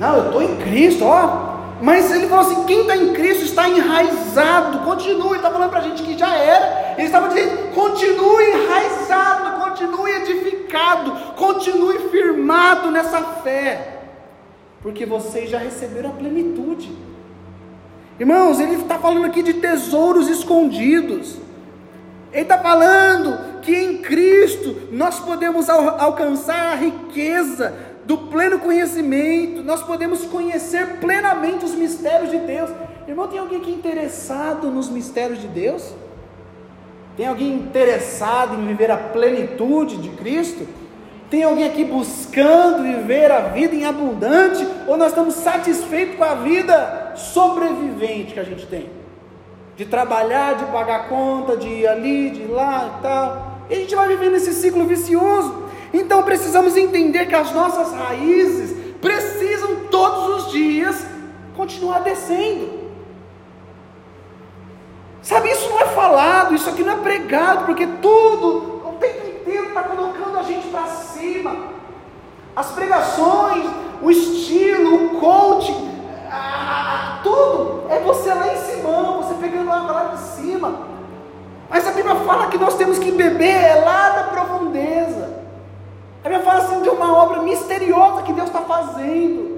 não, 0.00 0.16
eu 0.16 0.26
estou 0.26 0.42
em 0.42 0.56
Cristo, 0.56 1.04
ó, 1.04 1.58
mas 1.82 2.10
ele 2.10 2.26
falou 2.26 2.46
assim: 2.46 2.64
quem 2.64 2.80
está 2.80 2.96
em 2.96 3.12
Cristo 3.12 3.44
está 3.44 3.68
enraizado, 3.68 4.78
continue, 4.78 5.28
ele 5.28 5.36
está 5.36 5.50
falando 5.50 5.70
para 5.70 5.80
a 5.80 5.82
gente 5.82 6.02
que 6.02 6.16
já 6.16 6.34
era, 6.34 6.94
ele 6.96 7.06
estava 7.06 7.28
dizendo: 7.28 7.74
continue 7.74 8.44
enraizado, 8.52 9.60
continue 9.60 10.10
edificado, 10.12 11.12
continue 11.36 11.98
firmado 12.10 12.90
nessa 12.90 13.20
fé 13.42 13.97
porque 14.82 15.04
vocês 15.04 15.50
já 15.50 15.58
receberam 15.58 16.10
a 16.10 16.12
plenitude. 16.12 16.90
Irmãos, 18.18 18.60
ele 18.60 18.74
está 18.74 18.98
falando 18.98 19.26
aqui 19.26 19.42
de 19.42 19.54
tesouros 19.54 20.28
escondidos. 20.28 21.36
Ele 22.32 22.42
está 22.42 22.58
falando 22.58 23.60
que 23.60 23.74
em 23.74 23.98
Cristo 23.98 24.76
nós 24.90 25.18
podemos 25.20 25.68
al 25.68 26.00
alcançar 26.00 26.72
a 26.72 26.74
riqueza 26.74 27.74
do 28.04 28.16
pleno 28.16 28.58
conhecimento, 28.58 29.62
nós 29.62 29.82
podemos 29.82 30.24
conhecer 30.24 30.98
plenamente 30.98 31.64
os 31.64 31.74
mistérios 31.74 32.30
de 32.30 32.38
Deus. 32.38 32.70
Irmão, 33.06 33.28
tem 33.28 33.38
alguém 33.38 33.58
aqui 33.58 33.70
interessado 33.70 34.70
nos 34.70 34.88
mistérios 34.88 35.40
de 35.40 35.46
Deus? 35.46 35.94
Tem 37.16 37.26
alguém 37.26 37.52
interessado 37.52 38.54
em 38.54 38.66
viver 38.66 38.90
a 38.90 38.96
plenitude 38.96 39.98
de 39.98 40.08
Cristo? 40.10 40.66
Tem 41.30 41.42
alguém 41.42 41.66
aqui 41.66 41.84
buscando 41.84 42.82
viver 42.82 43.30
a 43.30 43.40
vida 43.40 43.74
em 43.74 43.84
abundante? 43.84 44.66
Ou 44.86 44.96
nós 44.96 45.08
estamos 45.08 45.34
satisfeitos 45.34 46.16
com 46.16 46.24
a 46.24 46.34
vida 46.34 47.12
sobrevivente 47.16 48.32
que 48.32 48.40
a 48.40 48.44
gente 48.44 48.66
tem? 48.66 48.88
De 49.76 49.84
trabalhar, 49.84 50.54
de 50.54 50.64
pagar 50.66 51.08
conta, 51.08 51.56
de 51.56 51.68
ir 51.68 51.86
ali, 51.86 52.30
de 52.30 52.42
ir 52.42 52.50
lá 52.50 52.98
e 52.98 53.02
tal. 53.02 53.58
E 53.68 53.74
a 53.74 53.76
gente 53.76 53.94
vai 53.94 54.08
vivendo 54.08 54.36
esse 54.36 54.54
ciclo 54.54 54.86
vicioso. 54.86 55.64
Então 55.92 56.22
precisamos 56.22 56.76
entender 56.76 57.26
que 57.26 57.34
as 57.34 57.52
nossas 57.52 57.92
raízes 57.92 58.76
precisam 59.00 59.86
todos 59.90 60.46
os 60.46 60.52
dias 60.52 61.06
continuar 61.54 62.00
descendo. 62.00 62.78
Sabe, 65.20 65.50
isso 65.50 65.68
não 65.68 65.80
é 65.80 65.86
falado, 65.86 66.54
isso 66.54 66.70
aqui 66.70 66.82
não 66.82 66.94
é 66.94 66.96
pregado, 66.96 67.66
porque 67.66 67.86
tudo, 68.00 68.88
o 68.88 68.92
tempo 68.98 69.26
inteiro 69.28 69.68
está 69.68 69.82
gente 69.82 70.07
para 70.68 70.86
cima. 70.86 71.54
As 72.54 72.70
pregações, 72.72 73.64
o 74.02 74.10
estilo, 74.10 75.06
o 75.06 75.20
coaching, 75.20 75.88
tudo 77.22 77.84
é 77.88 77.98
você 78.00 78.32
lá 78.32 78.52
em 78.52 78.56
cima, 78.56 78.88
você 79.22 79.34
pegando 79.34 79.70
água 79.70 79.92
lá 79.92 80.04
de 80.14 80.20
cima. 80.20 80.86
Mas 81.70 81.86
a 81.86 81.92
Bíblia 81.92 82.14
fala 82.16 82.46
que 82.46 82.58
nós 82.58 82.74
temos 82.76 82.98
que 82.98 83.10
beber 83.10 83.54
é 83.54 83.74
lá 83.84 84.10
da 84.10 84.22
profundeza. 84.24 85.38
A 86.24 86.28
Bíblia 86.28 86.44
fala 86.44 86.64
assim 86.64 86.82
de 86.82 86.88
uma 86.88 87.16
obra 87.16 87.42
misteriosa 87.42 88.22
que 88.22 88.32
Deus 88.32 88.48
está 88.48 88.60
fazendo. 88.62 89.48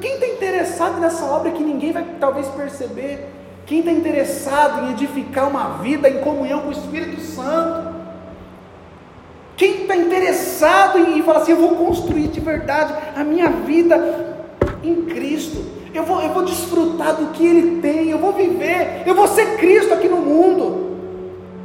Quem 0.00 0.14
está 0.14 0.26
interessado 0.26 1.00
nessa 1.00 1.24
obra 1.24 1.50
que 1.50 1.62
ninguém 1.62 1.92
vai 1.92 2.04
talvez 2.20 2.46
perceber? 2.48 3.34
Quem 3.66 3.80
está 3.80 3.90
interessado 3.90 4.84
em 4.84 4.92
edificar 4.92 5.48
uma 5.48 5.78
vida 5.78 6.08
em 6.08 6.20
comunhão 6.20 6.60
com 6.60 6.68
o 6.68 6.72
Espírito 6.72 7.20
Santo? 7.20 7.97
Quem 9.58 9.82
está 9.82 9.96
interessado 9.96 10.98
em 10.98 11.20
falar 11.20 11.40
assim, 11.40 11.50
eu 11.50 11.56
vou 11.56 11.74
construir 11.74 12.28
de 12.28 12.38
verdade 12.38 12.94
a 13.16 13.24
minha 13.24 13.48
vida 13.48 14.36
em 14.84 15.02
Cristo, 15.06 15.64
eu 15.92 16.04
vou, 16.04 16.22
eu 16.22 16.28
vou 16.28 16.44
desfrutar 16.44 17.16
do 17.16 17.32
que 17.32 17.44
Ele 17.44 17.80
tem, 17.80 18.08
eu 18.08 18.18
vou 18.18 18.32
viver, 18.32 19.02
eu 19.04 19.16
vou 19.16 19.26
ser 19.26 19.56
Cristo 19.56 19.92
aqui 19.92 20.08
no 20.08 20.18
mundo, 20.18 20.96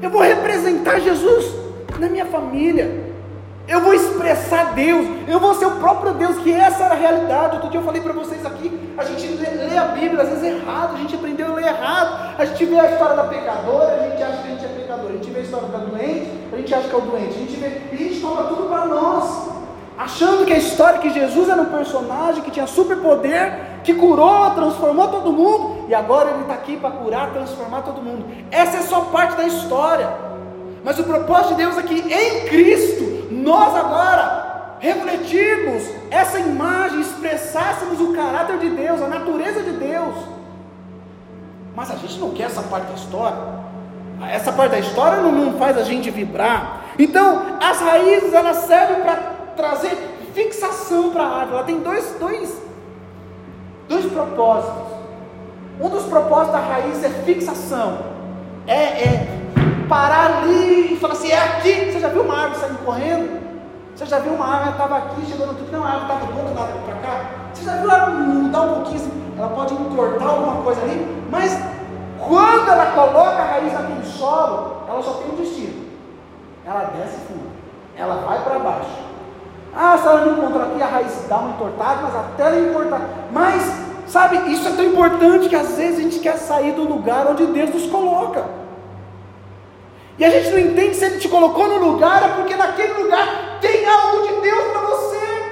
eu 0.01 0.09
vou 0.09 0.23
representar 0.23 0.99
Jesus 1.01 1.53
na 1.99 2.09
minha 2.09 2.25
família, 2.25 3.13
eu 3.67 3.79
vou 3.79 3.93
expressar 3.93 4.73
Deus, 4.73 5.05
eu 5.27 5.39
vou 5.39 5.53
ser 5.53 5.67
o 5.67 5.75
próprio 5.75 6.15
Deus, 6.15 6.39
que 6.39 6.51
essa 6.51 6.85
era 6.85 6.95
a 6.95 6.97
realidade. 6.97 7.57
Outro 7.57 7.69
dia 7.69 7.79
eu 7.79 7.85
falei 7.85 8.01
para 8.01 8.13
vocês 8.13 8.43
aqui, 8.43 8.71
a 8.97 9.03
gente 9.03 9.27
lê 9.27 9.77
a 9.77 9.85
Bíblia 9.89 10.23
às 10.23 10.29
vezes 10.29 10.43
errado, 10.43 10.95
a 10.95 10.97
gente 10.97 11.13
aprendeu 11.13 11.51
a 11.51 11.55
ler 11.55 11.67
errado, 11.67 12.35
a 12.39 12.43
gente 12.43 12.65
vê 12.65 12.79
a 12.79 12.91
história 12.91 13.15
da 13.15 13.25
pecadora, 13.25 14.01
a 14.01 14.09
gente 14.09 14.23
acha 14.23 14.41
que 14.41 14.47
a 14.47 14.51
gente 14.51 14.65
é 14.65 14.72
a 15.13 15.17
gente 15.17 15.29
vê 15.31 15.39
a 15.39 15.43
história 15.43 15.67
da 15.67 15.77
doente, 15.77 16.31
a 16.51 16.57
gente 16.57 16.73
acha 16.73 16.87
que 16.87 16.95
é 16.95 16.97
o 16.97 17.01
doente, 17.01 17.35
a 17.35 17.39
gente 17.39 17.55
vê, 17.55 17.81
e 17.91 17.95
a 17.95 17.97
gente 17.97 18.21
toma 18.21 18.43
tudo 18.43 18.63
para 18.67 18.85
nós, 18.85 19.49
achando 19.97 20.45
que 20.45 20.53
a 20.53 20.57
história 20.57 20.99
que 20.99 21.09
Jesus 21.09 21.49
era 21.49 21.61
um 21.61 21.65
personagem 21.65 22.41
que 22.41 22.51
tinha 22.51 22.67
superpoder, 22.67 23.81
que 23.83 23.93
curou, 23.93 24.51
transformou 24.51 25.07
todo 25.09 25.31
mundo, 25.31 25.85
e 25.87 25.93
agora 25.93 26.31
ele 26.31 26.41
está 26.41 26.53
aqui 26.53 26.77
para 26.77 26.91
curar, 26.91 27.31
transformar 27.31 27.81
todo 27.81 28.01
mundo. 28.01 28.25
Essa 28.49 28.77
é 28.77 28.81
só 28.81 29.01
parte 29.01 29.35
da 29.35 29.45
história. 29.45 30.09
Mas 30.83 30.99
o 30.99 31.03
propósito 31.03 31.49
de 31.49 31.55
Deus 31.55 31.77
é 31.77 31.83
que 31.83 31.95
em 31.95 32.45
Cristo 32.45 33.27
nós 33.31 33.75
agora 33.75 34.75
refletirmos 34.79 35.83
essa 36.11 36.39
imagem, 36.39 36.99
expressássemos 36.99 38.01
o 38.01 38.13
caráter 38.13 38.57
de 38.57 38.69
Deus, 38.69 39.01
a 39.01 39.07
natureza 39.07 39.61
de 39.61 39.71
Deus. 39.71 40.15
Mas 41.75 41.89
a 41.89 41.95
gente 41.95 42.19
não 42.19 42.31
quer 42.31 42.43
essa 42.43 42.61
parte 42.63 42.87
da 42.87 42.93
história. 42.93 43.62
Essa 44.21 44.51
parte 44.51 44.71
da 44.71 44.79
história 44.79 45.21
não, 45.21 45.31
não 45.31 45.53
faz 45.57 45.77
a 45.77 45.83
gente 45.83 46.09
vibrar. 46.09 46.83
Então, 46.97 47.57
as 47.61 47.79
raízes 47.79 48.33
elas 48.33 48.57
servem 48.57 49.01
para 49.01 49.15
trazer 49.55 49.97
fixação 50.33 51.11
para 51.11 51.23
a 51.23 51.39
árvore. 51.39 51.55
Ela 51.55 51.63
tem 51.63 51.79
dois, 51.79 52.15
dois, 52.19 52.61
dois 53.87 54.05
propósitos. 54.05 54.93
Um 55.81 55.89
dos 55.89 56.03
propósitos 56.03 56.53
da 56.53 56.59
raiz 56.59 57.03
é 57.03 57.09
fixação. 57.09 57.99
É, 58.67 58.73
é 58.75 59.27
parar 59.89 60.43
ali 60.43 60.93
e 60.93 60.97
falar 60.97 61.13
assim, 61.13 61.29
é 61.29 61.37
aqui. 61.37 61.91
Você 61.91 61.99
já 61.99 62.09
viu 62.09 62.21
uma 62.21 62.35
árvore 62.35 62.59
saindo 62.59 62.85
correndo? 62.85 63.43
Você 63.95 64.05
já 64.07 64.19
viu 64.19 64.33
uma 64.33 64.47
árvore, 64.47 64.71
estava 64.71 64.97
aqui, 64.97 65.25
chegou 65.27 65.45
no 65.45 65.53
tudo, 65.53 65.71
não, 65.71 65.83
a 65.83 65.87
árvore 65.87 66.13
estava 66.13 66.31
do 66.31 66.39
outro 66.39 66.55
lado 66.59 66.85
para 66.85 66.95
cá. 66.95 67.25
Você 67.53 67.63
já 67.63 67.77
viu 67.77 67.91
ela 67.91 68.09
mudar 68.09 68.61
um 68.61 68.73
pouquinho, 68.75 69.11
ela 69.37 69.49
pode 69.49 69.73
entortar 69.75 70.27
alguma 70.27 70.63
coisa 70.63 70.81
ali, 70.81 71.25
mas 71.29 71.55
quando 72.27 72.69
ela 72.69 72.87
coloca 72.87 73.41
a 73.41 73.45
raiz 73.45 73.73
naquele 73.73 74.05
solo, 74.05 74.83
ela 74.87 75.01
só 75.01 75.13
tem 75.13 75.31
um 75.31 75.35
destino. 75.35 75.83
Ela 76.65 76.91
desce 76.97 77.17
fundo, 77.27 77.49
ela 77.97 78.15
vai 78.25 78.41
para 78.43 78.59
baixo. 78.59 79.03
Ah, 79.75 79.97
se 79.97 80.07
ela 80.07 80.25
não 80.25 80.37
encontrou 80.37 80.63
aqui, 80.63 80.81
a 80.81 80.85
raiz 80.85 81.25
dá 81.27 81.37
uma 81.37 81.51
entortada, 81.51 82.01
mas 82.03 82.15
até 82.15 82.43
ela 82.43 82.69
entortar. 82.69 83.01
Mas, 83.31 83.63
sabe, 84.07 84.51
isso 84.51 84.67
é 84.67 84.71
tão 84.71 84.85
importante 84.85 85.49
que 85.49 85.55
às 85.55 85.75
vezes 85.75 85.99
a 85.99 86.03
gente 86.03 86.19
quer 86.19 86.37
sair 86.37 86.73
do 86.73 86.83
lugar 86.83 87.27
onde 87.27 87.45
Deus 87.47 87.73
nos 87.73 87.87
coloca. 87.87 88.45
E 90.17 90.23
a 90.23 90.29
gente 90.29 90.51
não 90.51 90.59
entende 90.59 90.95
se 90.95 91.05
Ele 91.05 91.17
te 91.17 91.27
colocou 91.27 91.67
no 91.67 91.91
lugar, 91.91 92.23
é 92.23 92.27
porque 92.29 92.55
naquele 92.55 92.93
lugar 93.01 93.59
tem 93.59 93.85
algo 93.85 94.27
de 94.27 94.41
Deus 94.41 94.63
para 94.71 94.81
você 94.81 95.43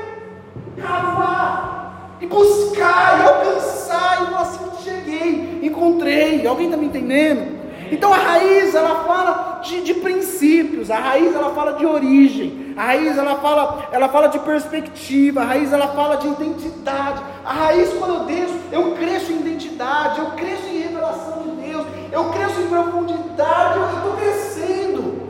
cavar, 0.80 2.18
e 2.22 2.28
buscar, 2.28 3.20
e 3.20 3.24
alcançar, 3.24 4.22
e 4.22 4.26
falar 4.28 4.42
assim: 4.42 4.71
cheguei, 4.92 5.60
encontrei. 5.64 6.46
Alguém 6.46 6.68
está 6.68 6.78
me 6.78 6.86
entendendo? 6.86 7.62
Então 7.92 8.14
a 8.14 8.18
raiz 8.18 8.74
ela 8.74 9.04
fala 9.04 9.60
de, 9.64 9.82
de, 9.82 9.94
princípios, 9.96 10.90
a 10.90 10.98
raiz 10.98 11.36
ela 11.36 11.54
fala 11.54 11.74
de 11.74 11.86
origem, 11.86 12.74
a 12.78 12.86
raiz 12.86 13.18
ela 13.18 13.36
fala, 13.36 13.90
ela 13.92 14.08
fala 14.08 14.28
de 14.28 14.40
perspectiva, 14.40 15.42
a 15.42 15.44
raiz 15.44 15.74
ela 15.74 15.90
fala 15.90 16.16
de 16.16 16.28
identidade. 16.30 17.22
A 17.44 17.52
raiz 17.52 17.92
quando 18.00 18.14
eu 18.14 18.26
desço, 18.26 18.56
eu 18.72 18.92
cresço 18.94 19.34
em 19.34 19.42
identidade, 19.42 20.20
eu 20.20 20.28
cresço 20.32 20.68
em 20.68 20.80
revelação 20.80 21.44
de 21.44 21.68
Deus, 21.68 21.86
eu 22.14 22.24
cresço 22.30 22.62
em 22.62 22.68
profundidade, 22.68 23.78
eu 23.78 23.86
estou 23.86 24.14
crescendo. 24.14 25.22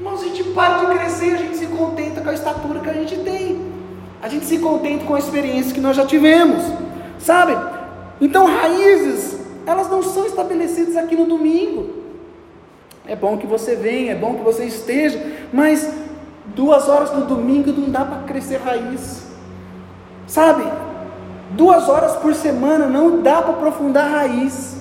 Irmãos, 0.00 0.22
a 0.22 0.24
gente 0.24 0.42
para 0.44 0.78
de 0.78 0.98
crescer, 0.98 1.34
a 1.34 1.36
gente 1.36 1.56
se 1.56 1.66
contenta 1.66 2.22
com 2.22 2.28
a 2.28 2.34
estatura 2.34 2.80
que 2.80 2.90
a 2.90 2.92
gente 2.92 3.16
tem. 3.18 3.72
A 4.20 4.28
gente 4.28 4.46
se 4.46 4.58
contenta 4.58 5.04
com 5.04 5.14
a 5.14 5.18
experiência 5.18 5.72
que 5.72 5.80
nós 5.80 5.96
já 5.96 6.04
tivemos. 6.04 6.64
Sabe? 7.20 7.75
Então 8.20 8.46
raízes 8.46 9.46
elas 9.66 9.90
não 9.90 10.02
são 10.02 10.24
estabelecidas 10.24 10.96
aqui 10.96 11.16
no 11.16 11.26
domingo. 11.26 11.90
É 13.04 13.16
bom 13.16 13.36
que 13.36 13.46
você 13.46 13.74
venha, 13.74 14.12
é 14.12 14.14
bom 14.14 14.34
que 14.34 14.42
você 14.42 14.64
esteja, 14.64 15.20
mas 15.52 15.92
duas 16.46 16.88
horas 16.88 17.12
no 17.12 17.26
domingo 17.26 17.72
não 17.72 17.90
dá 17.90 18.04
para 18.04 18.22
crescer 18.22 18.58
raiz, 18.58 19.26
sabe? 20.26 20.64
Duas 21.50 21.88
horas 21.88 22.16
por 22.16 22.34
semana 22.34 22.86
não 22.86 23.22
dá 23.22 23.42
para 23.42 23.52
aprofundar 23.52 24.10
raiz. 24.10 24.76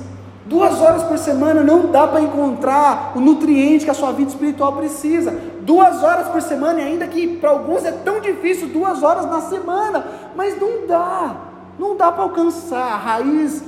Duas 0.45 0.79
horas 0.79 1.03
por 1.03 1.17
semana 1.17 1.63
não 1.63 1.87
dá 1.87 2.07
para 2.07 2.21
encontrar 2.21 3.13
o 3.15 3.19
nutriente 3.19 3.83
que 3.83 3.89
a 3.89 3.95
sua 3.95 4.11
vida 4.11 4.29
espiritual 4.29 4.73
precisa. 4.73 5.35
Duas 5.61 6.03
horas 6.03 6.27
por 6.27 6.39
semana, 6.39 6.81
ainda 6.81 7.07
que 7.07 7.27
para 7.37 7.49
alguns 7.49 7.83
é 7.83 7.91
tão 7.91 8.19
difícil, 8.19 8.67
duas 8.67 9.01
horas 9.01 9.25
na 9.25 9.41
semana, 9.41 10.05
mas 10.35 10.59
não 10.59 10.85
dá, 10.87 11.35
não 11.77 11.95
dá 11.95 12.11
para 12.11 12.23
alcançar. 12.23 12.93
A 12.93 12.97
raiz 12.97 13.63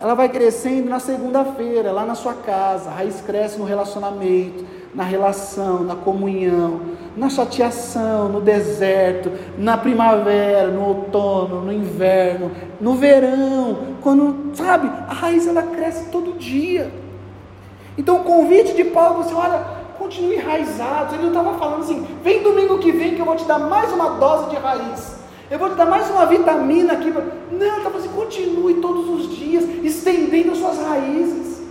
ela 0.00 0.14
vai 0.14 0.28
crescendo 0.28 0.88
na 0.88 1.00
segunda-feira, 1.00 1.90
lá 1.90 2.04
na 2.04 2.14
sua 2.14 2.34
casa. 2.34 2.88
A 2.88 2.94
raiz 2.94 3.20
cresce 3.20 3.58
no 3.58 3.64
relacionamento, 3.64 4.64
na 4.94 5.02
relação, 5.02 5.82
na 5.82 5.96
comunhão, 5.96 6.80
na 7.16 7.28
chateação, 7.28 8.28
no 8.28 8.40
deserto, 8.40 9.32
na 9.58 9.76
primavera, 9.76 10.68
no 10.68 10.86
outono, 10.86 11.62
no 11.62 11.72
inverno, 11.72 12.50
no 12.80 12.94
verão, 12.94 13.78
quando, 14.02 14.54
sabe, 14.54 14.90
a 15.08 15.12
raiz 15.12 15.46
ela 15.46 15.62
cresce 15.62 16.10
todo 16.10 16.38
dia. 16.38 16.92
Então 17.96 18.20
o 18.20 18.24
convite 18.24 18.74
de 18.74 18.84
Paulo, 18.84 19.24
você 19.24 19.34
olha, 19.34 19.64
continue 19.98 20.36
enraizado. 20.36 21.16
Ele 21.16 21.24
não 21.24 21.30
estava 21.30 21.58
falando 21.58 21.80
assim, 21.80 22.06
vem 22.22 22.42
domingo 22.42 22.78
que 22.78 22.92
vem 22.92 23.16
que 23.16 23.20
eu 23.20 23.26
vou 23.26 23.34
te 23.34 23.44
dar 23.44 23.58
mais 23.58 23.92
uma 23.92 24.10
dose 24.10 24.50
de 24.50 24.56
raiz. 24.56 25.17
Eu 25.50 25.58
vou 25.58 25.70
te 25.70 25.76
dar 25.76 25.86
mais 25.86 26.10
uma 26.10 26.26
vitamina 26.26 26.92
aqui. 26.92 27.10
Não, 27.50 27.80
tá 27.80 27.90
assim, 27.96 28.08
continue 28.08 28.74
todos 28.74 29.08
os 29.08 29.34
dias, 29.34 29.64
estendendo 29.82 30.52
as 30.52 30.58
suas 30.58 30.78
raízes. 30.78 31.62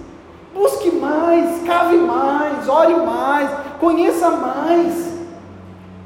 Busque 0.53 0.89
mais, 0.89 1.61
cave 1.63 1.97
mais, 1.97 2.67
ore 2.67 2.95
mais, 2.95 3.49
conheça 3.79 4.31
mais. 4.31 5.15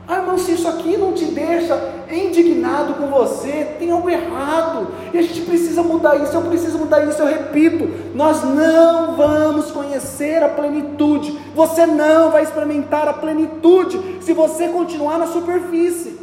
Ah, 0.06 0.18
irmão, 0.18 0.38
se 0.38 0.52
isso 0.52 0.68
aqui 0.68 0.98
não 0.98 1.14
te 1.14 1.24
deixa 1.24 1.80
indignado 2.12 2.96
com 2.96 3.08
você, 3.08 3.76
tem 3.80 3.92
algo 3.92 4.10
errado. 4.10 4.88
E 5.14 5.18
a 5.18 5.22
gente 5.22 5.40
precisa 5.44 5.82
mudar 5.82 6.18
isso, 6.18 6.36
eu 6.36 6.42
preciso 6.42 6.78
mudar 6.78 7.06
isso, 7.06 7.22
eu 7.22 7.28
repito. 7.28 7.90
Nós 8.14 8.44
não 8.44 9.16
vamos 9.16 9.72
conhecer 9.72 10.44
a 10.44 10.50
plenitude. 10.50 11.40
Você 11.56 11.86
não 11.86 12.32
vai 12.32 12.44
experimentar 12.44 13.08
a 13.08 13.14
plenitude 13.14 14.18
se 14.20 14.34
você 14.34 14.68
continuar 14.68 15.18
na 15.18 15.28
superfície. 15.28 16.21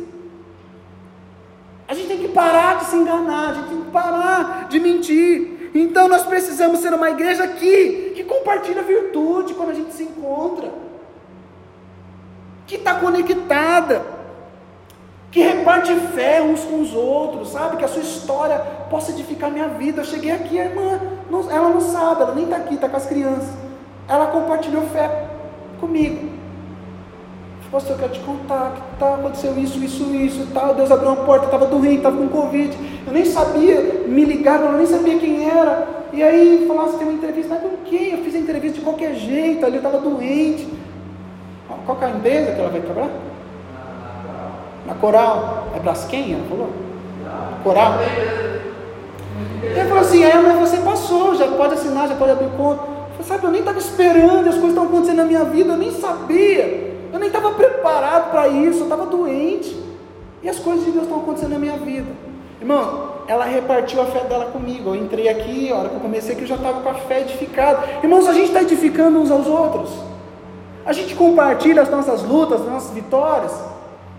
A 1.88 1.94
gente 1.94 2.08
tem 2.08 2.18
que 2.18 2.28
parar 2.28 2.78
de 2.78 2.84
se 2.84 2.96
enganar, 2.96 3.50
a 3.50 3.54
gente 3.54 3.68
tem 3.70 3.80
que 3.80 3.90
parar 3.90 4.68
de 4.68 4.78
mentir. 4.78 5.70
Então 5.74 6.06
nós 6.06 6.22
precisamos 6.24 6.80
ser 6.80 6.92
uma 6.92 7.08
igreja 7.10 7.44
aqui 7.44 8.12
que 8.14 8.24
compartilha 8.24 8.82
virtude 8.82 9.54
quando 9.54 9.70
a 9.70 9.74
gente 9.74 9.94
se 9.94 10.02
encontra, 10.02 10.70
que 12.66 12.74
está 12.74 12.96
conectada, 12.96 14.04
que 15.30 15.40
reparte 15.40 15.94
fé 16.14 16.42
uns 16.42 16.60
com 16.60 16.80
os 16.82 16.94
outros, 16.94 17.52
sabe? 17.52 17.78
Que 17.78 17.84
a 17.84 17.88
sua 17.88 18.02
história 18.02 18.58
possa 18.90 19.12
edificar 19.12 19.50
minha 19.50 19.68
vida. 19.68 20.02
Eu 20.02 20.04
cheguei 20.04 20.30
aqui, 20.30 20.58
a 20.58 20.66
irmã, 20.66 21.00
ela 21.50 21.70
não 21.70 21.80
sabe, 21.80 22.22
ela 22.22 22.34
nem 22.34 22.44
está 22.44 22.56
aqui, 22.56 22.74
está 22.74 22.88
com 22.88 22.96
as 22.96 23.06
crianças. 23.06 23.48
Ela 24.06 24.26
compartilhou 24.26 24.82
fé 24.88 25.28
comigo. 25.80 26.37
Pastor, 27.70 27.92
eu 27.92 27.98
quero 27.98 28.12
te 28.12 28.20
contar 28.20 28.72
que 28.72 28.98
tá, 28.98 29.14
aconteceu 29.14 29.58
isso, 29.58 29.78
isso, 29.84 30.04
isso 30.14 30.42
e 30.42 30.46
tal. 30.54 30.74
Deus 30.74 30.90
abriu 30.90 31.10
uma 31.10 31.24
porta, 31.24 31.44
estava 31.44 31.66
doente, 31.66 31.96
estava 31.96 32.16
com 32.16 32.28
Covid. 32.28 32.76
Eu 33.06 33.12
nem 33.12 33.26
sabia, 33.26 34.04
me 34.06 34.24
ligaram, 34.24 34.72
eu 34.72 34.78
nem 34.78 34.86
sabia 34.86 35.18
quem 35.18 35.48
era. 35.48 35.86
E 36.12 36.22
aí 36.22 36.64
falaram, 36.66 36.92
tem 36.94 37.06
uma 37.06 37.12
entrevista, 37.12 37.54
mas 37.54 37.62
com 37.62 37.76
quem? 37.84 38.12
Eu 38.12 38.18
fiz 38.24 38.34
a 38.34 38.38
entrevista 38.38 38.78
de 38.78 38.84
qualquer 38.84 39.14
jeito, 39.14 39.66
ali 39.66 39.76
eu 39.76 39.82
estava 39.82 39.98
doente. 39.98 40.66
Qual 41.84 41.98
é 42.02 42.06
a 42.06 42.10
empresa 42.10 42.52
que 42.52 42.60
ela 42.60 42.70
vai 42.70 42.80
trabalhar? 42.80 43.10
Na 44.86 44.94
Coral. 44.94 45.68
É 45.74 45.80
Braskem, 45.80 46.34
ela 46.34 46.44
falou? 46.48 46.70
Coral. 47.62 47.94
Ele 49.62 49.88
falou 49.88 50.02
assim, 50.02 50.24
é, 50.24 50.34
mas 50.34 50.58
você 50.58 50.78
passou, 50.78 51.34
já 51.34 51.48
pode 51.48 51.74
assinar, 51.74 52.08
já 52.08 52.14
pode 52.14 52.32
abrir 52.32 52.48
conta. 52.56 52.82
Eu 52.82 53.24
falei, 53.24 53.26
sabe, 53.26 53.44
eu 53.44 53.50
nem 53.50 53.60
estava 53.60 53.78
esperando, 53.78 54.48
as 54.48 54.54
coisas 54.54 54.70
estão 54.70 54.84
acontecendo 54.84 55.16
na 55.16 55.24
minha 55.24 55.44
vida, 55.44 55.72
eu 55.72 55.76
nem 55.76 55.92
sabia. 55.92 56.67
Estava 57.38 57.54
preparado 57.54 58.30
para 58.32 58.48
isso, 58.48 58.80
eu 58.80 58.82
estava 58.84 59.06
doente. 59.06 59.80
E 60.42 60.48
as 60.48 60.58
coisas 60.58 60.84
de 60.84 60.90
Deus 60.90 61.04
estão 61.04 61.20
acontecendo 61.20 61.52
na 61.52 61.58
minha 61.58 61.76
vida. 61.76 62.08
Irmão, 62.60 63.12
ela 63.28 63.44
repartiu 63.44 64.02
a 64.02 64.06
fé 64.06 64.24
dela 64.24 64.46
comigo. 64.46 64.90
Eu 64.90 64.96
entrei 64.96 65.28
aqui, 65.28 65.70
a 65.70 65.76
hora 65.76 65.88
que 65.88 65.94
eu 65.94 66.00
comecei 66.00 66.32
aqui, 66.32 66.42
eu 66.42 66.48
já 66.48 66.56
estava 66.56 66.80
com 66.80 66.88
a 66.88 66.94
fé 66.94 67.20
edificada. 67.20 67.86
Irmãos, 68.02 68.26
a 68.26 68.32
gente 68.32 68.48
está 68.48 68.62
edificando 68.62 69.20
uns 69.20 69.30
aos 69.30 69.46
outros. 69.46 69.90
A 70.84 70.92
gente 70.92 71.14
compartilha 71.14 71.82
as 71.82 71.88
nossas 71.88 72.24
lutas, 72.24 72.60
as 72.60 72.66
nossas 72.66 72.90
vitórias. 72.92 73.52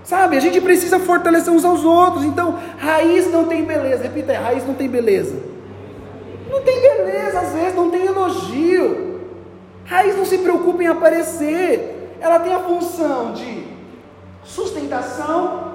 Sabe? 0.06 0.38
A 0.38 0.40
gente 0.40 0.62
precisa 0.62 0.98
fortalecer 0.98 1.52
uns 1.52 1.66
aos 1.66 1.84
outros. 1.84 2.24
Então, 2.24 2.58
raiz 2.78 3.30
não 3.30 3.46
tem 3.46 3.66
beleza. 3.66 4.04
Repita 4.04 4.32
aí, 4.32 4.38
raiz 4.38 4.66
não 4.66 4.76
tem 4.76 4.88
beleza. 4.88 5.36
Não 6.50 6.62
tem 6.62 6.80
beleza, 6.80 7.40
às 7.42 7.52
vezes, 7.52 7.76
não 7.76 7.90
tem 7.90 8.06
elogio. 8.06 9.20
Raiz 9.84 10.16
não 10.16 10.24
se 10.24 10.38
preocupa 10.38 10.82
em 10.84 10.88
aparecer 10.88 11.99
ela 12.20 12.40
tem 12.40 12.54
a 12.54 12.60
função 12.60 13.34
de 13.34 13.68
sustentação, 14.44 15.70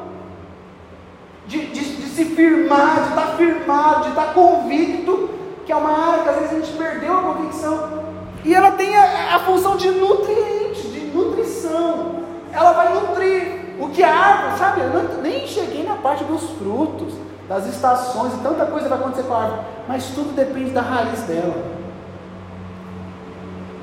de, 1.47 1.67
de, 1.67 1.97
de 1.97 2.09
se 2.09 2.25
firmar, 2.27 3.03
de 3.03 3.09
estar 3.11 3.37
firmado, 3.37 4.03
de 4.05 4.09
estar 4.11 4.35
convicto, 4.35 5.31
que 5.67 5.73
é 5.73 5.77
uma 5.77 6.11
área 6.11 6.23
que 6.23 6.29
às 6.29 6.37
vezes 6.37 6.53
a 6.53 6.61
gente 6.61 6.79
perdeu 6.79 7.19
a 7.19 7.23
convicção. 7.23 8.05
E 8.45 8.55
ela 8.55 8.73
tem 8.73 8.95
a, 8.97 9.37
a 9.37 9.39
função 9.41 9.77
de 9.77 9.91
nutriente, 9.91 10.89
de 10.89 11.01
nutrição. 11.07 12.23
Ela 12.53 12.73
vai 12.73 12.95
nutrir. 12.95 13.65
O 13.77 13.89
que 13.89 14.05
a 14.05 14.15
árvore, 14.15 14.59
sabe? 14.59 14.81
Eu 14.83 15.21
nem 15.21 15.49
cheguei 15.49 15.83
na 15.83 15.97
parte 15.97 16.23
dos 16.23 16.49
frutos, 16.51 17.13
das 17.49 17.67
estações 17.67 18.33
e 18.35 18.37
tanta 18.39 18.67
coisa 18.67 18.89
vai 18.89 18.99
acontecer 18.99 19.25
com 19.25 19.35
a 19.35 19.43
árvore. 19.43 19.61
Mas 19.89 20.07
tudo 20.15 20.33
depende 20.33 20.71
da 20.71 20.81
raiz 20.81 21.23
dela. 21.23 21.84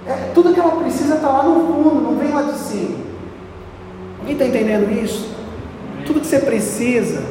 É, 0.08 0.32
tudo 0.34 0.54
que 0.54 0.60
ela 0.60 0.78
precisa 0.78 1.16
está 1.16 1.30
lá 1.30 1.44
no 1.44 1.68
fundo, 1.68 2.02
não 2.02 2.16
vem 2.16 2.32
lá 2.32 2.42
de 2.44 2.58
cima. 2.58 2.98
Alguém 4.20 4.34
está 4.34 4.46
entendendo 4.46 4.92
isso? 4.92 5.30
Tudo 6.06 6.20
que 6.20 6.28
você 6.28 6.40
precisa 6.40 7.24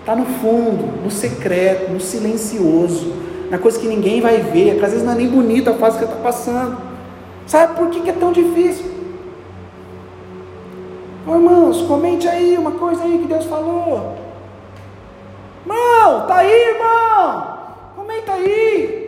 está 0.00 0.14
no 0.14 0.26
fundo, 0.26 1.02
no 1.02 1.10
secreto, 1.10 1.92
no 1.92 2.00
silencioso, 2.00 3.12
na 3.50 3.58
coisa 3.58 3.78
que 3.78 3.86
ninguém 3.86 4.20
vai 4.20 4.38
ver, 4.38 4.78
que 4.78 4.84
às 4.84 4.90
vezes 4.90 5.04
não 5.04 5.12
é 5.12 5.16
nem 5.16 5.28
bonita 5.28 5.70
a 5.70 5.74
fase 5.74 5.98
que 5.98 6.04
está 6.04 6.16
passando. 6.16 6.78
Sabe 7.46 7.76
por 7.76 7.88
que, 7.90 8.00
que 8.00 8.10
é 8.10 8.12
tão 8.12 8.32
difícil? 8.32 8.86
Oh, 11.26 11.34
irmãos, 11.34 11.82
comente 11.82 12.26
aí 12.26 12.56
uma 12.56 12.72
coisa 12.72 13.04
aí 13.04 13.18
que 13.18 13.28
Deus 13.28 13.44
falou. 13.44 14.16
Irmão, 15.64 16.26
tá 16.26 16.36
aí, 16.36 16.50
irmão. 16.50 17.58
Comenta 17.94 18.32
aí. 18.32 19.01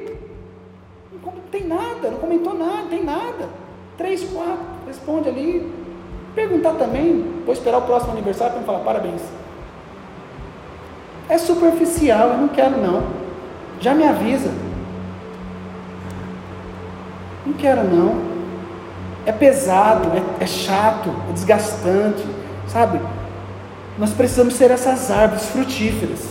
Tem 1.54 1.68
nada, 1.68 2.10
não 2.10 2.18
comentou 2.18 2.52
nada, 2.52 2.88
tem 2.90 3.04
nada. 3.04 3.48
Três, 3.96 4.24
quatro, 4.24 4.64
responde 4.88 5.28
ali. 5.28 5.72
Perguntar 6.34 6.72
também, 6.72 7.42
vou 7.44 7.54
esperar 7.54 7.78
o 7.78 7.82
próximo 7.82 8.10
aniversário 8.10 8.54
para 8.54 8.60
me 8.60 8.66
falar 8.66 8.80
parabéns. 8.80 9.22
É 11.28 11.38
superficial, 11.38 12.30
eu 12.30 12.38
não 12.38 12.48
quero 12.48 12.76
não. 12.78 13.04
Já 13.80 13.94
me 13.94 14.02
avisa. 14.02 14.50
Não 17.46 17.52
quero 17.52 17.84
não. 17.84 18.16
É 19.24 19.30
pesado, 19.30 20.08
é, 20.08 20.42
é 20.42 20.46
chato, 20.48 21.08
é 21.30 21.32
desgastante, 21.34 22.26
sabe? 22.66 23.00
Nós 23.96 24.10
precisamos 24.10 24.54
ser 24.54 24.72
essas 24.72 25.08
árvores 25.08 25.46
frutíferas, 25.50 26.26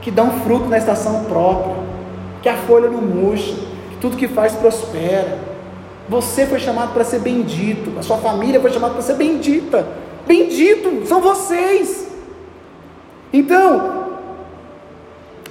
que 0.00 0.10
dão 0.10 0.30
fruto 0.40 0.64
na 0.64 0.78
estação 0.78 1.24
própria, 1.24 1.76
que 2.40 2.48
a 2.48 2.56
folha 2.56 2.88
não 2.88 3.02
murcha, 3.02 3.69
tudo 4.00 4.16
que 4.16 4.28
faz 4.28 4.54
prospera. 4.54 5.38
Você 6.08 6.46
foi 6.46 6.58
chamado 6.58 6.92
para 6.92 7.04
ser 7.04 7.20
bendito, 7.20 7.96
a 7.98 8.02
sua 8.02 8.16
família 8.18 8.60
foi 8.60 8.72
chamada 8.72 8.94
para 8.94 9.02
ser 9.02 9.14
bendita. 9.14 9.86
Bendito 10.26 11.06
são 11.06 11.20
vocês. 11.20 12.08
Então, 13.32 14.00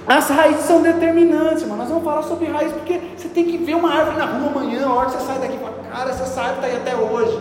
as 0.06 0.28
raízes 0.28 0.64
são 0.64 0.82
determinantes, 0.82 1.62
mano. 1.62 1.76
Nós 1.76 1.88
vamos 1.88 2.04
falar 2.04 2.22
sobre 2.22 2.46
raízes 2.46 2.72
porque 2.74 3.00
você 3.16 3.28
tem 3.28 3.44
que 3.44 3.56
ver 3.56 3.74
uma 3.74 3.94
árvore 3.94 4.18
na 4.18 4.26
rua 4.26 4.50
amanhã, 4.50 4.86
a 4.86 4.92
hora 4.92 5.06
que 5.06 5.12
você 5.12 5.26
sai 5.26 5.38
daqui 5.38 5.58
fala, 5.58 5.74
cara, 5.90 6.10
essa 6.10 6.40
árvore 6.40 6.56
está 6.56 6.66
aí 6.66 6.76
até 6.76 6.96
hoje. 6.96 7.40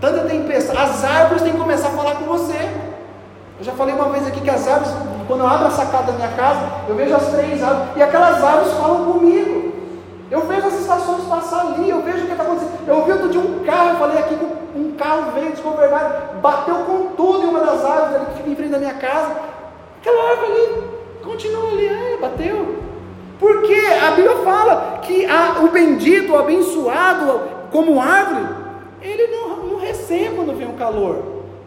Tanta 0.00 0.24
tempestade. 0.24 0.78
As 0.78 1.04
árvores 1.04 1.42
têm 1.42 1.52
que 1.52 1.58
começar 1.58 1.88
a 1.88 1.92
falar 1.92 2.16
com 2.16 2.24
você. 2.24 2.58
Eu 3.58 3.64
já 3.64 3.72
falei 3.72 3.94
uma 3.94 4.08
vez 4.08 4.26
aqui 4.26 4.40
que 4.40 4.48
as 4.48 4.66
árvores, 4.66 4.90
quando 5.28 5.40
eu 5.40 5.46
abro 5.46 5.66
a 5.66 5.70
sacada 5.70 6.12
da 6.12 6.12
minha 6.12 6.28
casa, 6.30 6.60
eu 6.88 6.94
vejo 6.94 7.14
as 7.14 7.28
três 7.28 7.62
árvores, 7.62 7.96
e 7.96 8.02
aquelas 8.02 8.42
árvores 8.42 8.72
falam 8.72 9.12
comigo. 9.12 9.59
Eu 10.30 10.42
vejo 10.46 10.66
as 10.66 10.80
estações 10.80 11.24
passar 11.24 11.60
ali, 11.66 11.90
eu 11.90 12.02
vejo 12.02 12.18
o 12.18 12.26
que 12.26 12.32
está 12.32 12.44
acontecendo. 12.44 12.72
Eu 12.86 13.04
vi 13.04 13.12
outro 13.12 13.28
dia 13.28 13.40
um 13.40 13.64
carro, 13.64 13.90
eu 13.90 13.96
falei 13.96 14.18
aqui 14.18 14.36
que 14.36 14.78
um 14.78 14.92
carro 14.92 15.32
veio 15.32 15.50
desgovernado, 15.50 16.40
bateu 16.40 16.76
com 16.76 17.06
tudo 17.16 17.42
em 17.42 17.48
uma 17.48 17.60
das 17.60 17.84
árvores 17.84 18.14
ali 18.14 18.26
que 18.26 18.36
fica 18.36 18.50
em 18.50 18.56
frente 18.56 18.70
da 18.70 18.78
minha 18.78 18.94
casa. 18.94 19.36
Aquela 20.00 20.30
árvore 20.30 20.52
ali 20.52 21.00
Continua 21.22 21.68
ali, 21.70 21.86
é, 21.86 22.16
bateu. 22.20 22.76
Porque 23.38 23.74
a 23.74 24.10
Bíblia 24.10 24.36
fala 24.38 24.98
que 25.02 25.24
a, 25.26 25.60
o 25.62 25.68
bendito, 25.68 26.32
o 26.32 26.38
abençoado, 26.38 27.40
como 27.70 28.00
árvore, 28.00 28.46
ele 29.00 29.26
não, 29.28 29.56
não 29.56 29.78
recebe 29.78 30.36
quando 30.36 30.56
vem 30.56 30.68
o 30.68 30.74
calor. 30.74 31.22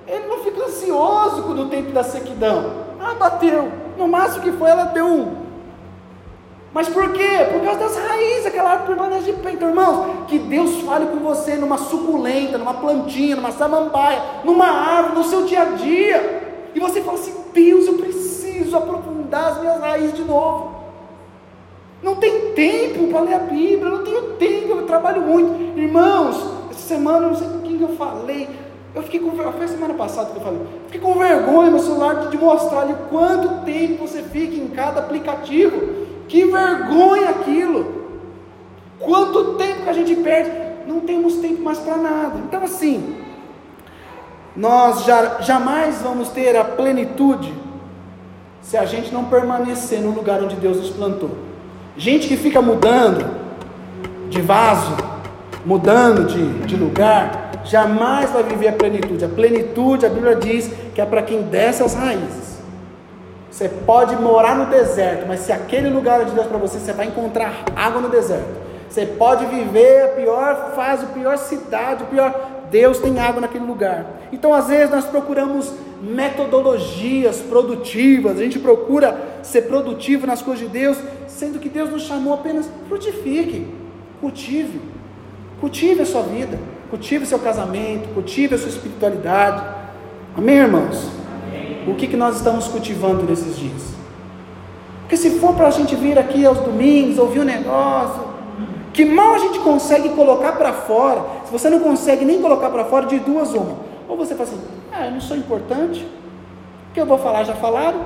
Ele 0.08 0.28
não 0.28 0.40
fica 0.40 0.66
ansioso 0.66 1.42
no 1.54 1.70
tempo 1.70 1.92
da 1.92 2.04
sequidão. 2.04 2.72
Ah, 3.00 3.14
bateu. 3.14 3.72
No 3.98 4.08
máximo 4.08 4.44
que 4.44 4.52
foi, 4.52 4.70
ela 4.70 4.86
deu 4.86 5.06
um. 5.06 5.43
Mas 6.74 6.90
por 6.90 7.14
quê? 7.14 7.48
Por 7.52 7.62
causa 7.62 7.80
das 7.82 7.96
raízes, 7.96 8.48
aquela 8.48 8.72
árvore 8.72 8.96
permanece 8.96 9.32
de 9.32 9.34
pé. 9.34 9.52
Então, 9.52 9.70
irmãos, 9.70 10.26
que 10.28 10.40
Deus 10.40 10.82
fale 10.82 11.06
com 11.06 11.18
você 11.18 11.56
numa 11.56 11.78
suculenta, 11.78 12.58
numa 12.58 12.74
plantinha, 12.74 13.36
numa 13.36 13.52
samambaia, 13.52 14.22
numa 14.44 14.66
árvore, 14.66 15.20
no 15.20 15.24
seu 15.24 15.46
dia 15.46 15.62
a 15.62 15.66
dia. 15.66 16.72
E 16.74 16.80
você 16.80 17.02
fala 17.02 17.20
assim: 17.20 17.36
Deus, 17.54 17.86
eu 17.86 17.94
preciso 17.94 18.76
aprofundar 18.76 19.52
as 19.52 19.60
minhas 19.60 19.80
raízes 19.80 20.16
de 20.16 20.24
novo. 20.24 20.84
Não 22.02 22.16
tem 22.16 22.54
tempo 22.54 23.08
para 23.08 23.22
ler 23.22 23.36
a 23.36 23.40
Bíblia, 23.40 23.90
não 23.90 24.04
tenho 24.04 24.34
tempo, 24.34 24.72
eu 24.72 24.86
trabalho 24.86 25.22
muito. 25.22 25.80
Irmãos, 25.80 26.36
essa 26.72 26.88
semana, 26.88 27.28
não 27.28 27.36
sei 27.36 27.48
com 27.48 27.60
quem 27.60 27.80
eu 27.80 27.90
falei, 27.90 28.50
eu 28.96 29.02
fiquei 29.04 29.20
com 29.20 29.32
foi 29.32 29.68
semana 29.68 29.94
passada 29.94 30.32
que 30.32 30.38
eu 30.38 30.42
falei, 30.42 30.60
fiquei 30.88 31.00
com 31.00 31.18
vergonha 31.18 31.72
no 31.72 31.80
celular 31.80 32.30
de 32.30 32.38
mostrar-lhe 32.38 32.94
quanto 33.10 33.64
tempo 33.64 34.06
você 34.06 34.22
fica 34.22 34.56
em 34.56 34.68
cada 34.68 35.00
aplicativo. 35.00 36.04
Que 36.34 36.46
vergonha 36.46 37.30
aquilo! 37.30 37.94
Quanto 39.00 39.54
tempo 39.54 39.84
que 39.84 39.90
a 39.90 39.94
gente 39.94 40.16
perde? 40.16 40.50
Não 40.88 41.02
temos 41.02 41.36
tempo 41.36 41.62
mais 41.62 41.78
para 41.78 41.96
nada. 41.96 42.40
Então 42.48 42.64
assim, 42.64 43.18
nós 44.56 45.06
já, 45.06 45.42
jamais 45.42 46.02
vamos 46.02 46.30
ter 46.30 46.58
a 46.58 46.64
plenitude 46.64 47.54
se 48.64 48.76
a 48.76 48.84
gente 48.84 49.14
não 49.14 49.26
permanecer 49.26 50.02
no 50.02 50.10
lugar 50.10 50.42
onde 50.42 50.56
Deus 50.56 50.78
nos 50.78 50.90
plantou. 50.90 51.38
Gente 51.96 52.28
que 52.28 52.36
fica 52.36 52.64
mudando 52.64 53.30
de 54.28 54.42
vaso, 54.42 54.98
mudando 55.64 56.26
de, 56.26 56.66
de 56.66 56.76
lugar, 56.76 57.52
jamais 57.64 58.32
vai 58.32 58.42
viver 58.42 58.70
a 58.70 58.74
plenitude. 58.74 59.24
A 59.24 59.30
plenitude, 59.30 60.08
a 60.08 60.10
Bíblia 60.10 60.36
diz 60.36 60.72
que 60.96 61.00
é 61.00 61.06
para 61.06 61.22
quem 61.22 61.44
desce 61.44 61.84
as 61.84 61.94
raízes. 61.94 62.53
Você 63.54 63.70
pode 63.70 64.16
morar 64.16 64.56
no 64.56 64.66
deserto, 64.66 65.28
mas 65.28 65.42
se 65.42 65.52
aquele 65.52 65.88
lugar 65.88 66.20
é 66.20 66.24
de 66.24 66.32
Deus 66.32 66.48
para 66.48 66.58
você, 66.58 66.80
você 66.80 66.92
vai 66.92 67.06
encontrar 67.06 67.66
água 67.76 68.02
no 68.02 68.10
deserto. 68.10 68.50
Você 68.90 69.06
pode 69.06 69.46
viver 69.46 70.06
a 70.06 70.08
pior 70.08 70.72
fase, 70.76 71.06
a 71.06 71.10
pior 71.10 71.38
cidade, 71.38 72.04
o 72.04 72.08
pior 72.08 72.34
Deus 72.72 72.98
tem 72.98 73.20
água 73.20 73.42
naquele 73.42 73.64
lugar. 73.64 74.08
Então, 74.32 74.52
às 74.56 74.70
vezes, 74.70 74.90
nós 74.90 75.06
procuramos 75.06 75.72
metodologias 76.02 77.42
produtivas, 77.42 78.40
a 78.40 78.44
gente 78.44 78.58
procura 78.58 79.22
ser 79.44 79.64
produtivo 79.64 80.26
nas 80.26 80.42
coisas 80.42 80.66
de 80.66 80.72
Deus, 80.72 80.98
sendo 81.28 81.60
que 81.60 81.70
Deus 81.70 81.92
nos 81.92 82.02
chamou 82.08 82.34
apenas 82.34 82.68
frutifique, 82.88 83.68
cultive, 84.20 84.82
cultive 85.62 86.02
a 86.02 86.06
sua 86.08 86.24
vida, 86.24 86.58
cultive 86.90 87.24
seu 87.28 87.38
casamento, 87.38 88.12
cultive 88.16 88.56
a 88.56 88.58
sua 88.58 88.70
espiritualidade. 88.70 89.64
Amém, 90.36 90.56
irmãos? 90.56 91.23
O 91.88 91.96
que, 91.96 92.08
que 92.08 92.18
nós 92.18 92.38
estamos 92.38 92.68
cultivando 92.68 93.24
nesses 93.24 93.58
dias? 93.58 93.94
Porque 95.02 95.18
se 95.18 95.40
for 95.40 95.54
para 95.54 95.68
a 95.68 95.72
gente 95.72 95.96
vir 95.96 96.18
aqui 96.18 96.46
aos 96.46 96.60
domingos, 96.60 97.18
ouvir 97.18 97.42
um 97.42 97.44
negócio, 97.44 98.24
que 98.94 99.04
mal 99.04 99.34
a 99.36 99.38
gente 99.40 99.60
consegue 99.60 100.10
colocar 100.10 100.54
para 100.54 100.72
fora, 100.72 101.22
se 101.46 101.52
você 101.52 101.70
não 101.70 101.80
consegue 101.80 102.24
nem 102.24 102.42
colocar 102.42 102.70
para 102.70 102.86
fora, 102.86 103.06
de 103.06 103.20
duas 103.20 103.54
uma. 103.54 103.78
Ou 104.08 104.16
você 104.16 104.36
fala 104.36 104.50
assim, 104.50 104.62
ah, 104.92 105.06
eu 105.08 105.12
não 105.12 105.22
sou 105.22 105.36
importante, 105.36 106.02
o 106.90 106.94
que 106.94 107.02
eu 107.02 107.06
vou 107.06 107.18
falar 107.18 107.44
já 107.44 107.56
falaram, 107.56 108.00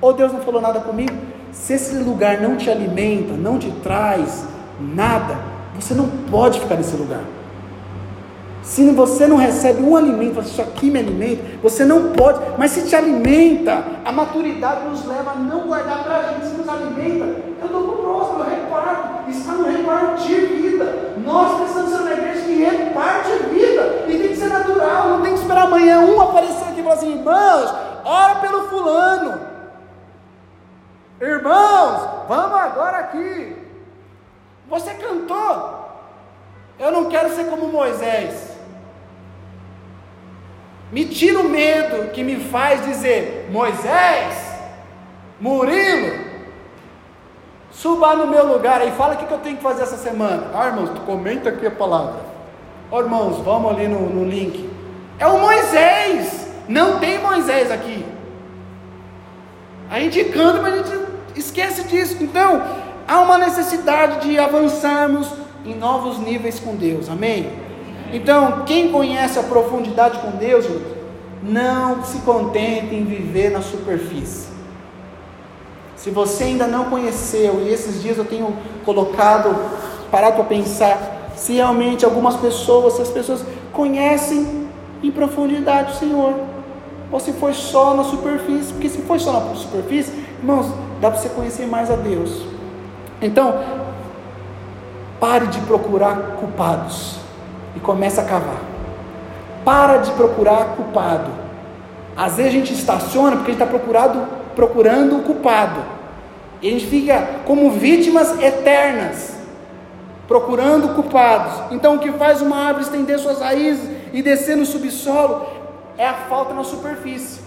ou 0.00 0.12
Deus 0.12 0.32
não 0.32 0.40
falou 0.40 0.60
nada 0.60 0.80
comigo. 0.80 1.14
Se 1.50 1.74
esse 1.74 1.96
lugar 1.96 2.40
não 2.40 2.56
te 2.56 2.70
alimenta, 2.70 3.32
não 3.34 3.58
te 3.58 3.70
traz 3.82 4.46
nada, 4.80 5.38
você 5.74 5.94
não 5.94 6.08
pode 6.30 6.60
ficar 6.60 6.76
nesse 6.76 6.96
lugar. 6.96 7.22
Se 8.62 8.88
você 8.92 9.26
não 9.26 9.36
recebe 9.36 9.82
um 9.82 9.96
alimento, 9.96 10.40
isso 10.40 10.62
aqui 10.62 10.88
me 10.88 11.00
alimenta, 11.00 11.42
você 11.60 11.84
não 11.84 12.12
pode, 12.12 12.40
mas 12.56 12.70
se 12.70 12.82
te 12.82 12.94
alimenta, 12.94 13.84
a 14.04 14.12
maturidade 14.12 14.88
nos 14.88 15.04
leva 15.04 15.32
a 15.32 15.34
não 15.34 15.66
guardar 15.66 16.04
para 16.04 16.16
a 16.16 16.22
gente, 16.22 16.46
se 16.46 16.54
nos 16.54 16.68
alimenta, 16.68 17.42
eu 17.60 17.68
dou 17.68 17.82
para 17.82 17.92
o 17.92 17.96
próximo, 17.98 18.38
eu 18.38 18.50
reparto, 18.50 19.30
está 19.30 19.52
no 19.54 19.68
repartir 19.68 20.46
vida. 20.46 21.14
Nós 21.24 21.56
precisamos 21.56 21.90
ser 21.90 22.02
uma 22.02 22.12
igreja 22.12 22.42
que 22.42 22.54
reparte 22.62 23.30
vida, 23.50 24.04
e 24.06 24.18
tem 24.18 24.28
que 24.28 24.36
ser 24.36 24.48
natural, 24.48 25.08
não 25.08 25.22
tem 25.22 25.34
que 25.34 25.40
esperar 25.40 25.64
amanhã 25.64 25.98
um 25.98 26.20
aparecer 26.20 26.68
aqui 26.68 26.80
e 26.80 26.82
falar 26.84 26.94
assim, 26.94 27.18
irmãos, 27.18 27.74
ora 28.04 28.36
pelo 28.36 28.68
fulano, 28.68 29.40
irmãos, 31.20 32.08
vamos 32.28 32.58
agora 32.58 32.98
aqui. 32.98 33.56
Você 34.68 34.94
cantou, 34.94 35.88
eu 36.78 36.92
não 36.92 37.06
quero 37.06 37.34
ser 37.34 37.46
como 37.46 37.66
Moisés. 37.66 38.51
Me 40.92 41.06
tira 41.06 41.40
o 41.40 41.48
medo 41.48 42.10
que 42.12 42.22
me 42.22 42.36
faz 42.36 42.84
dizer: 42.84 43.48
Moisés, 43.50 44.36
Murilo, 45.40 46.12
suba 47.70 48.14
no 48.14 48.26
meu 48.26 48.46
lugar 48.46 48.82
aí, 48.82 48.92
fala 48.92 49.14
o 49.14 49.16
que 49.16 49.32
eu 49.32 49.38
tenho 49.38 49.56
que 49.56 49.62
fazer 49.62 49.84
essa 49.84 49.96
semana. 49.96 50.50
Ah, 50.54 50.66
irmãos, 50.66 50.90
comenta 51.06 51.48
aqui 51.48 51.66
a 51.66 51.70
palavra. 51.70 52.20
Oh, 52.90 53.00
irmãos, 53.00 53.38
vamos 53.38 53.72
ali 53.72 53.88
no, 53.88 54.00
no 54.00 54.28
link. 54.28 54.68
É 55.18 55.26
o 55.26 55.38
Moisés, 55.38 56.46
não 56.68 56.98
tem 56.98 57.18
Moisés 57.18 57.70
aqui. 57.70 58.04
A 59.90 59.98
gente 59.98 60.24
canta, 60.24 60.60
mas 60.60 60.74
a 60.74 60.76
gente 60.76 61.06
esquece 61.36 61.84
disso. 61.84 62.18
Então, 62.20 62.62
há 63.08 63.18
uma 63.20 63.38
necessidade 63.38 64.28
de 64.28 64.38
avançarmos 64.38 65.26
em 65.64 65.74
novos 65.74 66.18
níveis 66.18 66.60
com 66.60 66.76
Deus, 66.76 67.08
amém? 67.08 67.61
Então, 68.12 68.64
quem 68.66 68.92
conhece 68.92 69.38
a 69.38 69.42
profundidade 69.42 70.18
com 70.18 70.32
Deus, 70.32 70.66
não 71.42 72.04
se 72.04 72.18
contente 72.18 72.94
em 72.94 73.04
viver 73.04 73.50
na 73.50 73.62
superfície. 73.62 74.48
Se 75.96 76.10
você 76.10 76.44
ainda 76.44 76.66
não 76.66 76.84
conheceu, 76.84 77.62
e 77.62 77.70
esses 77.70 78.02
dias 78.02 78.18
eu 78.18 78.24
tenho 78.24 78.54
colocado, 78.84 79.56
parado 80.10 80.36
para 80.36 80.44
pensar, 80.44 81.30
se 81.34 81.54
realmente 81.54 82.04
algumas 82.04 82.36
pessoas, 82.36 82.94
se 82.94 83.02
as 83.02 83.08
pessoas 83.08 83.42
conhecem 83.72 84.68
em 85.02 85.10
profundidade 85.10 85.92
o 85.92 85.96
Senhor. 85.96 86.34
Ou 87.10 87.18
se 87.18 87.32
foi 87.32 87.54
só 87.54 87.94
na 87.94 88.04
superfície, 88.04 88.72
porque 88.72 88.88
se 88.88 89.02
foi 89.02 89.18
só 89.18 89.32
na 89.32 89.54
superfície, 89.54 90.12
irmãos, 90.38 90.66
dá 91.00 91.10
para 91.10 91.18
você 91.18 91.30
conhecer 91.30 91.66
mais 91.66 91.90
a 91.90 91.96
Deus. 91.96 92.42
Então, 93.20 93.62
pare 95.18 95.46
de 95.46 95.60
procurar 95.60 96.36
culpados 96.38 97.21
e 97.76 97.80
comece 97.80 98.20
a 98.20 98.24
cavar. 98.24 98.60
Para 99.64 99.98
de 99.98 100.10
procurar 100.12 100.76
culpado. 100.76 101.30
Às 102.16 102.36
vezes 102.36 102.52
a 102.52 102.54
gente 102.54 102.72
estaciona 102.72 103.36
porque 103.36 103.52
a 103.52 103.54
gente 103.54 103.62
está 103.62 103.78
procurando 104.54 105.16
o 105.18 105.22
culpado. 105.22 105.80
E 106.60 106.68
a 106.68 106.70
gente 106.70 106.86
fica 106.86 107.40
como 107.44 107.70
vítimas 107.72 108.40
eternas, 108.40 109.36
procurando 110.28 110.94
culpados. 110.94 111.72
Então 111.72 111.96
o 111.96 111.98
que 111.98 112.12
faz 112.12 112.40
uma 112.40 112.56
árvore 112.56 112.84
estender 112.84 113.18
suas 113.18 113.40
raízes 113.40 113.88
e 114.12 114.22
descer 114.22 114.56
no 114.56 114.66
subsolo 114.66 115.46
é 115.98 116.06
a 116.06 116.14
falta 116.14 116.54
na 116.54 116.64
superfície. 116.64 117.40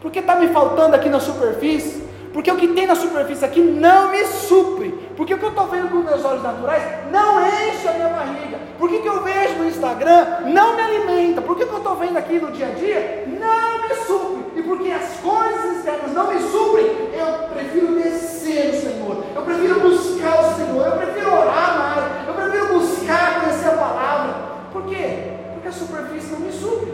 Por 0.00 0.10
que 0.10 0.20
está 0.20 0.36
me 0.36 0.48
faltando 0.48 0.96
aqui 0.96 1.08
na 1.08 1.20
superfície? 1.20 2.09
Porque 2.32 2.50
o 2.50 2.56
que 2.56 2.68
tem 2.68 2.86
na 2.86 2.94
superfície 2.94 3.44
aqui 3.44 3.60
não 3.60 4.10
me 4.10 4.24
supre. 4.24 4.90
Porque 5.16 5.34
o 5.34 5.38
que 5.38 5.44
eu 5.44 5.48
estou 5.48 5.66
vendo 5.66 5.88
com 5.88 5.96
meus 5.98 6.24
olhos 6.24 6.42
naturais 6.42 6.82
não 7.10 7.40
enche 7.46 7.88
a 7.88 7.92
minha 7.92 8.08
barriga. 8.08 8.58
Porque 8.78 8.96
o 8.96 9.02
que 9.02 9.08
eu 9.08 9.22
vejo 9.22 9.54
no 9.58 9.66
Instagram 9.66 10.26
não 10.46 10.76
me 10.76 10.82
alimenta. 10.82 11.42
Porque 11.42 11.64
o 11.64 11.66
que 11.66 11.72
eu 11.72 11.78
estou 11.78 11.96
vendo 11.96 12.16
aqui 12.16 12.38
no 12.38 12.52
dia 12.52 12.68
a 12.68 12.70
dia 12.70 13.24
não 13.40 13.88
me 13.88 13.94
supre. 14.06 14.60
E 14.60 14.62
porque 14.62 14.92
as 14.92 15.16
coisas 15.16 15.76
externas 15.76 16.12
não 16.12 16.32
me 16.32 16.40
suprem, 16.40 16.86
eu 17.12 17.48
prefiro 17.52 17.94
descer 17.96 18.68
no 18.68 18.80
Senhor. 18.80 19.24
Eu 19.34 19.42
prefiro 19.42 19.80
buscar 19.80 20.40
o 20.40 20.54
Senhor. 20.54 20.86
Eu 20.86 20.96
prefiro 20.98 21.32
orar 21.32 21.78
mais. 21.78 22.28
Eu 22.28 22.34
prefiro 22.34 22.78
buscar 22.78 23.40
conhecer 23.40 23.68
a 23.68 23.72
palavra. 23.72 24.34
Por 24.72 24.84
quê? 24.84 25.32
Porque 25.54 25.68
a 25.68 25.72
superfície 25.72 26.30
não 26.30 26.40
me 26.40 26.52
supre. 26.52 26.92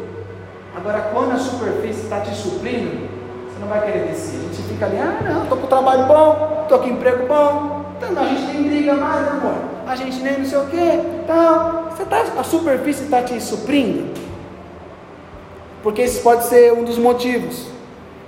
Agora, 0.75 1.11
quando 1.13 1.33
a 1.33 1.39
superfície 1.39 2.05
está 2.05 2.21
te 2.21 2.35
suprindo, 2.35 3.16
você 3.57 3.61
não 3.61 3.69
vai 3.69 3.81
querer 3.81 4.07
descer. 4.09 4.39
A 4.39 4.55
gente 4.55 4.69
fica 4.69 4.87
ali, 4.87 4.99
ah, 4.99 5.19
não, 5.25 5.43
estou 5.45 5.57
com 5.57 5.67
trabalho 5.67 6.05
bom, 6.05 6.61
estou 6.65 6.79
com 6.79 6.89
emprego 6.89 7.27
bom, 7.27 7.87
então, 7.97 8.23
a 8.23 8.29
gente 8.29 8.43
nem 8.53 8.63
briga 8.65 8.95
mais, 8.95 9.27
amor? 9.27 9.55
A 9.87 9.97
gente 9.97 10.19
nem 10.19 10.39
não 10.39 10.45
sei 10.45 10.59
o 10.59 10.67
que, 10.67 11.03
tal. 11.27 11.89
Você 11.91 12.05
tá, 12.05 12.25
a 12.39 12.45
superfície 12.45 13.05
está 13.05 13.23
te 13.23 13.41
suprindo? 13.41 14.13
Porque 15.83 16.03
esse 16.03 16.21
pode 16.21 16.45
ser 16.45 16.73
um 16.73 16.85
dos 16.85 16.99
motivos. 16.99 17.69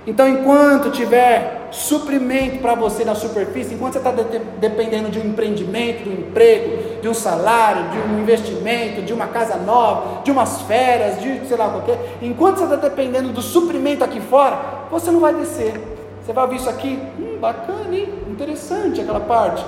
Então, 0.09 0.27
enquanto 0.27 0.89
tiver 0.89 1.67
suprimento 1.69 2.57
para 2.57 2.73
você 2.73 3.05
na 3.05 3.13
superfície, 3.13 3.75
enquanto 3.75 3.93
você 3.93 3.99
está 3.99 4.11
de 4.11 4.39
dependendo 4.59 5.09
de 5.09 5.19
um 5.19 5.25
empreendimento, 5.25 6.03
de 6.03 6.09
um 6.09 6.13
emprego, 6.13 6.99
de 6.99 7.07
um 7.07 7.13
salário, 7.13 7.91
de 7.91 7.99
um 7.99 8.19
investimento, 8.19 9.03
de 9.03 9.13
uma 9.13 9.27
casa 9.27 9.55
nova, 9.57 10.23
de 10.23 10.31
umas 10.31 10.63
férias, 10.63 11.21
de 11.21 11.47
sei 11.47 11.55
lá 11.55 11.69
qualquer, 11.69 12.17
enquanto 12.23 12.57
você 12.57 12.63
está 12.63 12.75
dependendo 12.75 13.29
do 13.29 13.39
suprimento 13.43 14.03
aqui 14.03 14.19
fora, 14.19 14.59
você 14.89 15.11
não 15.11 15.19
vai 15.19 15.31
descer. 15.31 15.79
Você 16.25 16.33
vai 16.33 16.43
ouvir 16.45 16.57
isso 16.57 16.69
aqui, 16.69 16.97
hum, 17.19 17.37
bacana, 17.39 17.95
hein? 17.95 18.09
interessante 18.27 19.01
aquela 19.01 19.19
parte. 19.19 19.63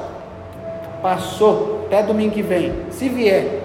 Passou, 1.04 1.84
até 1.86 2.02
domingo 2.02 2.34
que 2.34 2.42
vem. 2.42 2.74
Se 2.90 3.08
vier, 3.10 3.62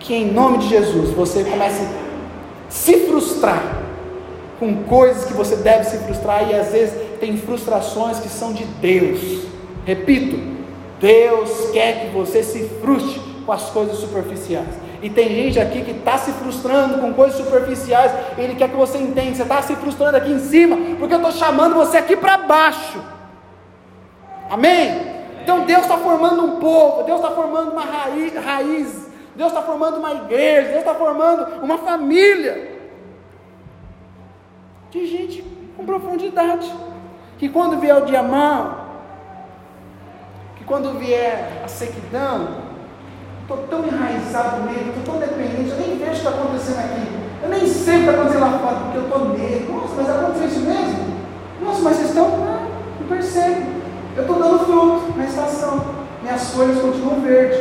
que 0.00 0.12
em 0.12 0.32
nome 0.32 0.58
de 0.58 0.68
Jesus 0.68 1.10
você 1.10 1.44
comece 1.44 1.84
a 1.84 2.10
se 2.68 3.06
frustrar 3.06 3.79
com 4.60 4.84
coisas 4.84 5.24
que 5.24 5.32
você 5.32 5.56
deve 5.56 5.84
se 5.84 5.96
frustrar 5.98 6.48
e 6.48 6.54
às 6.54 6.70
vezes 6.70 6.94
tem 7.18 7.36
frustrações 7.38 8.20
que 8.20 8.28
são 8.28 8.52
de 8.52 8.64
Deus. 8.64 9.44
Repito, 9.86 10.38
Deus 11.00 11.70
quer 11.72 12.00
que 12.00 12.06
você 12.08 12.42
se 12.42 12.68
frustre 12.80 13.20
com 13.44 13.50
as 13.50 13.70
coisas 13.70 13.96
superficiais. 13.96 14.68
E 15.02 15.08
tem 15.08 15.30
gente 15.30 15.58
aqui 15.58 15.80
que 15.80 15.92
está 15.92 16.18
se 16.18 16.30
frustrando 16.32 16.98
com 16.98 17.14
coisas 17.14 17.38
superficiais. 17.38 18.12
Ele 18.36 18.54
quer 18.54 18.68
que 18.68 18.76
você 18.76 18.98
entenda. 18.98 19.34
Você 19.34 19.42
está 19.42 19.62
se 19.62 19.74
frustrando 19.76 20.18
aqui 20.18 20.30
em 20.30 20.38
cima, 20.38 20.76
porque 20.98 21.14
eu 21.14 21.18
estou 21.18 21.32
chamando 21.32 21.74
você 21.74 21.96
aqui 21.96 22.14
para 22.14 22.36
baixo. 22.36 23.02
Amém? 24.50 25.10
Então 25.42 25.64
Deus 25.64 25.82
está 25.82 25.96
formando 25.96 26.44
um 26.44 26.60
povo, 26.60 27.04
Deus 27.04 27.18
está 27.18 27.32
formando 27.34 27.72
uma 27.72 27.82
raiz, 27.82 28.34
raiz 28.34 29.10
Deus 29.40 29.52
está 29.52 29.62
formando 29.62 29.96
uma 29.98 30.12
igreja, 30.12 30.68
Deus 30.68 30.80
está 30.80 30.94
formando 30.94 31.62
uma 31.62 31.78
família 31.78 32.69
de 34.90 35.06
gente 35.06 35.44
com 35.76 35.84
profundidade. 35.84 36.70
Que 37.38 37.48
quando 37.48 37.80
vier 37.80 37.96
o 37.96 38.04
dia 38.04 38.22
mau, 38.22 38.90
que 40.56 40.64
quando 40.64 40.98
vier 40.98 41.62
a 41.64 41.68
sequidão, 41.68 42.48
estou 43.42 43.58
tão 43.68 43.86
enraizado 43.86 44.62
nele, 44.64 44.92
estou 44.96 45.14
tão 45.14 45.20
dependente, 45.20 45.70
eu 45.70 45.76
nem 45.76 45.96
vejo 45.96 46.10
o 46.10 46.10
que 46.10 46.16
está 46.16 46.30
acontecendo 46.30 46.78
aqui. 46.78 47.20
Eu 47.42 47.48
nem 47.48 47.66
sei 47.66 47.94
o 47.94 47.98
que 47.98 48.08
está 48.08 48.12
acontecendo 48.12 48.42
lá 48.42 48.58
fora, 48.58 48.76
porque 48.76 48.98
eu 48.98 49.04
estou 49.04 49.28
nele. 49.30 49.72
Nossa, 49.72 49.94
mas 49.96 50.10
aconteceu 50.10 50.46
isso 50.46 50.60
mesmo? 50.60 51.20
Nossa, 51.62 51.82
mas 51.82 51.96
vocês 51.96 52.08
estão. 52.10 52.28
Não, 52.28 52.60
não 53.00 53.08
percebo. 53.08 53.66
Eu 54.16 54.22
estou 54.22 54.38
dando 54.38 54.58
fruto 54.66 55.16
na 55.16 55.24
estação. 55.24 55.84
Minhas 56.22 56.50
folhas 56.50 56.78
continuam 56.78 57.20
verdes. 57.22 57.58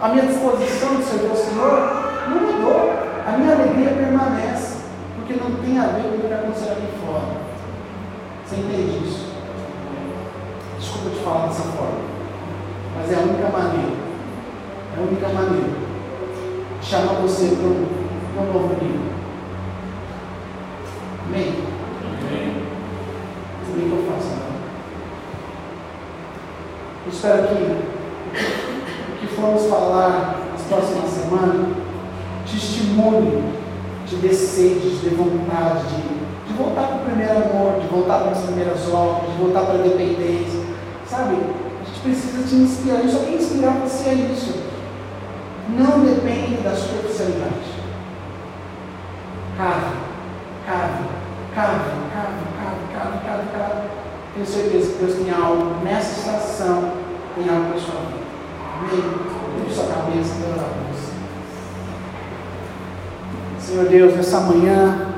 A 0.00 0.08
minha 0.08 0.26
disposição 0.26 0.96
de 0.96 1.02
servir 1.02 1.30
ao 1.30 1.36
Senhor 1.36 2.28
não 2.28 2.40
mudou. 2.40 2.92
A 3.26 3.36
minha 3.36 3.54
alegria 3.54 3.90
permanece 3.90 4.67
porque 5.28 5.44
não 5.44 5.56
tem 5.56 5.78
a 5.78 5.88
ver 5.88 6.04
com 6.04 6.08
o 6.08 6.20
que 6.20 6.24
está 6.24 6.36
acontecendo 6.36 6.72
aqui 6.72 6.86
fora. 7.04 7.36
Você 8.46 8.56
entende 8.56 9.06
isso? 9.06 9.26
Desculpa 10.80 11.10
te 11.10 11.22
falar 11.22 11.48
dessa 11.48 11.62
forma, 11.64 12.00
mas 12.96 13.12
é 13.12 13.14
a 13.14 13.18
única 13.18 13.48
maneira, 13.50 13.92
é 14.96 14.98
a 14.98 15.02
única 15.02 15.28
maneira 15.28 15.68
de 16.80 16.86
chamar 16.86 17.20
você 17.20 17.48
para 17.56 17.66
um, 17.66 17.86
para 18.32 18.42
um 18.42 18.52
novo 18.54 18.82
nível. 18.82 19.12
Amém? 21.26 21.54
Amém. 22.26 22.62
Tudo 23.66 23.76
bem 23.76 23.90
que 23.90 23.96
eu 23.96 24.10
faço, 24.10 24.28
né? 24.28 24.46
Eu 27.04 27.12
espero 27.12 27.48
que 27.48 29.12
o 29.12 29.18
que 29.18 29.26
formos 29.34 29.66
falar 29.66 30.38
nas 30.52 30.62
próximas 30.62 31.10
semanas 31.10 31.76
te 32.46 32.56
estimule 32.56 33.57
sede, 34.32 34.98
te 34.98 35.08
dê 35.08 35.16
vontade 35.16 35.84
de, 35.88 36.48
de 36.48 36.54
voltar 36.56 36.88
para 36.88 36.96
o 36.96 37.04
primeiro 37.04 37.32
amor, 37.32 37.80
de 37.80 37.86
voltar 37.88 38.20
para 38.20 38.32
as 38.32 38.40
primeiras 38.40 38.88
obras, 38.92 39.30
de 39.30 39.42
voltar 39.42 39.60
para 39.62 39.74
a 39.74 39.82
dependência. 39.82 40.60
Sabe? 41.06 41.34
A 41.34 41.84
gente 41.84 42.00
precisa 42.02 42.46
te 42.46 42.54
inspirar. 42.54 43.00
Eu 43.00 43.08
só 43.08 43.18
quero 43.20 43.36
inspirar 43.36 43.72
você 43.78 44.10
a 44.10 44.14
isso. 44.14 44.54
Não 45.70 46.00
depende 46.00 46.62
da 46.62 46.74
superficialidade. 46.74 47.78
Cave, 49.56 49.96
cave, 50.66 51.04
cave, 51.54 51.80
cave, 52.12 52.38
cave, 52.58 52.82
cave, 52.92 53.18
cave, 53.26 53.48
cave. 53.52 53.88
Tenho 54.34 54.46
certeza 54.46 54.92
que 54.92 55.04
Deus 55.04 55.18
tem 55.18 55.30
algo 55.30 55.84
nessa 55.84 56.20
estação, 56.20 56.92
tem 57.34 57.48
algo 57.48 57.66
para 57.66 57.76
a 57.76 57.80
sua 57.80 58.00
vida. 58.00 58.28
Amém? 58.78 59.02
Curve 59.02 59.74
sua 59.74 59.86
cabeça 59.86 60.34
você. 60.34 60.97
Senhor 63.60 63.86
Deus, 63.86 64.16
nessa 64.16 64.40
manhã, 64.40 65.17